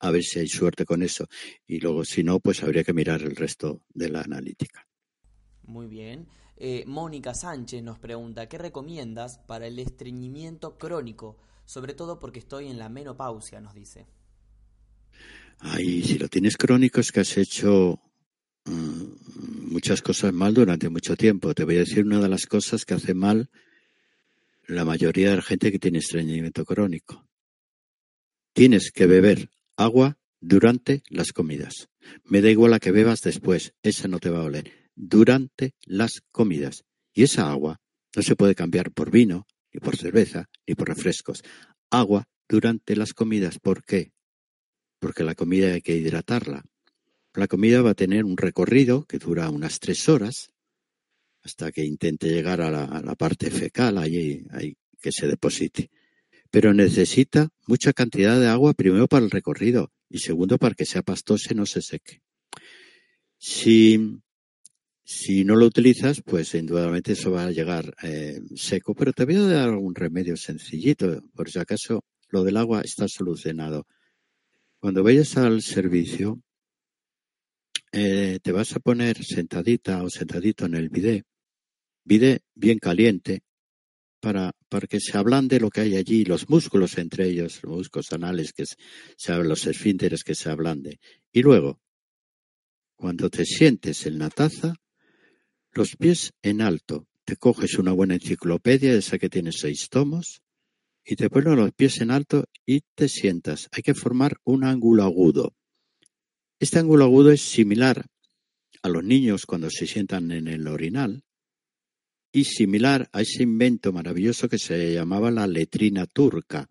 A 0.00 0.10
ver 0.10 0.24
si 0.24 0.40
hay 0.40 0.48
suerte 0.48 0.84
con 0.84 1.02
eso. 1.02 1.26
Y 1.66 1.80
luego, 1.80 2.04
si 2.04 2.22
no, 2.22 2.38
pues 2.38 2.62
habría 2.62 2.84
que 2.84 2.92
mirar 2.92 3.22
el 3.22 3.34
resto 3.34 3.82
de 3.94 4.10
la 4.10 4.20
analítica. 4.20 4.86
Muy 5.62 5.86
bien. 5.86 6.26
Eh, 6.58 6.84
Mónica 6.86 7.34
Sánchez 7.34 7.82
nos 7.82 7.98
pregunta, 7.98 8.48
¿qué 8.48 8.56
recomiendas 8.56 9.38
para 9.38 9.66
el 9.66 9.78
estreñimiento 9.78 10.78
crónico? 10.78 11.36
Sobre 11.66 11.94
todo 11.94 12.18
porque 12.18 12.38
estoy 12.38 12.68
en 12.68 12.78
la 12.78 12.88
menopausia, 12.88 13.60
nos 13.60 13.74
dice. 13.74 14.06
Ay, 15.58 16.02
si 16.02 16.18
lo 16.18 16.28
tienes 16.28 16.56
crónico 16.56 17.00
es 17.00 17.12
que 17.12 17.20
has 17.20 17.36
hecho 17.36 18.00
mm, 18.64 19.72
muchas 19.72 20.00
cosas 20.00 20.32
mal 20.32 20.54
durante 20.54 20.88
mucho 20.88 21.16
tiempo. 21.16 21.54
Te 21.54 21.64
voy 21.64 21.76
a 21.76 21.80
decir 21.80 22.04
una 22.04 22.20
de 22.20 22.28
las 22.28 22.46
cosas 22.46 22.84
que 22.86 22.94
hace 22.94 23.12
mal 23.12 23.50
la 24.66 24.84
mayoría 24.84 25.30
de 25.30 25.36
la 25.36 25.42
gente 25.42 25.70
que 25.70 25.78
tiene 25.78 25.98
estreñimiento 25.98 26.64
crónico. 26.64 27.26
Tienes 28.54 28.90
que 28.90 29.06
beber 29.06 29.50
agua 29.76 30.16
durante 30.40 31.02
las 31.10 31.32
comidas. 31.32 31.88
Me 32.24 32.40
da 32.40 32.48
igual 32.48 32.70
la 32.70 32.80
que 32.80 32.92
bebas 32.92 33.20
después, 33.20 33.74
esa 33.82 34.08
no 34.08 34.18
te 34.20 34.30
va 34.30 34.40
a 34.40 34.44
oler 34.44 34.85
durante 34.96 35.74
las 35.84 36.22
comidas. 36.32 36.84
Y 37.14 37.22
esa 37.22 37.50
agua 37.50 37.80
no 38.16 38.22
se 38.22 38.34
puede 38.34 38.54
cambiar 38.54 38.90
por 38.90 39.10
vino, 39.10 39.46
ni 39.72 39.80
por 39.80 39.96
cerveza, 39.96 40.48
ni 40.66 40.74
por 40.74 40.88
refrescos. 40.88 41.42
Agua 41.90 42.26
durante 42.48 42.96
las 42.96 43.12
comidas. 43.12 43.58
¿Por 43.58 43.84
qué? 43.84 44.12
Porque 44.98 45.22
la 45.22 45.34
comida 45.34 45.72
hay 45.72 45.82
que 45.82 45.96
hidratarla. 45.96 46.64
La 47.34 47.46
comida 47.46 47.82
va 47.82 47.90
a 47.90 47.94
tener 47.94 48.24
un 48.24 48.36
recorrido 48.36 49.04
que 49.04 49.18
dura 49.18 49.50
unas 49.50 49.78
tres 49.78 50.08
horas. 50.08 50.50
hasta 51.42 51.70
que 51.70 51.84
intente 51.84 52.28
llegar 52.28 52.60
a 52.60 52.70
la, 52.72 53.14
parte 53.14 53.52
fecal, 53.52 53.98
allí, 53.98 54.44
ahí 54.50 54.76
que 55.00 55.12
se 55.12 55.28
deposite. 55.28 55.90
Pero 56.50 56.74
necesita 56.74 57.50
mucha 57.68 57.92
cantidad 57.92 58.40
de 58.40 58.48
agua, 58.48 58.74
primero 58.74 59.06
para 59.06 59.24
el 59.24 59.30
recorrido 59.30 59.92
y 60.08 60.18
segundo 60.18 60.58
para 60.58 60.74
que 60.74 60.84
sea 60.84 61.02
pastoso 61.02 61.52
y 61.52 61.54
no 61.54 61.64
se 61.64 61.82
seque. 61.82 62.20
Si, 63.38 64.18
si 65.08 65.44
no 65.44 65.54
lo 65.54 65.66
utilizas, 65.66 66.20
pues 66.20 66.52
indudablemente 66.56 67.12
eso 67.12 67.30
va 67.30 67.44
a 67.44 67.52
llegar 67.52 67.94
eh, 68.02 68.40
seco, 68.56 68.92
pero 68.92 69.12
te 69.12 69.24
voy 69.24 69.36
a 69.36 69.42
dar 69.42 69.68
algún 69.68 69.94
remedio 69.94 70.36
sencillito, 70.36 71.22
por 71.32 71.48
si 71.48 71.60
acaso 71.60 72.04
lo 72.28 72.42
del 72.42 72.56
agua 72.56 72.80
está 72.80 73.06
solucionado. 73.06 73.86
Cuando 74.80 75.04
vayas 75.04 75.36
al 75.36 75.62
servicio, 75.62 76.42
eh, 77.92 78.40
te 78.42 78.50
vas 78.50 78.74
a 78.74 78.80
poner 78.80 79.22
sentadita 79.22 80.02
o 80.02 80.10
sentadito 80.10 80.66
en 80.66 80.74
el 80.74 80.88
bidé, 80.88 81.22
bidé 82.02 82.40
bien 82.56 82.80
caliente, 82.80 83.42
para, 84.18 84.56
para 84.68 84.88
que 84.88 84.98
se 84.98 85.16
ablande 85.16 85.60
lo 85.60 85.70
que 85.70 85.82
hay 85.82 85.94
allí, 85.94 86.24
los 86.24 86.48
músculos 86.48 86.98
entre 86.98 87.28
ellos, 87.28 87.60
los 87.62 87.76
músculos 87.76 88.12
anales, 88.12 88.52
que 88.52 88.64
se, 88.66 89.44
los 89.44 89.68
esfínteres 89.68 90.24
que 90.24 90.34
se 90.34 90.50
ablande. 90.50 90.98
Y 91.30 91.42
luego, 91.42 91.80
cuando 92.96 93.30
te 93.30 93.44
sientes 93.44 94.04
en 94.06 94.18
la 94.18 94.30
taza, 94.30 94.74
los 95.76 95.96
pies 95.96 96.32
en 96.42 96.60
alto, 96.62 97.06
te 97.24 97.36
coges 97.36 97.78
una 97.78 97.92
buena 97.92 98.14
enciclopedia, 98.14 98.94
esa 98.94 99.18
que 99.18 99.28
tiene 99.28 99.52
seis 99.52 99.88
tomos, 99.90 100.42
y 101.04 101.16
te 101.16 101.30
pones 101.30 101.56
los 101.56 101.72
pies 101.72 102.00
en 102.00 102.10
alto 102.10 102.46
y 102.64 102.82
te 102.94 103.08
sientas. 103.08 103.68
Hay 103.72 103.82
que 103.82 103.94
formar 103.94 104.38
un 104.44 104.64
ángulo 104.64 105.04
agudo. 105.04 105.54
Este 106.58 106.78
ángulo 106.78 107.04
agudo 107.04 107.30
es 107.30 107.42
similar 107.42 108.06
a 108.82 108.88
los 108.88 109.04
niños 109.04 109.46
cuando 109.46 109.70
se 109.70 109.86
sientan 109.86 110.30
en 110.32 110.48
el 110.48 110.66
orinal 110.66 111.22
y 112.32 112.44
similar 112.44 113.08
a 113.12 113.22
ese 113.22 113.42
invento 113.42 113.92
maravilloso 113.92 114.48
que 114.48 114.58
se 114.58 114.94
llamaba 114.94 115.30
la 115.30 115.46
letrina 115.46 116.06
turca, 116.06 116.68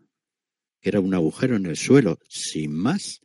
que 0.82 0.90
era 0.90 1.00
un 1.00 1.14
agujero 1.14 1.56
en 1.56 1.66
el 1.66 1.78
suelo, 1.78 2.20
sin 2.28 2.72
más. 2.72 3.22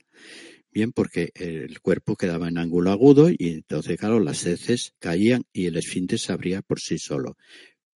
Bien, 0.72 0.92
porque 0.92 1.30
el 1.34 1.80
cuerpo 1.80 2.14
quedaba 2.14 2.48
en 2.48 2.58
ángulo 2.58 2.90
agudo 2.92 3.28
y 3.30 3.48
entonces, 3.48 3.98
claro, 3.98 4.20
las 4.20 4.46
heces 4.46 4.94
caían 5.00 5.44
y 5.52 5.66
el 5.66 5.76
esfínter 5.76 6.18
se 6.18 6.32
abría 6.32 6.62
por 6.62 6.78
sí 6.78 6.98
solo. 6.98 7.36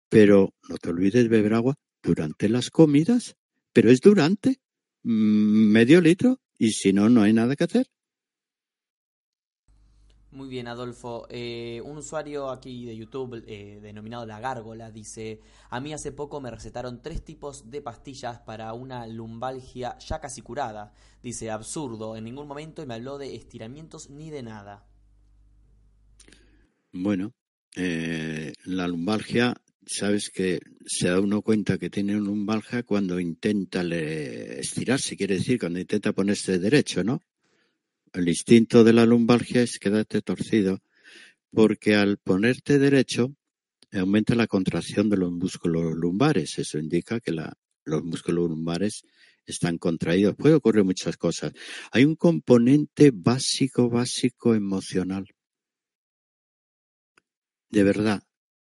Pero 0.09 0.53
no 0.69 0.77
te 0.77 0.89
olvides 0.89 1.29
beber 1.29 1.53
agua 1.53 1.75
durante 2.03 2.49
las 2.49 2.69
comidas, 2.69 3.35
pero 3.71 3.89
es 3.89 4.01
durante 4.01 4.59
mm, 5.03 5.71
medio 5.71 6.01
litro 6.01 6.41
y 6.57 6.71
si 6.71 6.91
no, 6.91 7.09
no 7.09 7.21
hay 7.21 7.33
nada 7.33 7.55
que 7.55 7.63
hacer. 7.63 7.87
Muy 10.35 10.49
bien, 10.49 10.67
Adolfo. 10.67 11.27
Eh, 11.29 11.81
un 11.85 11.99
usuario 11.99 12.49
aquí 12.49 12.83
de 12.83 12.97
YouTube 12.97 13.41
eh, 13.47 13.79
denominado 13.81 14.25
La 14.25 14.41
Gárgola 14.41 14.91
dice, 14.91 15.39
a 15.69 15.79
mí 15.79 15.93
hace 15.93 16.11
poco 16.11 16.41
me 16.41 16.51
recetaron 16.51 17.01
tres 17.01 17.23
tipos 17.23 17.71
de 17.71 17.81
pastillas 17.81 18.39
para 18.39 18.73
una 18.73 19.07
lumbalgia 19.07 19.97
ya 19.97 20.19
casi 20.19 20.41
curada. 20.41 20.91
Dice, 21.23 21.51
absurdo, 21.51 22.17
en 22.17 22.25
ningún 22.25 22.49
momento 22.49 22.85
me 22.85 22.95
habló 22.95 23.17
de 23.17 23.33
estiramientos 23.33 24.09
ni 24.09 24.29
de 24.29 24.43
nada. 24.43 24.85
Bueno, 26.91 27.31
eh, 27.77 28.51
la 28.65 28.89
lumbalgia 28.89 29.55
sabes 29.85 30.29
que 30.29 30.59
se 30.85 31.07
da 31.07 31.21
uno 31.21 31.43
cuenta 31.43 31.77
que 31.77 31.89
tiene 31.89 32.17
un 32.17 32.25
lumbalgia 32.25 32.83
cuando 32.83 33.21
intenta 33.21 33.83
estirarse, 33.83 35.15
quiere 35.15 35.35
decir, 35.35 35.61
cuando 35.61 35.79
intenta 35.79 36.11
ponerse 36.11 36.59
derecho, 36.59 37.05
¿no? 37.05 37.21
El 38.15 38.29
instinto 38.29 38.85
de 38.85 38.93
la 38.93 39.05
lumbalgia 39.05 39.61
es 39.61 39.77
quedarte 39.77 40.21
torcido, 40.21 40.81
porque 41.51 41.95
al 41.95 42.17
ponerte 42.17 42.79
derecho 42.79 43.35
aumenta 43.91 44.35
la 44.35 44.47
contracción 44.47 45.09
de 45.09 45.17
los 45.17 45.33
músculos 45.33 45.93
lumbares. 45.95 46.57
Eso 46.57 46.79
indica 46.79 47.19
que 47.19 47.33
los 47.33 48.03
músculos 48.05 48.49
lumbares 48.49 49.03
están 49.45 49.77
contraídos. 49.77 50.37
Puede 50.37 50.55
ocurrir 50.55 50.85
muchas 50.85 51.17
cosas. 51.17 51.51
Hay 51.91 52.05
un 52.05 52.15
componente 52.15 53.11
básico, 53.13 53.89
básico 53.89 54.55
emocional. 54.55 55.27
De 57.69 57.83
verdad, 57.83 58.23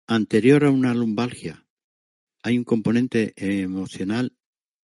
Anterior 0.06 0.64
a 0.64 0.70
una 0.70 0.94
lumbalgia, 0.94 1.66
hay 2.42 2.56
un 2.56 2.64
componente 2.64 3.34
emocional 3.36 4.34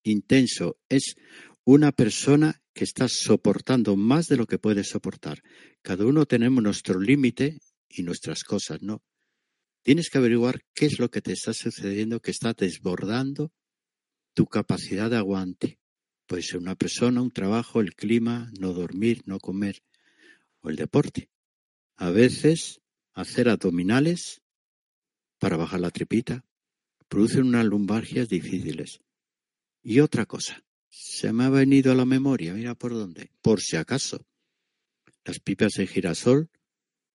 intenso. 0.03 0.77
Es 0.89 1.15
una 1.63 1.91
persona 1.91 2.62
que 2.73 2.83
está 2.83 3.07
soportando 3.07 3.95
más 3.95 4.27
de 4.27 4.37
lo 4.37 4.47
que 4.47 4.59
puede 4.59 4.83
soportar. 4.83 5.41
Cada 5.81 6.05
uno 6.05 6.25
tenemos 6.25 6.63
nuestro 6.63 6.99
límite 6.99 7.59
y 7.87 8.03
nuestras 8.03 8.43
cosas, 8.43 8.81
¿no? 8.81 9.03
Tienes 9.83 10.09
que 10.09 10.17
averiguar 10.17 10.61
qué 10.73 10.87
es 10.87 10.99
lo 10.99 11.09
que 11.09 11.21
te 11.21 11.33
está 11.33 11.53
sucediendo 11.53 12.21
que 12.21 12.31
está 12.31 12.53
desbordando 12.53 13.51
tu 14.33 14.47
capacidad 14.47 15.09
de 15.09 15.17
aguante. 15.17 15.79
Puede 16.25 16.41
ser 16.41 16.57
una 16.57 16.75
persona, 16.75 17.21
un 17.21 17.31
trabajo, 17.31 17.81
el 17.81 17.93
clima, 17.95 18.51
no 18.59 18.73
dormir, 18.73 19.21
no 19.25 19.39
comer 19.39 19.83
o 20.61 20.69
el 20.69 20.77
deporte. 20.77 21.29
A 21.97 22.09
veces 22.09 22.81
hacer 23.13 23.49
abdominales 23.49 24.41
para 25.37 25.57
bajar 25.57 25.81
la 25.81 25.91
tripita, 25.91 26.45
producen 27.09 27.43
unas 27.43 27.65
lumbalgias 27.65 28.29
difíciles. 28.29 29.01
Y 29.83 29.99
otra 29.99 30.25
cosa, 30.25 30.63
se 30.95 31.33
me 31.33 31.45
ha 31.45 31.49
venido 31.49 31.91
a 31.91 31.95
la 31.95 32.05
memoria, 32.05 32.53
mira 32.53 32.75
por 32.75 32.93
dónde, 32.93 33.31
por 33.41 33.61
si 33.61 33.77
acaso. 33.77 34.27
Las 35.25 35.39
pipas 35.39 35.73
de 35.73 35.87
girasol 35.87 36.51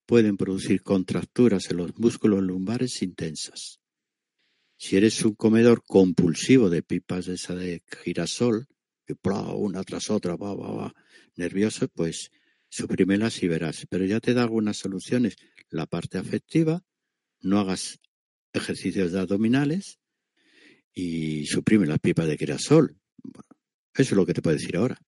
pueden 0.05 0.37
producir 0.37 0.83
contracturas 0.83 1.71
en 1.71 1.77
los 1.77 1.97
músculos 1.97 2.43
lumbares 2.43 3.03
intensas. 3.03 3.79
Si 4.77 4.97
eres 4.97 5.25
un 5.25 5.37
comedor 5.37 5.85
compulsivo 5.87 6.71
de 6.71 6.83
pipas 6.83 7.27
de 7.27 7.35
esa 7.35 7.55
de 7.55 7.85
girasol, 8.03 8.67
que 9.07 9.15
una 9.55 9.85
tras 9.85 10.11
otra, 10.11 10.35
va, 10.35 10.55
va, 10.55 10.73
va, 10.73 10.95
nervioso, 11.37 11.87
pues 11.87 12.33
suprímelas 12.69 13.45
y 13.45 13.49
verás. 13.49 13.87
Pero 13.89 14.05
ya 14.07 14.19
te 14.19 14.35
da 14.35 14.43
algunas 14.43 14.77
soluciones. 14.77 15.37
La 15.71 15.87
parte 15.87 16.19
afectiva, 16.19 16.83
no 17.41 17.61
hagas 17.61 18.01
ejercicios 18.53 19.13
de 19.13 19.21
abdominales 19.21 20.01
y 20.93 21.47
suprime 21.47 21.87
las 21.87 22.01
pipas 22.01 22.27
de 22.27 22.37
girasol. 22.37 22.99
Eso 23.99 24.15
es 24.15 24.17
lo 24.17 24.25
que 24.25 24.35
te 24.35 24.43
puedo 24.43 24.57
decir 24.57 24.77
ahora. 24.77 24.99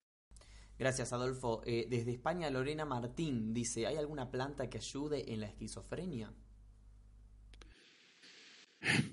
Gracias, 0.78 1.12
Adolfo. 1.12 1.62
Eh, 1.64 1.86
desde 1.88 2.12
España, 2.12 2.50
Lorena 2.50 2.84
Martín 2.84 3.52
dice, 3.52 3.86
¿hay 3.86 3.96
alguna 3.96 4.30
planta 4.30 4.68
que 4.68 4.78
ayude 4.78 5.32
en 5.32 5.40
la 5.40 5.46
esquizofrenia? 5.46 6.32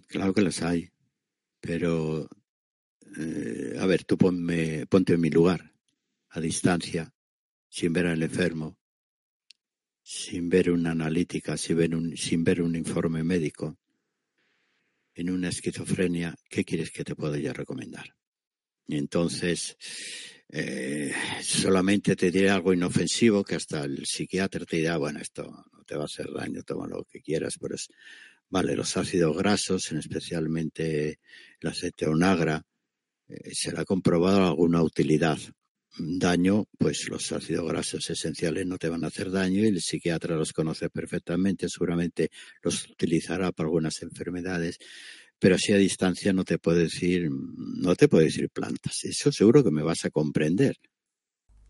Claro 0.08 0.34
que 0.34 0.42
las 0.42 0.62
hay, 0.62 0.90
pero 1.60 2.30
eh, 3.18 3.78
a 3.80 3.86
ver, 3.86 4.06
tú 4.06 4.18
ponme, 4.18 4.86
ponte 4.88 5.14
en 5.14 5.22
mi 5.22 5.30
lugar, 5.30 5.74
a 6.30 6.40
distancia, 6.40 7.14
sin 7.70 7.92
ver 7.94 8.08
al 8.08 8.24
enfermo, 8.24 8.78
sin 10.02 10.50
ver 10.50 10.72
una 10.72 10.92
analítica, 10.92 11.58
sin 11.58 11.78
ver 11.78 11.96
un, 11.96 12.16
sin 12.16 12.44
ver 12.44 12.62
un 12.62 12.76
informe 12.76 13.24
médico 13.24 13.78
en 15.14 15.32
una 15.32 15.50
esquizofrenia, 15.50 16.36
¿qué 16.50 16.64
quieres 16.64 16.92
que 16.92 17.04
te 17.04 17.16
pueda 17.16 17.38
ya 17.38 17.52
recomendar? 17.52 18.16
Entonces, 18.88 19.78
eh, 20.50 21.14
solamente 21.42 22.16
te 22.16 22.32
diré 22.32 22.50
algo 22.50 22.74
inofensivo 22.74 23.44
que 23.44 23.56
hasta 23.56 23.84
el 23.84 24.06
psiquiatra 24.06 24.66
te 24.66 24.78
dirá, 24.78 24.98
bueno, 24.98 25.20
esto 25.20 25.66
no 25.74 25.84
te 25.84 25.96
va 25.96 26.04
a 26.04 26.06
hacer 26.06 26.32
daño, 26.34 26.64
toma 26.64 26.88
lo 26.88 27.04
que 27.04 27.22
quieras, 27.22 27.58
pero 27.60 27.76
es, 27.76 27.90
vale, 28.50 28.76
los 28.76 28.96
ácidos 28.96 29.36
grasos, 29.38 29.92
en 29.92 29.98
especialmente 29.98 31.20
el 31.60 31.70
aceite 31.70 32.08
onagra, 32.08 32.64
eh, 33.28 33.54
se 33.54 33.74
le 33.74 33.82
ha 33.82 33.86
comprobado 33.86 34.48
alguna 34.48 34.82
utilidad. 34.82 35.38
Daño, 36.00 36.66
pues 36.78 37.10
los 37.10 37.32
ácidos 37.32 37.68
grasos 37.68 38.08
esenciales 38.10 38.68
no 38.68 38.78
te 38.78 38.88
van 38.88 39.04
a 39.04 39.08
hacer 39.08 39.32
daño 39.32 39.64
y 39.64 39.68
el 39.68 39.82
psiquiatra 39.82 40.36
los 40.36 40.54
conoce 40.54 40.92
perfectamente, 40.92 41.68
seguramente 41.70 42.30
los 42.62 42.88
utilizará 42.88 43.52
para 43.52 43.68
algunas 43.68 44.04
enfermedades, 44.04 44.78
pero 45.40 45.56
así 45.56 45.74
a 45.74 45.78
distancia 45.78 46.34
no 46.34 46.44
te 46.44 46.58
puedo 46.58 46.78
decir, 46.78 47.30
no 47.32 47.96
te 47.96 48.08
puedo 48.08 48.24
decir 48.24 48.50
plantas. 48.50 49.04
Eso 49.04 49.32
seguro 49.32 49.64
que 49.64 49.72
me 49.72 49.84
vas 49.84 50.06
a 50.06 50.10
comprender. 50.10 50.76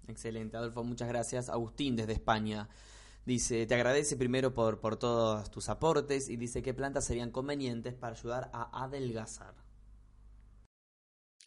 Excelente, 0.08 0.56
Adolfo, 0.56 0.84
muchas 0.84 1.10
gracias. 1.10 1.50
Agustín 1.50 1.96
desde 1.96 2.14
España. 2.14 2.70
Dice, 3.26 3.66
te 3.66 3.76
agradece 3.76 4.16
primero 4.16 4.54
por, 4.54 4.80
por 4.80 4.96
todos 4.96 5.52
tus 5.52 5.68
aportes 5.68 6.30
y 6.30 6.38
dice 6.38 6.62
qué 6.62 6.74
plantas 6.74 7.06
serían 7.06 7.32
convenientes 7.32 7.94
para 7.94 8.16
ayudar 8.16 8.50
a 8.54 8.86
adelgazar. 8.86 9.54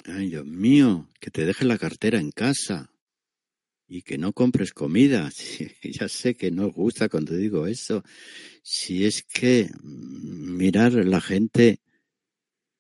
Ay, 0.05 0.29
Dios 0.29 0.45
mío, 0.45 1.09
que 1.21 1.31
te 1.31 1.47
dejes 1.47 1.67
la 1.67 1.79
cartera 1.79 2.19
en 2.19 2.33
casa 2.33 2.91
y 3.89 4.03
que 4.03 4.19
no 4.19 4.35
compres 4.35 4.73
comida. 4.73 5.31
ya 5.83 6.09
sé 6.09 6.35
que 6.35 6.51
no 6.51 6.71
gusta 6.71 7.09
cuando 7.09 7.35
digo 7.35 7.67
eso. 7.67 8.05
Si 8.63 9.07
es 9.07 9.23
que 9.23 9.71
mm, 9.83 10.57
mirar 10.57 10.93
la 10.93 11.23
gente 11.23 11.81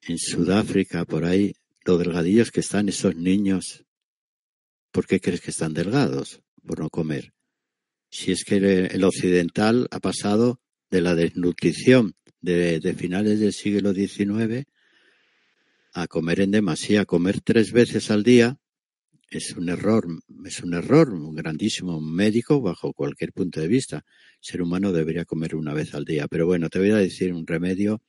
en 0.02 0.18
Sudáfrica, 0.18 1.04
por 1.04 1.24
ahí, 1.24 1.54
lo 1.84 1.98
delgadillos 1.98 2.50
que 2.50 2.60
están 2.60 2.88
esos 2.88 3.16
niños, 3.16 3.84
¿por 4.92 5.06
qué 5.06 5.20
crees 5.20 5.40
que 5.40 5.50
están 5.50 5.74
delgados? 5.74 6.40
Por 6.66 6.80
no 6.80 6.90
comer. 6.90 7.32
Si 8.10 8.32
es 8.32 8.44
que 8.44 8.56
el 8.56 9.04
occidental 9.04 9.88
ha 9.90 10.00
pasado 10.00 10.60
de 10.90 11.00
la 11.00 11.14
desnutrición 11.14 12.14
de, 12.40 12.94
finales 12.98 13.40
del 13.40 13.52
siglo 13.52 13.92
XIX 13.92 14.66
a 15.92 16.06
comer 16.06 16.40
en 16.40 16.50
demasía, 16.50 17.04
comer 17.04 17.40
tres 17.40 17.72
veces 17.72 18.10
al 18.10 18.22
día 18.22 18.58
es 19.30 19.52
un 19.52 19.68
error, 19.68 20.06
es 20.44 20.60
un 20.60 20.74
error 20.74 21.10
un 21.10 21.36
grandísimo 21.36 22.00
médico 22.00 22.60
bajo 22.60 22.92
cualquier 22.92 23.32
punto 23.32 23.60
de 23.60 23.68
vista. 23.68 23.96
El 23.98 24.02
ser 24.40 24.62
humano 24.62 24.92
debería 24.92 25.24
comer 25.24 25.54
una 25.54 25.72
vez 25.72 25.94
al 25.94 26.04
día. 26.04 26.26
Pero 26.26 26.46
bueno, 26.46 26.68
te 26.68 26.80
voy 26.80 26.90
a 26.90 26.96
decir 26.96 27.32
un 27.32 27.46
remedio. 27.46 28.02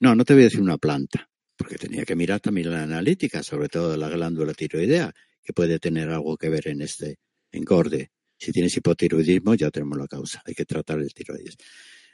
No, 0.00 0.14
no 0.14 0.24
te 0.24 0.34
voy 0.34 0.42
a 0.42 0.46
decir 0.46 0.60
una 0.60 0.78
planta, 0.78 1.30
porque 1.56 1.76
tenía 1.76 2.04
que 2.04 2.16
mirar 2.16 2.40
también 2.40 2.70
la 2.70 2.82
analítica, 2.82 3.42
sobre 3.42 3.68
todo 3.68 3.96
la 3.96 4.08
glándula 4.08 4.52
tiroidea, 4.52 5.14
que 5.42 5.52
puede 5.52 5.78
tener 5.78 6.10
algo 6.10 6.36
que 6.36 6.48
ver 6.48 6.68
en 6.68 6.82
este 6.82 7.18
engorde. 7.50 8.10
Si 8.38 8.52
tienes 8.52 8.76
hipotiroidismo, 8.76 9.54
ya 9.54 9.70
tenemos 9.70 9.96
la 9.96 10.06
causa. 10.06 10.42
Hay 10.44 10.54
que 10.54 10.66
tratar 10.66 10.98
el 10.98 11.14
tiroides. 11.14 11.56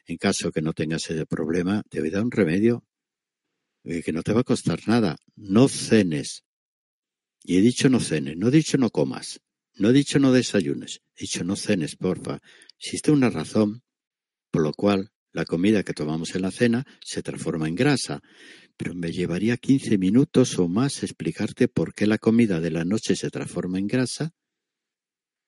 En 0.06 0.16
caso 0.16 0.52
que 0.52 0.62
no 0.62 0.72
tengas 0.72 1.10
ese 1.10 1.26
problema, 1.26 1.82
te 1.88 2.00
voy 2.00 2.10
a 2.10 2.12
dar 2.12 2.24
un 2.24 2.30
remedio 2.30 2.84
eh, 3.84 4.02
que 4.02 4.12
no 4.12 4.22
te 4.22 4.32
va 4.32 4.40
a 4.40 4.44
costar 4.44 4.80
nada. 4.86 5.16
No 5.34 5.68
cenes. 5.68 6.44
Y 7.44 7.56
he 7.56 7.60
dicho 7.60 7.88
no 7.88 7.98
cenes, 7.98 8.36
no 8.36 8.48
he 8.48 8.50
dicho 8.52 8.78
no 8.78 8.90
comas, 8.90 9.40
no 9.74 9.90
he 9.90 9.92
dicho 9.92 10.20
no 10.20 10.32
desayunes, 10.32 11.02
he 11.16 11.22
dicho 11.22 11.42
no 11.42 11.56
cenes, 11.56 11.96
porfa. 11.96 12.40
Existe 12.78 13.10
una 13.10 13.30
razón 13.30 13.82
por 14.52 14.62
lo 14.62 14.72
cual 14.72 15.11
la 15.32 15.44
comida 15.44 15.82
que 15.82 15.94
tomamos 15.94 16.34
en 16.34 16.42
la 16.42 16.50
cena 16.50 16.86
se 17.04 17.22
transforma 17.22 17.68
en 17.68 17.74
grasa, 17.74 18.20
pero 18.76 18.94
me 18.94 19.10
llevaría 19.12 19.56
15 19.56 19.98
minutos 19.98 20.58
o 20.58 20.68
más 20.68 21.02
explicarte 21.02 21.68
por 21.68 21.94
qué 21.94 22.06
la 22.06 22.18
comida 22.18 22.60
de 22.60 22.70
la 22.70 22.84
noche 22.84 23.16
se 23.16 23.30
transforma 23.30 23.78
en 23.78 23.86
grasa 23.86 24.32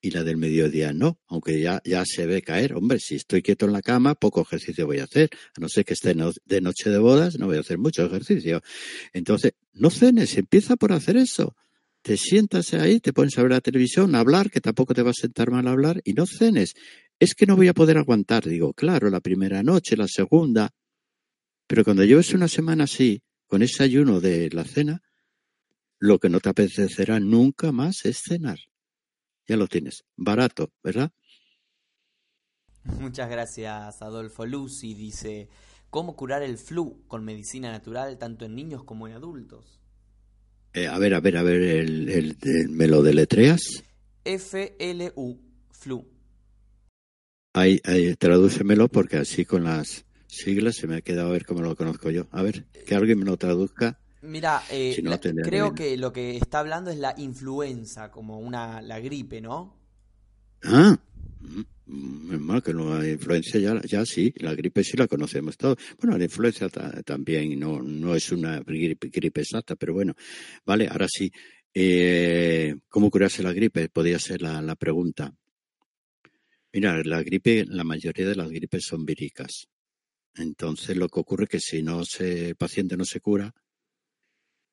y 0.05 0.11
la 0.11 0.23
del 0.23 0.37
mediodía 0.37 0.93
no, 0.93 1.19
aunque 1.29 1.59
ya, 1.61 1.81
ya 1.83 2.05
se 2.05 2.27
ve 2.27 2.43
caer. 2.43 2.75
Hombre, 2.75 2.99
si 2.99 3.15
estoy 3.15 3.41
quieto 3.41 3.65
en 3.65 3.73
la 3.73 3.81
cama, 3.81 4.15
poco 4.15 4.43
ejercicio 4.43 4.85
voy 4.85 4.99
a 4.99 5.05
hacer. 5.05 5.31
A 5.57 5.61
no 5.61 5.69
ser 5.71 5.87
que 5.87 5.95
esté 5.95 6.15
de 6.45 6.61
noche 6.61 6.91
de 6.91 6.99
bodas, 6.99 7.39
no 7.39 7.47
voy 7.47 7.57
a 7.57 7.61
hacer 7.61 7.79
mucho 7.79 8.05
ejercicio. 8.05 8.61
Entonces, 9.15 9.53
no 9.73 9.89
cenes, 9.89 10.37
empieza 10.37 10.77
por 10.77 10.93
hacer 10.93 11.17
eso. 11.17 11.57
Te 12.03 12.19
sientas 12.19 12.75
ahí, 12.75 13.01
te 13.01 13.15
pones 13.15 13.39
a 13.39 13.43
ver 13.43 13.53
la 13.53 13.63
televisión, 13.63 14.15
a 14.15 14.21
hablar, 14.21 14.51
que 14.51 14.61
tampoco 14.61 14.93
te 14.93 15.01
va 15.01 15.09
a 15.13 15.15
sentar 15.15 15.51
mal 15.51 15.67
hablar, 15.67 16.03
y 16.05 16.13
no 16.13 16.27
cenes. 16.27 16.75
Es 17.19 17.35
que 17.35 17.47
no 17.47 17.57
voy 17.57 17.69
a 17.69 17.75
poder 17.75 17.99
aguantar. 17.99 18.45
Digo, 18.45 18.73
claro, 18.75 19.11
la 19.11 19.21
primera 19.21 19.63
noche, 19.63 19.97
la 19.97 20.09
segunda. 20.09 20.71
Pero 21.67 21.85
cuando 21.85 22.05
lleves 22.05 22.33
una 22.35 22.49
semana 22.49 22.85
así, 22.85 23.23
con 23.47 23.63
ese 23.63 23.83
ayuno 23.83 24.21
de 24.21 24.51
la 24.51 24.65
cena, 24.65 25.03
lo 25.99 26.19
que 26.19 26.29
no 26.29 26.41
te 26.41 26.51
apetecerá 26.51 27.21
nunca 27.21 27.73
más 27.73 28.05
es 28.05 28.21
cenar. 28.23 28.59
Ya 29.47 29.57
lo 29.57 29.69
tienes. 29.69 30.05
Barato, 30.17 30.73
¿verdad? 30.83 31.11
Muchas 33.01 33.31
gracias, 33.31 34.03
Adolfo. 34.03 34.45
Lucy 34.45 34.95
dice, 34.95 35.49
¿cómo 35.91 36.17
curar 36.17 36.43
el 36.43 36.59
flu 36.59 37.07
con 37.07 37.25
medicina 37.25 37.73
natural 37.73 38.19
tanto 38.19 38.45
en 38.45 38.55
niños 38.55 38.85
como 38.85 39.09
en 39.09 39.15
adultos? 39.15 39.81
Eh, 40.75 40.89
a 40.89 40.99
ver, 40.99 41.15
a 41.15 41.21
ver, 41.21 41.37
a 41.37 41.43
ver, 41.43 41.63
el, 41.63 42.09
el, 42.09 42.69
¿me 42.71 42.89
lo 42.89 43.03
deletreas? 43.03 43.85
F-L-U, 44.25 45.41
flu. 45.71 46.14
Ahí, 47.57 47.81
ahí, 47.85 48.17
tradúcemelo 48.17 48.89
porque 48.89 49.17
así 49.17 49.45
con 49.45 49.63
las 49.63 50.05
siglas 50.27 50.75
se 50.75 50.89
me 50.89 50.97
ha 50.97 51.01
quedado 51.03 51.29
a 51.29 51.33
ver 51.33 51.47
cómo 51.47 51.63
lo 51.63 51.77
conozco 51.77 52.11
yo. 52.11 52.27
A 52.33 52.43
ver, 52.43 52.65
que 52.85 52.97
alguien 52.97 53.21
me 53.21 53.25
lo 53.25 53.37
traduzca. 53.37 54.01
Mira, 54.23 54.61
eh, 54.73 55.01
creo 55.45 55.73
que 55.73 55.97
lo 55.97 56.13
que 56.13 56.37
está 56.37 56.59
hablando 56.59 56.91
es 56.91 56.99
la 56.99 57.15
influenza, 57.17 58.11
como 58.11 58.41
una 58.41 58.83
la 58.83 58.99
gripe, 58.99 59.41
¿no? 59.41 59.77
Ah, 60.65 60.99
mm, 61.87 62.33
es 62.35 62.41
mal 62.41 62.61
que 62.61 62.75
no, 62.75 62.99
la 62.99 63.09
influenza 63.09 63.59
ya, 63.59 63.81
ya 63.83 64.05
sí, 64.05 64.35
la 64.39 64.53
gripe 64.57 64.83
sí 64.83 64.97
la 64.97 65.07
conocemos 65.07 65.57
todos. 65.57 65.77
Bueno, 66.01 66.19
la 66.19 66.25
influenza 66.25 66.69
también 67.05 67.61
no, 67.61 67.81
no 67.81 68.17
es 68.17 68.33
una 68.33 68.59
gripe, 68.61 69.41
exacta, 69.41 69.77
pero 69.77 69.95
bueno, 69.95 70.15
vale, 70.67 70.89
ahora 70.89 71.07
sí. 71.09 71.31
Eh, 71.73 72.75
¿Cómo 72.89 73.11
curarse 73.11 73.45
la 73.45 73.53
gripe? 73.53 73.89
Podría 73.91 74.19
ser 74.19 74.43
la, 74.43 74.61
la 74.61 74.75
pregunta. 74.75 75.33
Mira, 76.75 77.01
la 77.05 77.23
gripe, 77.23 77.65
la 77.69 77.85
mayoría 77.85 78.27
de 78.27 78.35
las 78.35 78.51
gripes 78.51 78.85
son 78.85 79.07
víricas. 79.07 79.69
Entonces, 80.35 80.97
lo 80.97 81.09
que 81.09 81.21
ocurre 81.21 81.45
es 81.45 81.51
que 81.51 81.61
si 81.61 81.85
no 81.85 82.05
se, 82.05 82.49
el 82.49 82.57
paciente 82.57 82.97
no 82.97 83.05
se 83.05 83.21
cura, 83.21 83.55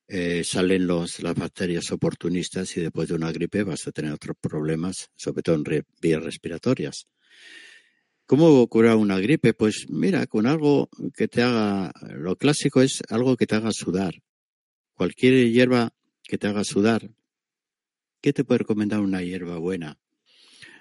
eh, 0.08 0.43
salen 0.43 0.88
los, 0.88 1.22
las 1.22 1.36
bacterias 1.36 1.91
oportunistas 1.91 2.76
y 2.76 2.82
después 2.82 3.08
de 3.08 3.14
una 3.14 3.32
gripe 3.32 3.62
vas 3.62 3.86
a 3.86 3.91
tener 3.91 4.14
otros 4.14 4.36
problemas, 4.41 5.12
sobre 5.16 5.43
todo 5.43 5.58
en 5.58 5.86
vías 6.02 6.24
respiratorias. 6.24 7.08
¿Cómo 8.26 8.68
curar 8.68 8.95
una 8.95 9.20
gripe? 9.20 9.54
Pues 9.54 9.86
mira, 9.88 10.26
con 10.26 10.47
algo 10.47 10.89
que 11.16 11.28
te 11.28 11.43
haga, 11.43 11.93
lo 12.16 12.36
clásico 12.36 12.82
es 12.82 13.04
algo 13.10 13.38
que 13.38 13.45
te 13.45 13.58
haga 13.58 13.72
sudar. 13.72 14.24
Cualquier 14.95 15.52
hierba 15.52 15.93
que 16.24 16.39
te 16.39 16.47
haga 16.47 16.64
sudar. 16.64 17.12
¿Qué 18.22 18.34
te 18.34 18.43
puede 18.43 18.58
recomendar 18.58 19.02
una 19.02 19.22
hierba 19.22 19.60
buena? 19.60 19.99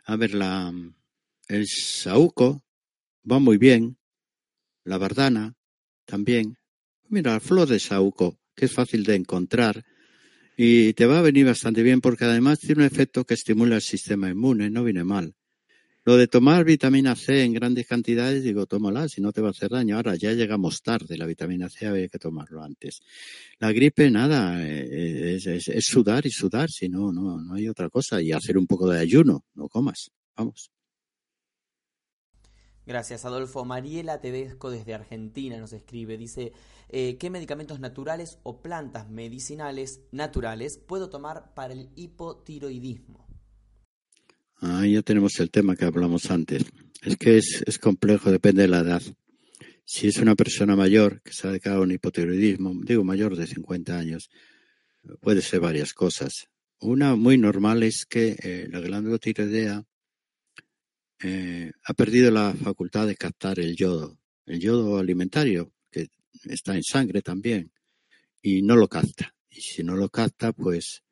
A 0.05 0.16
ver, 0.16 0.35
la, 0.35 0.73
el 1.51 1.66
saúco 1.66 2.62
va 3.30 3.38
muy 3.38 3.59
bien. 3.59 3.98
La 4.84 4.98
bardana 4.98 5.55
también. 6.05 6.57
Mira, 7.09 7.32
la 7.32 7.40
flor 7.40 7.68
de 7.68 7.80
saúco 7.80 8.38
que 8.55 8.66
es 8.66 8.72
fácil 8.72 9.05
de 9.05 9.16
encontrar 9.16 9.84
y 10.57 10.92
te 10.92 11.07
va 11.07 11.18
a 11.18 11.22
venir 11.22 11.46
bastante 11.46 11.82
bien 11.82 12.01
porque 12.01 12.24
además 12.24 12.61
tiene 12.61 12.82
un 12.82 12.86
efecto 12.86 13.24
que 13.24 13.34
estimula 13.34 13.76
el 13.76 13.82
sistema 13.82 14.28
inmune, 14.28 14.70
no 14.70 14.84
viene 14.84 15.05
mal. 15.05 15.34
Lo 16.05 16.16
de 16.16 16.28
tomar 16.28 16.64
vitamina 16.64 17.14
C 17.14 17.42
en 17.42 17.53
grandes 17.53 17.86
cantidades, 17.86 18.42
digo, 18.42 18.66
tómala, 18.66 19.09
si 19.09 19.20
no 19.20 19.32
te 19.32 19.40
va 19.40 19.48
a 19.48 19.51
hacer 19.51 19.70
daño. 19.70 19.96
Ahora 19.96 20.16
ya 20.16 20.32
llegamos 20.32 20.82
tarde, 20.82 21.18
la 21.18 21.26
vitamina 21.26 21.68
C 21.68 21.86
había 21.86 22.09
que 22.09 22.18
tomarlo 22.18 22.62
antes. 22.62 23.01
La 23.59 23.72
gripe, 23.72 24.11
nada, 24.11 24.66
eh, 24.66 25.36
es, 25.36 25.46
es 25.46 25.84
sudar 25.84 26.24
y 26.26 26.30
sudar, 26.30 26.70
si 26.70 26.88
no, 26.88 27.12
no, 27.12 27.40
no 27.42 27.55
hay 27.55 27.68
otra 27.68 27.90
cosa. 27.90 28.22
Y 28.22 28.32
hacer 28.32 28.57
un 28.57 28.66
poco 28.66 28.88
de 28.88 28.98
ayuno, 28.98 29.44
no 29.55 29.68
comas, 29.68 30.11
vamos. 30.36 30.70
Gracias, 32.87 33.24
Adolfo. 33.24 33.64
Mariela 33.64 34.20
Tedesco 34.20 34.70
desde 34.70 34.95
Argentina 34.95 35.59
nos 35.59 35.72
escribe. 35.72 36.16
Dice, 36.16 36.53
eh, 36.89 37.16
¿qué 37.18 37.31
medicamentos 37.31 37.78
naturales 37.81 38.39
o 38.43 38.62
plantas 38.62 39.09
medicinales 39.09 40.01
naturales 40.12 40.78
puedo 40.78 41.11
tomar 41.11 41.55
para 41.55 41.72
el 41.72 41.91
hipotiroidismo? 41.95 43.26
Ah, 44.57 44.87
ya 44.87 45.03
tenemos 45.03 45.39
el 45.41 45.51
tema 45.51 45.76
que 45.76 45.85
hablamos 45.85 46.31
antes. 46.31 46.64
Es 47.03 47.16
que 47.16 47.39
es, 47.39 47.62
es 47.66 47.78
complejo, 47.78 48.31
depende 48.31 48.62
de 48.62 48.68
la 48.68 48.81
edad. 48.81 49.03
Si 49.85 50.07
es 50.07 50.18
una 50.18 50.35
persona 50.35 50.76
mayor 50.76 51.22
que 51.22 51.33
se 51.33 51.47
ha 51.47 51.51
dedicado 51.51 51.78
a 51.78 51.83
un 51.83 51.93
hipotiroidismo, 51.93 52.72
digo 52.85 53.05
mayor 53.05 53.37
de 53.37 53.47
50 53.47 53.99
años, 53.99 54.31
puede 55.20 55.43
ser 55.43 55.61
varias 55.61 55.95
cosas. 55.95 56.49
Una 56.81 57.16
muy 57.16 57.39
normal 57.39 57.83
es 57.83 58.07
que 58.07 58.37
eh, 58.43 58.68
la 58.70 58.81
glándula 58.81 59.18
tiroidea 59.18 59.85
eh, 61.23 61.71
ha 61.85 61.95
perdido 61.95 62.31
la 62.31 62.55
facultad 62.55 63.07
de 63.07 63.16
captar 63.16 63.61
el 63.61 63.77
yodo, 63.77 64.18
el 64.47 64.59
yodo 64.59 64.99
alimentario, 64.99 65.73
que 65.91 66.09
está 66.45 66.75
en 66.75 66.83
sangre 66.83 67.21
también, 67.21 67.73
y 68.43 68.62
no 68.62 68.75
lo 68.77 68.89
capta. 68.89 69.35
Y 69.51 69.61
si 69.61 69.85
no 69.85 69.97
lo 69.97 70.09
capta, 70.09 70.53
pues 70.53 71.03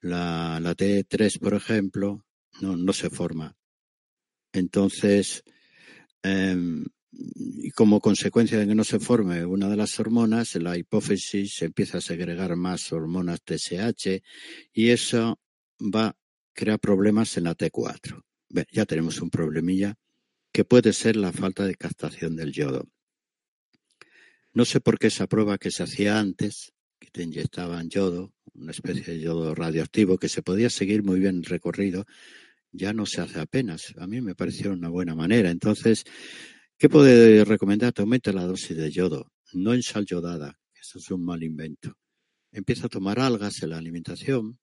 la, 0.00 0.58
la 0.60 0.74
T3, 0.74 1.38
por 1.38 1.54
ejemplo, 1.54 2.24
no, 2.60 2.92
se 2.92 3.10
forma. 3.10 3.56
Entonces, 4.52 5.44
em, 6.22 6.84
como 7.76 8.00
consecuencia 8.00 8.58
de 8.58 8.66
que 8.66 8.74
no 8.74 8.84
se 8.84 8.98
forme 8.98 9.44
una 9.44 9.68
de 9.68 9.76
las 9.76 10.00
hormonas, 10.00 10.56
la 10.56 10.76
hipófisis 10.76 11.62
empieza 11.62 11.98
a 11.98 12.00
segregar 12.00 12.56
más 12.56 12.92
hormonas 12.92 13.40
TSH 13.44 14.20
y 14.72 14.88
eso 14.90 15.38
va 15.80 16.08
a 16.08 16.16
crear 16.52 16.80
problemas 16.80 17.36
en 17.36 17.44
la 17.44 17.54
T4 17.54 18.24
ya 18.70 18.86
tenemos 18.86 19.20
un 19.20 19.30
problemilla 19.30 19.94
que 20.52 20.64
puede 20.64 20.92
ser 20.92 21.16
la 21.16 21.32
falta 21.32 21.66
de 21.66 21.74
captación 21.74 22.36
del 22.36 22.52
yodo. 22.52 22.88
No 24.52 24.64
sé 24.64 24.80
por 24.80 24.98
qué 24.98 25.08
esa 25.08 25.26
prueba 25.26 25.58
que 25.58 25.72
se 25.72 25.82
hacía 25.82 26.18
antes, 26.18 26.72
que 27.00 27.10
te 27.10 27.22
inyectaban 27.24 27.90
yodo, 27.90 28.32
una 28.54 28.70
especie 28.70 29.14
de 29.14 29.20
yodo 29.20 29.54
radioactivo, 29.54 30.16
que 30.16 30.28
se 30.28 30.42
podía 30.42 30.70
seguir 30.70 31.02
muy 31.02 31.18
bien 31.18 31.38
el 31.38 31.44
recorrido, 31.44 32.06
ya 32.70 32.92
no 32.92 33.04
se 33.06 33.20
hace 33.20 33.40
apenas. 33.40 33.94
A 33.98 34.06
mí 34.06 34.20
me 34.20 34.34
pareció 34.34 34.72
una 34.72 34.88
buena 34.88 35.14
manera. 35.14 35.50
Entonces, 35.50 36.04
¿qué 36.78 36.88
puede 36.88 37.44
recomendar? 37.44 37.92
Aumenta 37.96 38.32
la 38.32 38.44
dosis 38.44 38.76
de 38.76 38.90
yodo, 38.90 39.32
no 39.52 39.74
en 39.74 39.82
sal 39.82 40.06
yodada, 40.06 40.58
eso 40.80 40.98
es 40.98 41.10
un 41.10 41.24
mal 41.24 41.42
invento. 41.42 41.96
Empieza 42.52 42.86
a 42.86 42.90
tomar 42.90 43.18
algas 43.18 43.62
en 43.62 43.70
la 43.70 43.78
alimentación, 43.78 44.60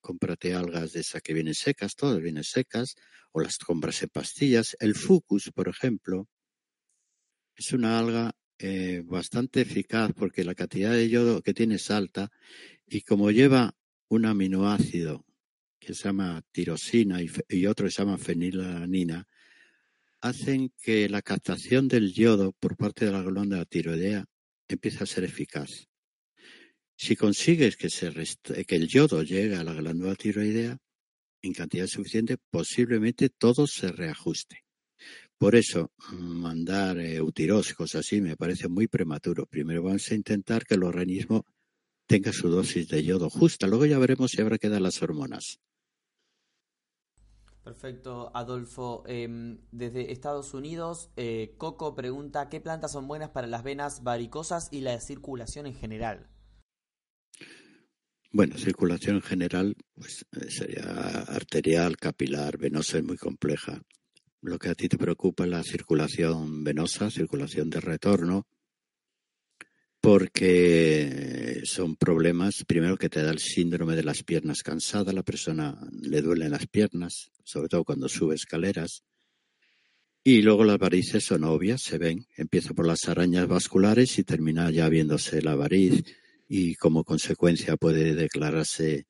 cómprate 0.00 0.54
algas 0.54 0.92
de 0.92 1.00
esas 1.00 1.22
que 1.22 1.34
vienen 1.34 1.54
secas, 1.54 1.96
todas 1.96 2.20
vienen 2.20 2.44
secas, 2.44 2.94
o 3.32 3.40
las 3.40 3.58
compras 3.58 4.02
en 4.02 4.10
pastillas. 4.10 4.76
El 4.80 4.94
fucus, 4.94 5.50
por 5.54 5.68
ejemplo, 5.68 6.28
es 7.56 7.72
una 7.72 7.98
alga 7.98 8.32
eh, 8.58 9.02
bastante 9.04 9.62
eficaz 9.62 10.12
porque 10.14 10.44
la 10.44 10.54
cantidad 10.54 10.92
de 10.92 11.08
yodo 11.08 11.42
que 11.42 11.54
tiene 11.54 11.76
es 11.76 11.90
alta 11.90 12.30
y 12.86 13.02
como 13.02 13.30
lleva 13.30 13.74
un 14.08 14.26
aminoácido 14.26 15.24
que 15.80 15.94
se 15.94 16.04
llama 16.04 16.42
tirosina 16.52 17.20
y, 17.20 17.66
otro 17.66 17.86
que 17.86 17.90
se 17.90 18.02
llama 18.02 18.18
fenilalanina, 18.18 19.26
hacen 20.20 20.72
que 20.80 21.08
la 21.08 21.22
captación 21.22 21.88
del 21.88 22.12
yodo 22.12 22.52
por 22.52 22.76
parte 22.76 23.06
de 23.06 23.12
la 23.12 23.22
glándula 23.22 23.64
tiroidea 23.64 24.24
empiece 24.68 25.02
a 25.02 25.06
ser 25.06 25.24
eficaz. 25.24 25.88
Si 26.94 27.16
consigues 27.16 27.76
que, 27.76 27.88
que 28.64 28.76
el 28.76 28.86
yodo 28.86 29.24
llegue 29.24 29.56
a 29.56 29.64
la 29.64 29.72
glándula 29.72 30.14
tiroidea 30.14 30.78
en 31.42 31.52
cantidad 31.52 31.86
suficiente, 31.86 32.38
posiblemente 32.50 33.28
todo 33.28 33.66
se 33.66 33.92
reajuste. 33.92 34.64
Por 35.36 35.56
eso, 35.56 35.90
mandar 36.12 36.98
eh, 37.00 37.20
cosas 37.76 38.06
así 38.06 38.20
me 38.20 38.36
parece 38.36 38.68
muy 38.68 38.86
prematuro. 38.86 39.46
Primero 39.46 39.82
vamos 39.82 40.08
a 40.10 40.14
intentar 40.14 40.64
que 40.64 40.74
el 40.74 40.84
organismo 40.84 41.44
tenga 42.06 42.32
su 42.32 42.48
dosis 42.48 42.88
de 42.88 43.02
yodo 43.02 43.28
justa. 43.28 43.66
Luego 43.66 43.86
ya 43.86 43.98
veremos 43.98 44.30
si 44.30 44.40
habrá 44.40 44.58
que 44.58 44.68
dar 44.68 44.80
las 44.80 45.02
hormonas. 45.02 45.58
Perfecto, 47.64 48.30
Adolfo. 48.34 49.04
Em, 49.06 49.58
desde 49.70 50.12
Estados 50.12 50.52
Unidos, 50.52 51.10
eh, 51.16 51.54
Coco 51.58 51.94
pregunta, 51.94 52.48
¿qué 52.48 52.60
plantas 52.60 52.92
son 52.92 53.06
buenas 53.06 53.30
para 53.30 53.46
las 53.46 53.62
venas 53.62 54.02
varicosas 54.02 54.68
y 54.72 54.80
la 54.80 55.00
circulación 55.00 55.66
en 55.66 55.74
general? 55.74 56.28
Bueno, 58.34 58.56
circulación 58.56 59.16
en 59.16 59.22
general 59.22 59.76
pues 59.94 60.24
eh, 60.32 60.50
sería 60.50 60.84
arterial, 60.84 61.98
capilar, 61.98 62.56
venosa 62.56 62.96
es 62.96 63.04
muy 63.04 63.18
compleja. 63.18 63.82
Lo 64.40 64.58
que 64.58 64.70
a 64.70 64.74
ti 64.74 64.88
te 64.88 64.96
preocupa 64.96 65.44
es 65.44 65.50
la 65.50 65.62
circulación 65.62 66.64
venosa, 66.64 67.10
circulación 67.10 67.68
de 67.68 67.80
retorno, 67.80 68.46
porque 70.00 71.60
son 71.64 71.94
problemas, 71.96 72.64
primero 72.66 72.96
que 72.96 73.10
te 73.10 73.22
da 73.22 73.30
el 73.30 73.38
síndrome 73.38 73.96
de 73.96 74.02
las 74.02 74.22
piernas 74.22 74.62
cansadas, 74.62 75.14
la 75.14 75.22
persona 75.22 75.78
le 75.92 76.22
duelen 76.22 76.52
las 76.52 76.66
piernas, 76.66 77.30
sobre 77.44 77.68
todo 77.68 77.84
cuando 77.84 78.08
sube 78.08 78.34
escaleras, 78.34 79.04
y 80.24 80.40
luego 80.40 80.64
las 80.64 80.78
varices 80.78 81.22
son 81.22 81.44
obvias, 81.44 81.82
se 81.82 81.98
ven, 81.98 82.26
empieza 82.36 82.72
por 82.72 82.86
las 82.86 83.08
arañas 83.08 83.46
vasculares 83.46 84.18
y 84.18 84.24
termina 84.24 84.70
ya 84.70 84.88
viéndose 84.88 85.42
la 85.42 85.54
variz 85.54 86.02
y 86.48 86.74
como 86.76 87.04
consecuencia 87.04 87.76
puede 87.76 88.14
declararse 88.14 89.06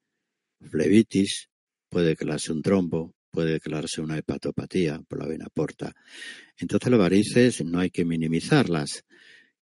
flebitis, 0.60 1.48
puede 1.88 2.08
declararse 2.08 2.52
un 2.52 2.62
trombo, 2.62 3.14
puede 3.30 3.52
declararse 3.52 4.00
una 4.00 4.18
hepatopatía 4.18 5.00
por 5.08 5.18
la 5.18 5.26
vena 5.26 5.46
porta. 5.52 5.92
Entonces 6.56 6.90
las 6.90 7.00
varices 7.00 7.64
no 7.64 7.80
hay 7.80 7.90
que 7.90 8.04
minimizarlas. 8.04 9.04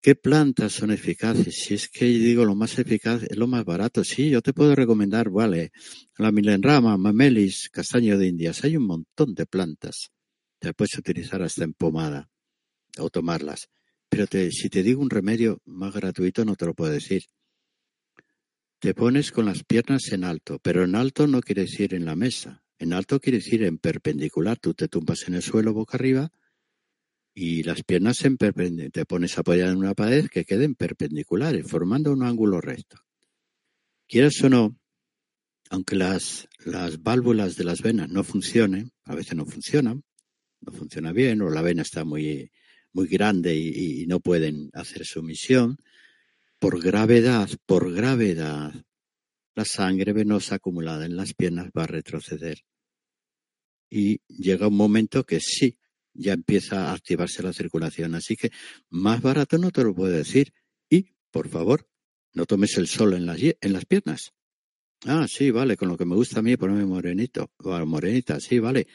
¿Qué 0.02 0.16
plantas 0.16 0.74
son 0.74 0.92
eficaces? 0.92 1.56
Si 1.64 1.74
es 1.74 1.90
que 1.90 2.06
digo 2.06 2.46
lo 2.46 2.56
más 2.56 2.80
eficaz 2.80 3.24
es 3.24 3.38
lo 3.38 3.48
más 3.48 3.66
barato. 3.66 4.04
Sí, 4.04 4.30
yo 4.30 4.42
te 4.42 4.54
puedo 4.54 4.74
recomendar, 4.74 5.30
vale, 5.30 5.72
la 6.18 6.32
milenrama, 6.32 6.98
mamelis, 6.98 7.70
castaño 7.70 8.18
de 8.18 8.28
indias. 8.28 8.64
Hay 8.64 8.78
un 8.78 8.88
montón 8.88 9.36
de 9.36 9.46
plantas. 9.46 10.10
Te 10.60 10.74
puedes 10.74 10.98
utilizar 10.98 11.42
hasta 11.42 11.66
en 11.66 11.74
pomada 11.74 12.30
o 12.98 13.10
tomarlas. 13.10 13.70
Pero 14.10 14.26
si 14.52 14.70
te 14.70 14.84
digo 14.84 15.02
un 15.02 15.10
remedio 15.10 15.62
más 15.66 15.94
gratuito 15.94 16.46
no 16.46 16.56
te 16.56 16.66
lo 16.66 16.74
puedo 16.74 16.92
decir. 16.92 17.24
Te 18.80 18.94
pones 18.94 19.34
con 19.34 19.46
las 19.46 19.66
piernas 19.66 20.10
en 20.14 20.24
alto, 20.24 20.58
pero 20.60 20.86
en 20.86 20.96
alto 20.96 21.28
no 21.28 21.42
quiere 21.42 21.64
decir 21.64 21.94
en 21.94 22.06
la 22.06 22.16
mesa. 22.16 22.64
En 22.78 22.94
alto 22.94 23.20
quiere 23.20 23.40
decir 23.40 23.64
en 23.64 23.78
perpendicular. 23.78 24.58
Tú 24.58 24.74
te 24.74 24.88
tumbas 24.88 25.28
en 25.28 25.34
el 25.34 25.42
suelo 25.42 25.74
boca 25.74 25.98
arriba 25.98 26.32
y 27.34 27.64
las 27.64 27.84
piernas 27.84 28.24
en. 28.24 28.38
Te 28.38 29.06
pones 29.06 29.38
apoyada 29.38 29.74
en 29.74 29.80
una 29.80 29.94
pared 29.96 30.28
que 30.30 30.46
queden 30.46 30.76
perpendiculares, 30.76 31.68
formando 31.68 32.14
un 32.14 32.24
ángulo 32.24 32.62
recto. 32.62 33.02
Quieras 34.08 34.42
o 34.44 34.50
no, 34.50 34.80
aunque 35.70 35.98
las, 35.98 36.48
las 36.64 37.04
válvulas 37.04 37.58
de 37.58 37.66
las 37.66 37.82
venas 37.82 38.10
no 38.10 38.24
funcionen, 38.24 38.94
a 39.04 39.14
veces 39.14 39.36
no 39.36 39.46
funcionan, 39.46 40.04
no 40.62 40.72
funciona 40.72 41.12
bien, 41.12 41.42
o 41.42 41.50
la 41.50 41.62
vena 41.62 41.82
está 41.82 42.06
muy, 42.06 42.50
muy 42.94 43.08
grande 43.08 43.56
y, 43.56 44.04
y 44.04 44.08
no 44.08 44.22
pueden 44.22 44.70
hacer 44.74 45.06
su 45.06 45.22
misión, 45.22 45.78
por 46.60 46.82
gravedad, 46.82 47.50
por 47.66 47.94
gravedad, 47.94 48.74
la 49.56 49.66
sangre 49.66 50.14
venosa 50.14 50.56
acumulada 50.56 51.06
en 51.06 51.16
las 51.16 51.34
piernas 51.34 51.70
va 51.78 51.84
a 51.84 51.88
retroceder. 51.88 52.60
Y 53.90 54.22
llega 54.28 54.68
un 54.68 54.76
momento 54.76 55.26
que 55.26 55.40
sí, 55.40 55.78
ya 56.14 56.34
empieza 56.34 56.90
a 56.90 56.94
activarse 56.94 57.42
la 57.42 57.54
circulación. 57.54 58.14
Así 58.14 58.36
que 58.36 58.52
más 58.90 59.22
barato 59.22 59.58
no 59.58 59.72
te 59.72 59.84
lo 59.84 59.96
puedo 59.96 60.12
decir. 60.12 60.54
Y, 60.90 61.14
por 61.32 61.50
favor, 61.50 61.88
no 62.34 62.46
tomes 62.46 62.78
el 62.78 62.88
sol 62.88 63.14
en 63.14 63.26
las, 63.26 63.40
en 63.42 63.74
las 63.74 63.86
piernas. 63.86 64.34
Ah, 65.06 65.28
sí, 65.28 65.50
vale, 65.50 65.78
con 65.78 65.88
lo 65.88 65.98
que 65.98 66.06
me 66.06 66.16
gusta 66.16 66.40
a 66.40 66.44
mí 66.44 66.58
ponerme 66.58 66.86
morenito, 66.86 67.52
o 67.58 67.86
morenita, 67.86 68.40
sí, 68.40 68.60
vale. 68.60 68.88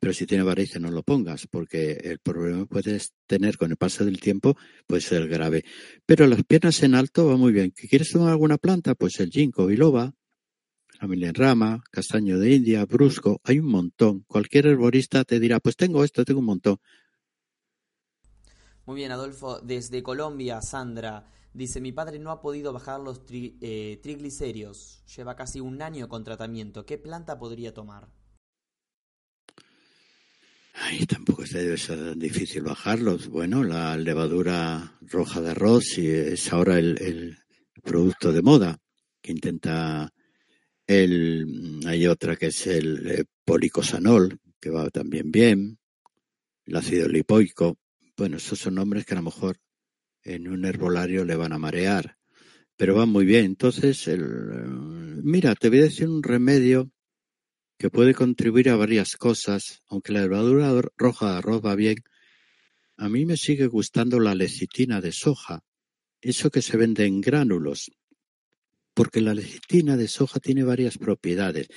Pero 0.00 0.12
si 0.12 0.26
tiene 0.26 0.44
varices 0.44 0.80
no 0.80 0.90
lo 0.90 1.02
pongas, 1.02 1.46
porque 1.48 1.92
el 2.04 2.20
problema 2.20 2.60
que 2.60 2.66
puedes 2.66 3.14
tener 3.26 3.56
con 3.56 3.70
el 3.70 3.76
paso 3.76 4.04
del 4.04 4.20
tiempo 4.20 4.56
puede 4.86 5.02
ser 5.02 5.28
grave. 5.28 5.64
Pero 6.06 6.26
las 6.26 6.44
piernas 6.44 6.82
en 6.82 6.94
alto 6.94 7.26
va 7.26 7.36
muy 7.36 7.52
bien. 7.52 7.72
¿Quieres 7.72 8.10
tomar 8.12 8.30
alguna 8.30 8.58
planta? 8.58 8.94
Pues 8.94 9.18
el 9.20 9.30
ginkgo 9.30 9.66
biloba, 9.66 10.14
la 11.00 11.08
milenrama, 11.08 11.82
castaño 11.90 12.38
de 12.38 12.54
India, 12.54 12.84
brusco, 12.84 13.40
hay 13.44 13.58
un 13.58 13.70
montón. 13.70 14.24
Cualquier 14.26 14.66
herborista 14.66 15.24
te 15.24 15.38
dirá, 15.38 15.60
pues 15.60 15.76
tengo 15.76 16.04
esto, 16.04 16.24
tengo 16.24 16.40
un 16.40 16.46
montón. 16.46 16.78
Muy 18.86 18.96
bien, 18.96 19.12
Adolfo. 19.12 19.60
Desde 19.60 20.02
Colombia, 20.02 20.62
Sandra 20.62 21.26
dice, 21.52 21.80
mi 21.80 21.92
padre 21.92 22.18
no 22.18 22.30
ha 22.30 22.40
podido 22.40 22.72
bajar 22.72 23.00
los 23.00 23.20
eh, 23.30 24.00
triglicéridos. 24.02 25.02
Lleva 25.14 25.36
casi 25.36 25.60
un 25.60 25.82
año 25.82 26.08
con 26.08 26.24
tratamiento. 26.24 26.86
¿Qué 26.86 26.98
planta 26.98 27.38
podría 27.38 27.74
tomar? 27.74 28.08
Ay, 30.80 31.06
tampoco 31.06 31.42
debe 31.50 31.76
ser 31.76 32.16
difícil 32.16 32.62
bajarlos. 32.62 33.28
Bueno, 33.28 33.64
la 33.64 33.96
levadura 33.96 34.96
roja 35.00 35.40
de 35.40 35.50
arroz 35.50 35.98
es 35.98 36.52
ahora 36.52 36.78
el, 36.78 37.36
producto 37.82 38.32
de 38.32 38.42
moda 38.42 38.78
que 39.20 39.32
intenta 39.32 40.12
el, 40.86 41.80
hay 41.86 42.06
otra 42.06 42.36
que 42.36 42.46
es 42.46 42.66
el 42.66 43.06
eh, 43.08 43.24
policosanol, 43.44 44.38
que 44.60 44.70
va 44.70 44.90
también 44.90 45.30
bien, 45.30 45.78
el 46.66 46.76
ácido 46.76 47.08
lipoico. 47.08 47.78
Bueno, 48.16 48.36
esos 48.36 48.58
son 48.58 48.74
nombres 48.74 49.04
que 49.04 49.14
a 49.14 49.18
lo 49.18 49.22
mejor 49.22 49.58
en 50.22 50.48
un 50.48 50.64
herbolario 50.64 51.24
le 51.24 51.36
van 51.36 51.52
a 51.52 51.58
marear, 51.58 52.16
pero 52.76 52.94
van 52.94 53.08
muy 53.08 53.24
bien. 53.24 53.46
Entonces, 53.46 54.06
el, 54.06 54.22
eh, 54.22 55.20
mira, 55.22 55.54
te 55.54 55.70
voy 55.70 55.80
a 55.80 55.84
decir 55.84 56.08
un 56.08 56.22
remedio 56.22 56.90
que 57.78 57.90
puede 57.90 58.12
contribuir 58.12 58.68
a 58.70 58.76
varias 58.76 59.16
cosas, 59.16 59.82
aunque 59.88 60.12
la 60.12 60.22
levadura 60.22 60.72
roja 60.96 61.30
de 61.30 61.38
arroz 61.38 61.64
va 61.64 61.76
bien, 61.76 61.98
a 62.96 63.08
mí 63.08 63.24
me 63.24 63.36
sigue 63.36 63.68
gustando 63.68 64.18
la 64.18 64.34
lecitina 64.34 65.00
de 65.00 65.12
soja, 65.12 65.62
eso 66.20 66.50
que 66.50 66.60
se 66.60 66.76
vende 66.76 67.06
en 67.06 67.20
gránulos, 67.20 67.92
porque 68.94 69.20
la 69.20 69.32
lecitina 69.32 69.96
de 69.96 70.08
soja 70.08 70.40
tiene 70.40 70.64
varias 70.64 70.98
propiedades. 70.98 71.68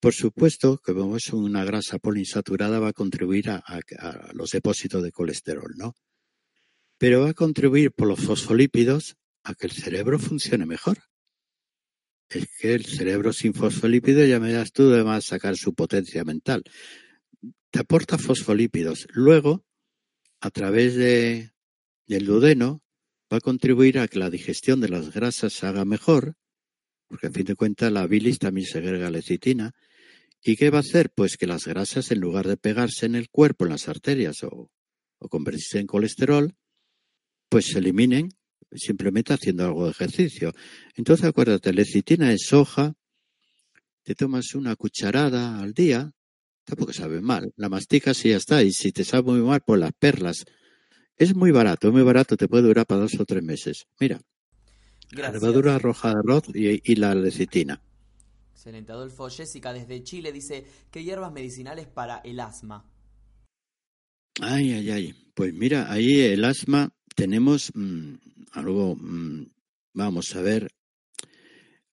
Por 0.00 0.14
supuesto 0.14 0.78
que 0.78 0.94
como 0.94 1.18
es 1.18 1.30
una 1.30 1.62
grasa 1.64 1.98
poliinsaturada 1.98 2.78
va 2.78 2.88
a 2.88 2.94
contribuir 2.94 3.50
a, 3.50 3.62
a 3.66 4.32
los 4.32 4.50
depósitos 4.52 5.02
de 5.02 5.12
colesterol, 5.12 5.74
¿no? 5.76 5.94
Pero 6.96 7.20
va 7.20 7.30
a 7.30 7.34
contribuir 7.34 7.92
por 7.92 8.08
los 8.08 8.20
fosfolípidos 8.20 9.16
a 9.44 9.54
que 9.54 9.66
el 9.66 9.72
cerebro 9.72 10.18
funcione 10.18 10.64
mejor 10.64 11.09
es 12.38 12.48
que 12.58 12.74
el 12.74 12.84
cerebro 12.84 13.32
sin 13.32 13.54
fosfolípidos 13.54 14.28
ya 14.28 14.38
me 14.38 14.52
das 14.52 14.72
tú 14.72 14.88
de 14.88 15.02
más 15.02 15.24
sacar 15.24 15.56
su 15.56 15.74
potencia 15.74 16.24
mental. 16.24 16.62
Te 17.70 17.80
aporta 17.80 18.18
fosfolípidos. 18.18 19.06
Luego, 19.10 19.64
a 20.40 20.50
través 20.50 20.94
de, 20.94 21.50
del 22.06 22.26
duodeno, 22.26 22.82
va 23.32 23.38
a 23.38 23.40
contribuir 23.40 23.98
a 23.98 24.08
que 24.08 24.18
la 24.18 24.30
digestión 24.30 24.80
de 24.80 24.88
las 24.88 25.12
grasas 25.12 25.52
se 25.52 25.66
haga 25.66 25.84
mejor, 25.84 26.36
porque 27.08 27.26
a 27.26 27.30
fin 27.30 27.44
de 27.44 27.56
cuentas 27.56 27.92
la 27.92 28.06
bilis 28.06 28.38
también 28.38 28.66
segrega 28.66 29.10
lecitina. 29.10 29.72
¿Y 30.42 30.56
qué 30.56 30.70
va 30.70 30.78
a 30.78 30.80
hacer? 30.80 31.10
Pues 31.10 31.36
que 31.36 31.46
las 31.46 31.66
grasas, 31.66 32.10
en 32.10 32.20
lugar 32.20 32.46
de 32.46 32.56
pegarse 32.56 33.06
en 33.06 33.14
el 33.14 33.28
cuerpo, 33.28 33.64
en 33.64 33.72
las 33.72 33.88
arterias 33.88 34.42
o, 34.44 34.70
o 35.18 35.28
convertirse 35.28 35.80
en 35.80 35.86
colesterol, 35.86 36.54
pues 37.48 37.66
se 37.66 37.78
eliminen 37.78 38.30
simplemente 38.72 39.32
haciendo 39.32 39.64
algo 39.64 39.84
de 39.84 39.90
ejercicio. 39.90 40.52
Entonces 40.96 41.26
acuérdate, 41.26 41.72
lecitina 41.72 42.32
es 42.32 42.46
soja, 42.46 42.94
te 44.02 44.14
tomas 44.14 44.54
una 44.54 44.76
cucharada 44.76 45.60
al 45.60 45.72
día, 45.72 46.12
tampoco 46.64 46.92
sabe 46.92 47.20
mal, 47.20 47.52
la 47.56 47.68
masticas 47.68 48.24
y 48.24 48.30
ya 48.30 48.36
está, 48.36 48.62
y 48.62 48.72
si 48.72 48.92
te 48.92 49.04
sabe 49.04 49.32
muy 49.32 49.40
mal, 49.40 49.62
pues 49.64 49.80
las 49.80 49.92
perlas. 49.92 50.44
Es 51.16 51.34
muy 51.34 51.50
barato, 51.50 51.92
muy 51.92 52.02
barato, 52.02 52.36
te 52.36 52.48
puede 52.48 52.64
durar 52.64 52.86
para 52.86 53.02
dos 53.02 53.18
o 53.18 53.24
tres 53.24 53.42
meses. 53.42 53.86
Mira, 53.98 54.20
la 55.10 55.30
levadura 55.30 55.78
roja 55.78 56.10
de 56.10 56.14
arroz 56.18 56.44
y, 56.54 56.92
y 56.92 56.96
la 56.96 57.14
lecitina. 57.14 57.82
Excelente, 58.52 58.92
Adolfo. 58.92 59.28
Jessica 59.28 59.72
desde 59.72 60.02
Chile 60.02 60.32
dice, 60.32 60.66
¿qué 60.90 61.02
hierbas 61.02 61.32
medicinales 61.32 61.86
para 61.86 62.18
el 62.18 62.40
asma? 62.40 62.84
Ay, 64.40 64.72
ay, 64.72 64.90
ay. 64.90 65.14
Pues 65.34 65.54
mira, 65.54 65.90
ahí 65.90 66.20
el 66.20 66.44
asma 66.44 66.92
tenemos 67.14 67.72
mm, 67.74 68.14
algo, 68.50 68.96
mm, 68.96 69.46
vamos 69.94 70.34
a 70.36 70.42
ver, 70.42 70.70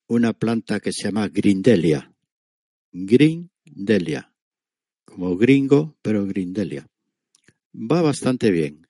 una 0.08 0.34
planta 0.34 0.80
que 0.80 0.92
se 0.92 1.04
llama 1.04 1.28
Grindelia. 1.28 2.14
Grindelia. 2.92 4.34
Como 5.06 5.38
gringo, 5.38 5.98
pero 6.02 6.26
Grindelia. 6.26 6.88
va 7.74 8.02
bastante 8.02 8.52
bien. 8.52 8.88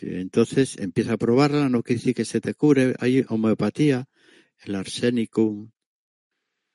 entonces 0.00 0.76
empieza 0.78 1.14
a 1.14 1.16
probarla, 1.16 1.68
no 1.68 1.82
quiere 1.82 1.98
decir 1.98 2.14
que 2.14 2.24
se 2.24 2.40
te 2.40 2.54
cure. 2.54 2.94
Hay 3.00 3.24
homeopatía, 3.28 4.08
el 4.64 4.74
arsénico, 4.74 5.70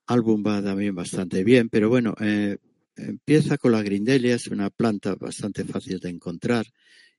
álbum 0.08 0.44
va 0.46 0.62
también 0.62 0.96
bastante 0.96 1.44
bien, 1.44 1.70
pero 1.70 1.90
bueno, 1.90 2.16
eh, 2.20 2.58
empieza 2.96 3.58
con 3.58 3.72
la 3.72 3.82
grindelia, 3.82 4.36
es 4.36 4.48
una 4.48 4.70
planta 4.70 5.16
bastante 5.16 5.64
fácil 5.66 6.00
de 6.00 6.10
encontrar. 6.10 6.66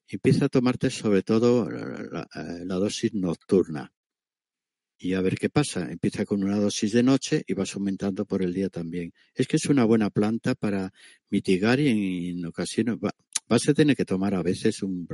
Empieza 0.08 0.46
a 0.46 0.48
tomarte 0.48 0.90
sobre 0.90 1.22
todo 1.22 1.68
la, 1.70 2.28
la 2.64 2.74
dosis 2.74 3.14
nocturna 3.14 3.92
y 4.98 5.14
a 5.14 5.20
ver 5.20 5.36
qué 5.36 5.50
pasa. 5.50 5.90
Empieza 5.90 6.24
con 6.24 6.42
una 6.42 6.56
dosis 6.56 6.92
de 6.92 7.02
noche 7.02 7.44
y 7.46 7.54
vas 7.54 7.74
aumentando 7.74 8.24
por 8.24 8.42
el 8.42 8.54
día 8.54 8.70
también. 8.70 9.12
Es 9.34 9.46
que 9.46 9.56
es 9.56 9.66
una 9.66 9.84
buena 9.84 10.10
planta 10.10 10.54
para 10.54 10.92
mitigar 11.30 11.78
y 11.80 12.30
en, 12.30 12.46
ocasiones 12.46 12.96
vas 13.46 13.68
a 13.68 13.74
tener 13.74 13.96
que 13.96 14.04
tomar 14.04 14.34
a 14.34 14.42
veces 14.42 14.82
un, 14.82 15.06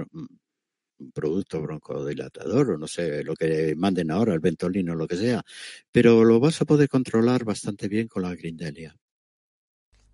producto 1.14 1.60
broncodilatador 1.62 2.72
o 2.72 2.78
no 2.78 2.86
sé 2.86 3.24
lo 3.24 3.34
que 3.34 3.74
manden 3.74 4.10
ahora, 4.10 4.34
el 4.34 4.40
ventolino 4.40 4.92
o 4.92 4.96
lo 4.96 5.08
que 5.08 5.16
sea, 5.16 5.42
pero 5.90 6.24
lo 6.24 6.38
vas 6.40 6.60
a 6.60 6.66
poder 6.66 6.88
controlar 6.88 7.44
bastante 7.44 7.88
bien 7.88 8.06
con 8.06 8.22
la 8.22 8.34
grindelia. 8.34 8.94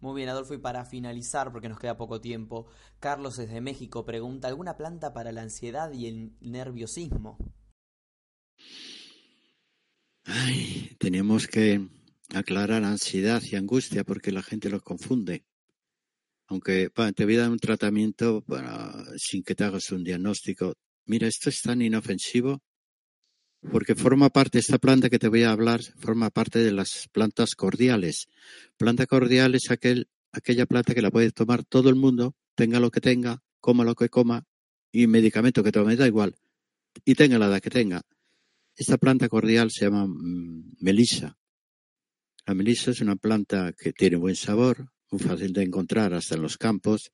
Muy 0.01 0.15
bien, 0.15 0.29
Adolfo, 0.29 0.55
y 0.55 0.59
para 0.59 0.85
finalizar, 0.85 1.51
porque 1.53 1.69
nos 1.69 1.79
queda 1.79 1.97
poco 1.97 2.21
tiempo, 2.21 2.67
Carlos 3.01 3.37
desde 3.37 3.61
México 3.61 4.05
pregunta, 4.05 4.49
¿alguna 4.49 4.77
planta 4.77 5.13
para 5.13 5.33
la 5.33 5.43
ansiedad 5.43 5.93
y 5.93 6.07
el 6.07 6.37
nerviosismo? 6.41 7.39
Ay, 10.25 10.97
tenemos 10.99 11.47
que 11.47 11.89
aclarar 12.35 12.85
ansiedad 12.85 13.43
y 13.43 13.57
angustia 13.57 14.05
porque 14.05 14.33
la 14.33 14.43
gente 14.43 14.69
los 14.69 14.83
confunde. 14.83 15.45
Aunque 16.49 16.91
te 17.15 17.25
voy 17.25 17.37
a 17.37 17.41
dar 17.41 17.51
un 17.51 17.59
tratamiento 17.59 18.45
sin 19.17 19.43
que 19.43 19.55
te 19.55 19.65
hagas 19.65 19.91
un 19.93 20.05
diagnóstico. 20.05 20.75
Mira, 21.07 21.27
esto 21.27 21.49
es 21.49 21.63
tan 21.63 21.81
inofensivo 21.83 22.61
porque 23.71 23.95
forma 23.95 24.31
parte, 24.31 24.59
esta 24.59 24.79
planta 24.79 25.11
que 25.11 25.19
te 25.19 25.29
voy 25.29 25.43
a 25.43 25.51
hablar, 25.51 25.83
forma 25.99 26.31
parte 26.31 26.61
de 26.61 26.73
las 26.73 27.09
plantas 27.13 27.55
cordiales. 27.55 28.29
Planta 28.77 29.07
cordial 29.07 29.55
es 29.55 29.71
aquel, 29.71 30.09
aquella 30.33 30.67
planta 30.67 30.95
que 30.95 31.03
la 31.03 31.11
puede 31.11 31.33
tomar 31.33 31.65
todo 31.65 31.89
el 31.89 31.97
mundo, 31.97 32.35
tenga 32.55 32.81
lo 32.81 32.91
que 32.91 33.01
tenga, 33.01 33.43
coma 33.61 33.85
lo 33.85 33.95
que 33.95 34.09
coma, 34.09 34.45
y 34.93 35.07
medicamento 35.07 35.63
que 35.63 35.73
tome, 35.73 35.97
da 35.97 36.07
igual, 36.07 36.37
y 37.05 37.15
tenga 37.15 37.39
la 37.39 37.47
edad 37.47 37.61
que 37.61 37.71
tenga. 37.71 38.03
Esta 38.77 38.99
planta 38.99 39.29
cordial 39.29 39.71
se 39.71 39.87
llama 39.87 40.07
mm, 40.07 40.77
melisa. 40.81 41.37
La 42.47 42.55
melisa 42.55 42.93
es 42.93 43.01
una 43.01 43.17
planta 43.17 43.73
que 43.73 43.93
tiene 43.93 44.17
buen 44.17 44.37
sabor, 44.37 44.93
muy 45.11 45.21
fácil 45.21 45.53
de 45.53 45.65
encontrar 45.65 46.15
hasta 46.15 46.37
en 46.37 46.43
los 46.43 46.57
campos, 46.57 47.13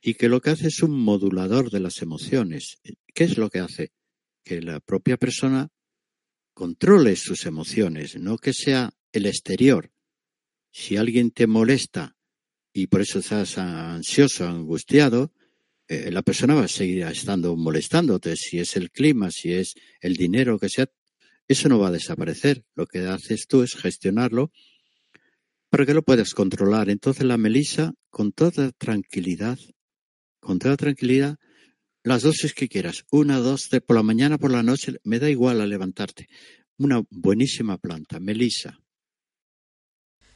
y 0.00 0.14
que 0.14 0.28
lo 0.28 0.40
que 0.40 0.50
hace 0.50 0.68
es 0.68 0.82
un 0.82 0.92
modulador 0.92 1.70
de 1.70 1.80
las 1.80 2.02
emociones. 2.02 2.78
¿Qué 3.14 3.24
es 3.24 3.38
lo 3.38 3.50
que 3.50 3.60
hace? 3.60 3.92
Que 4.44 4.60
la 4.60 4.80
propia 4.80 5.16
persona 5.16 5.70
controle 6.54 7.16
sus 7.16 7.46
emociones, 7.46 8.16
no 8.16 8.38
que 8.38 8.52
sea 8.52 8.94
el 9.12 9.26
exterior. 9.26 9.90
Si 10.70 10.96
alguien 10.96 11.30
te 11.30 11.46
molesta 11.46 12.16
y 12.72 12.86
por 12.86 13.00
eso 13.00 13.18
estás 13.18 13.58
ansioso, 13.58 14.48
angustiado, 14.48 15.32
eh, 15.86 16.10
la 16.10 16.22
persona 16.22 16.54
va 16.54 16.64
a 16.64 16.68
seguir 16.68 17.02
estando 17.02 17.56
molestándote. 17.56 18.36
Si 18.36 18.58
es 18.58 18.76
el 18.76 18.90
clima, 18.90 19.30
si 19.30 19.52
es 19.52 19.74
el 20.00 20.16
dinero, 20.16 20.58
que 20.58 20.68
sea, 20.68 20.88
eso 21.46 21.68
no 21.68 21.78
va 21.78 21.88
a 21.88 21.92
desaparecer. 21.92 22.64
Lo 22.74 22.86
que 22.86 23.00
haces 23.00 23.46
tú 23.46 23.62
es 23.62 23.74
gestionarlo 23.74 24.50
para 25.68 25.84
que 25.84 25.94
lo 25.94 26.02
puedas 26.02 26.34
controlar. 26.34 26.88
Entonces 26.88 27.24
la 27.24 27.36
melisa, 27.36 27.94
con 28.08 28.32
toda 28.32 28.72
tranquilidad, 28.72 29.58
con 30.40 30.58
toda 30.58 30.76
tranquilidad, 30.76 31.36
las 32.04 32.22
dosis 32.22 32.52
que 32.52 32.68
quieras, 32.68 33.06
una, 33.10 33.38
dos, 33.38 33.70
de 33.70 33.80
por 33.80 33.96
la 33.96 34.02
mañana, 34.02 34.36
por 34.36 34.50
la 34.50 34.62
noche, 34.62 34.98
me 35.04 35.18
da 35.18 35.30
igual 35.30 35.62
a 35.62 35.66
levantarte. 35.66 36.28
Una 36.76 37.02
buenísima 37.10 37.78
planta, 37.78 38.20
melisa. 38.20 38.78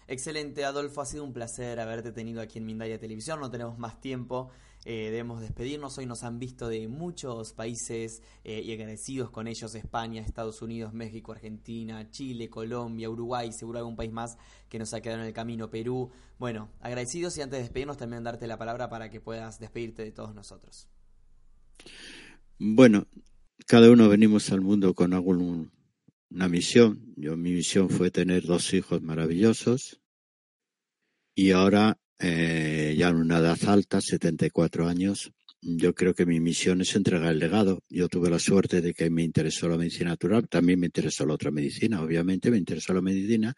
Excelente, 0.06 0.64
Adolfo, 0.64 1.02
ha 1.02 1.04
sido 1.04 1.24
un 1.24 1.34
placer 1.34 1.78
haberte 1.78 2.10
tenido 2.10 2.40
aquí 2.40 2.58
en 2.58 2.64
Mindaya 2.64 2.98
Televisión. 2.98 3.38
No 3.40 3.50
tenemos 3.50 3.78
más 3.78 4.00
tiempo, 4.00 4.50
eh, 4.86 5.10
debemos 5.10 5.42
despedirnos. 5.42 5.98
Hoy 5.98 6.06
nos 6.06 6.22
han 6.22 6.38
visto 6.38 6.70
de 6.70 6.88
muchos 6.88 7.52
países 7.52 8.22
eh, 8.44 8.62
y 8.64 8.72
agradecidos 8.72 9.30
con 9.30 9.46
ellos: 9.46 9.74
España, 9.74 10.22
Estados 10.22 10.62
Unidos, 10.62 10.94
México, 10.94 11.32
Argentina, 11.32 12.10
Chile, 12.10 12.48
Colombia, 12.48 13.10
Uruguay, 13.10 13.52
seguro 13.52 13.80
algún 13.80 13.96
país 13.96 14.10
más 14.10 14.38
que 14.70 14.78
nos 14.78 14.94
ha 14.94 15.02
quedado 15.02 15.20
en 15.20 15.26
el 15.26 15.34
camino, 15.34 15.68
Perú. 15.68 16.10
Bueno, 16.38 16.70
agradecidos 16.80 17.36
y 17.36 17.42
antes 17.42 17.58
de 17.58 17.64
despedirnos, 17.64 17.98
también 17.98 18.24
darte 18.24 18.46
la 18.46 18.56
palabra 18.56 18.88
para 18.88 19.10
que 19.10 19.20
puedas 19.20 19.58
despedirte 19.58 20.02
de 20.02 20.12
todos 20.12 20.34
nosotros. 20.34 20.88
Bueno, 22.58 23.06
cada 23.66 23.90
uno 23.90 24.08
venimos 24.08 24.50
al 24.50 24.60
mundo 24.60 24.94
con 24.94 25.12
algún 25.12 25.70
una 26.30 26.48
misión. 26.48 27.14
Yo 27.16 27.36
mi 27.36 27.52
misión 27.52 27.88
fue 27.88 28.10
tener 28.10 28.44
dos 28.44 28.74
hijos 28.74 29.02
maravillosos 29.02 30.00
y 31.34 31.52
ahora 31.52 31.98
eh, 32.18 32.94
ya 32.98 33.08
en 33.08 33.16
una 33.16 33.38
edad 33.38 33.58
alta, 33.66 34.00
74 34.00 34.88
años, 34.88 35.32
yo 35.60 35.94
creo 35.94 36.14
que 36.14 36.26
mi 36.26 36.40
misión 36.40 36.80
es 36.80 36.94
entregar 36.96 37.32
el 37.32 37.38
legado. 37.38 37.82
Yo 37.88 38.08
tuve 38.08 38.30
la 38.30 38.38
suerte 38.38 38.80
de 38.80 38.94
que 38.94 39.10
me 39.10 39.22
interesó 39.22 39.68
la 39.68 39.76
medicina 39.76 40.10
natural, 40.10 40.48
también 40.48 40.80
me 40.80 40.86
interesó 40.86 41.26
la 41.26 41.34
otra 41.34 41.50
medicina, 41.50 42.02
obviamente 42.02 42.50
me 42.50 42.58
interesó 42.58 42.92
la 42.92 43.00
medicina 43.00 43.54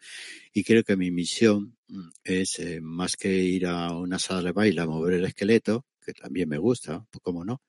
y 0.53 0.63
creo 0.63 0.83
que 0.83 0.97
mi 0.97 1.11
misión 1.11 1.77
mm, 1.87 2.09
es 2.23 2.59
eh, 2.59 2.81
más 2.81 3.15
que 3.17 3.33
ir 3.35 3.67
a 3.67 3.95
una 3.95 4.19
sala 4.19 4.43
de 4.43 4.51
baile 4.51 4.81
a 4.81 4.87
mover 4.87 5.13
el 5.13 5.25
esqueleto, 5.25 5.85
que 6.03 6.13
también 6.13 6.49
me 6.49 6.57
gusta, 6.57 7.05
pues 7.11 7.21
cómo 7.21 7.45
no, 7.45 7.61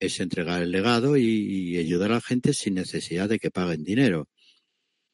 es 0.00 0.20
entregar 0.20 0.62
el 0.62 0.70
legado 0.70 1.16
y 1.16 1.76
ayudar 1.76 2.12
a 2.12 2.16
la 2.16 2.20
gente 2.20 2.52
sin 2.52 2.74
necesidad 2.74 3.28
de 3.28 3.38
que 3.38 3.50
paguen 3.50 3.84
dinero. 3.84 4.28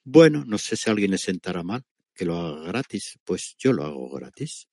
Bueno, 0.04 0.44
no 0.46 0.58
sé 0.58 0.76
si 0.76 0.90
alguien 0.90 1.10
le 1.10 1.18
sentará 1.18 1.62
mal 1.62 1.82
que 2.14 2.24
lo 2.24 2.36
haga 2.38 2.68
gratis, 2.68 3.18
pues 3.24 3.56
yo 3.58 3.72
lo 3.72 3.84
hago 3.84 4.10
gratis. 4.10 4.68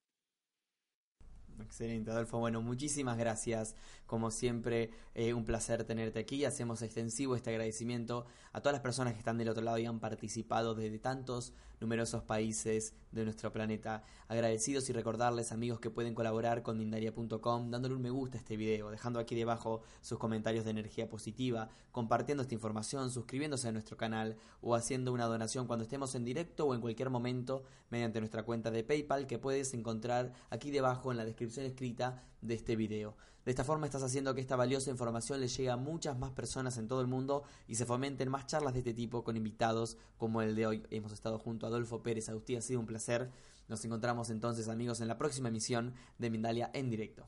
Excelente, 1.60 2.12
Adolfo. 2.12 2.40
Bueno, 2.40 2.62
muchísimas 2.62 3.18
gracias. 3.18 3.76
Como 4.12 4.30
siempre, 4.30 4.90
eh, 5.16 5.34
un 5.34 5.46
placer 5.46 5.86
tenerte 5.86 6.20
aquí. 6.20 6.44
Hacemos 6.44 6.82
extensivo 6.82 7.38
este 7.38 7.52
agradecimiento 7.52 8.26
a 8.52 8.60
todas 8.60 8.74
las 8.74 8.82
personas 8.82 9.14
que 9.14 9.20
están 9.20 9.38
del 9.38 9.48
otro 9.48 9.64
lado 9.64 9.78
y 9.78 9.86
han 9.86 10.02
participado 10.02 10.76
desde 10.76 11.00
tantos 11.00 11.54
numerosos 11.80 12.22
países 12.22 12.94
de 13.14 13.24
nuestro 13.24 13.54
planeta. 13.54 14.04
Agradecidos 14.28 14.90
y 14.90 14.94
recordarles, 14.94 15.54
amigos, 15.54 15.80
que 15.80 15.90
pueden 15.90 16.14
colaborar 16.14 16.62
con 16.62 16.78
Mindaria.com 16.78 17.72
dándole 17.72 17.96
un 17.96 18.02
me 18.02 18.10
gusta 18.10 18.38
a 18.38 18.42
este 18.42 18.58
video, 18.58 18.92
dejando 18.92 19.18
aquí 19.18 19.34
debajo 19.34 19.82
sus 20.02 20.20
comentarios 20.20 20.66
de 20.66 20.72
energía 20.72 21.08
positiva, 21.08 21.70
compartiendo 21.94 22.44
esta 22.44 22.54
información, 22.54 23.12
suscribiéndose 23.12 23.70
a 23.70 23.72
nuestro 23.72 23.96
canal 23.96 24.36
o 24.62 24.76
haciendo 24.76 25.14
una 25.14 25.28
donación 25.28 25.68
cuando 25.68 25.84
estemos 25.84 26.16
en 26.16 26.26
directo 26.26 26.66
o 26.66 26.76
en 26.76 26.82
cualquier 26.82 27.10
momento 27.10 27.64
mediante 27.90 28.20
nuestra 28.20 28.44
cuenta 28.44 28.72
de 28.72 28.84
PayPal 28.84 29.26
que 29.26 29.40
puedes 29.40 29.74
encontrar 29.74 30.34
aquí 30.50 30.70
debajo 30.70 31.12
en 31.12 31.18
la 31.18 31.24
descripción 31.24 31.66
escrita 31.66 32.26
de 32.42 32.56
este 32.56 32.76
video. 32.76 33.16
De 33.46 33.52
esta 33.52 33.64
forma 33.64 33.88
estás 33.88 34.04
haciendo 34.04 34.36
que 34.36 34.42
esta 34.42 34.56
valiosa 34.56 34.92
información 34.92 35.40
le 35.40 35.48
llegue 35.48 35.72
a 35.72 35.78
muchas 35.78 36.18
más 36.18 36.32
personas 36.32 36.78
en 36.78 36.88
todo 36.88 37.02
el 37.02 37.08
mundo 37.08 37.44
y 37.68 37.76
se 37.76 37.86
fomenten 37.86 38.30
más 38.30 38.46
charlas 38.46 38.74
de 38.74 38.80
este 38.80 38.94
tipo 38.94 39.24
con 39.24 39.36
invitados 39.36 39.98
como 40.18 40.42
el 40.44 40.56
de 40.56 40.68
hoy. 40.68 40.84
Hemos 40.92 41.12
estado 41.12 41.40
junto 41.40 41.66
a 41.66 41.70
Adolfo 41.70 42.04
Pérez 42.04 42.30
Agustí, 42.30 42.56
ha 42.56 42.62
sido 42.62 42.80
un 42.80 42.86
placer. 42.86 43.32
Nos 43.68 43.84
encontramos 43.84 44.30
entonces 44.30 44.68
amigos 44.68 45.02
en 45.02 45.08
la 45.08 45.18
próxima 45.18 45.50
emisión 45.50 45.94
de 46.20 46.30
Mindalia 46.30 46.70
en 46.74 46.90
directo. 46.90 47.28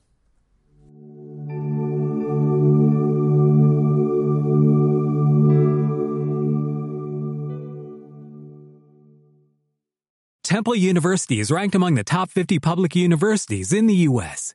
Temple 10.44 10.74
University 10.74 11.40
is 11.40 11.50
ranked 11.50 11.74
among 11.74 11.96
the 11.96 12.04
top 12.04 12.30
50 12.30 12.60
public 12.60 12.94
universities 12.94 13.72
in 13.72 13.88
the 13.88 14.06
U.S. 14.06 14.54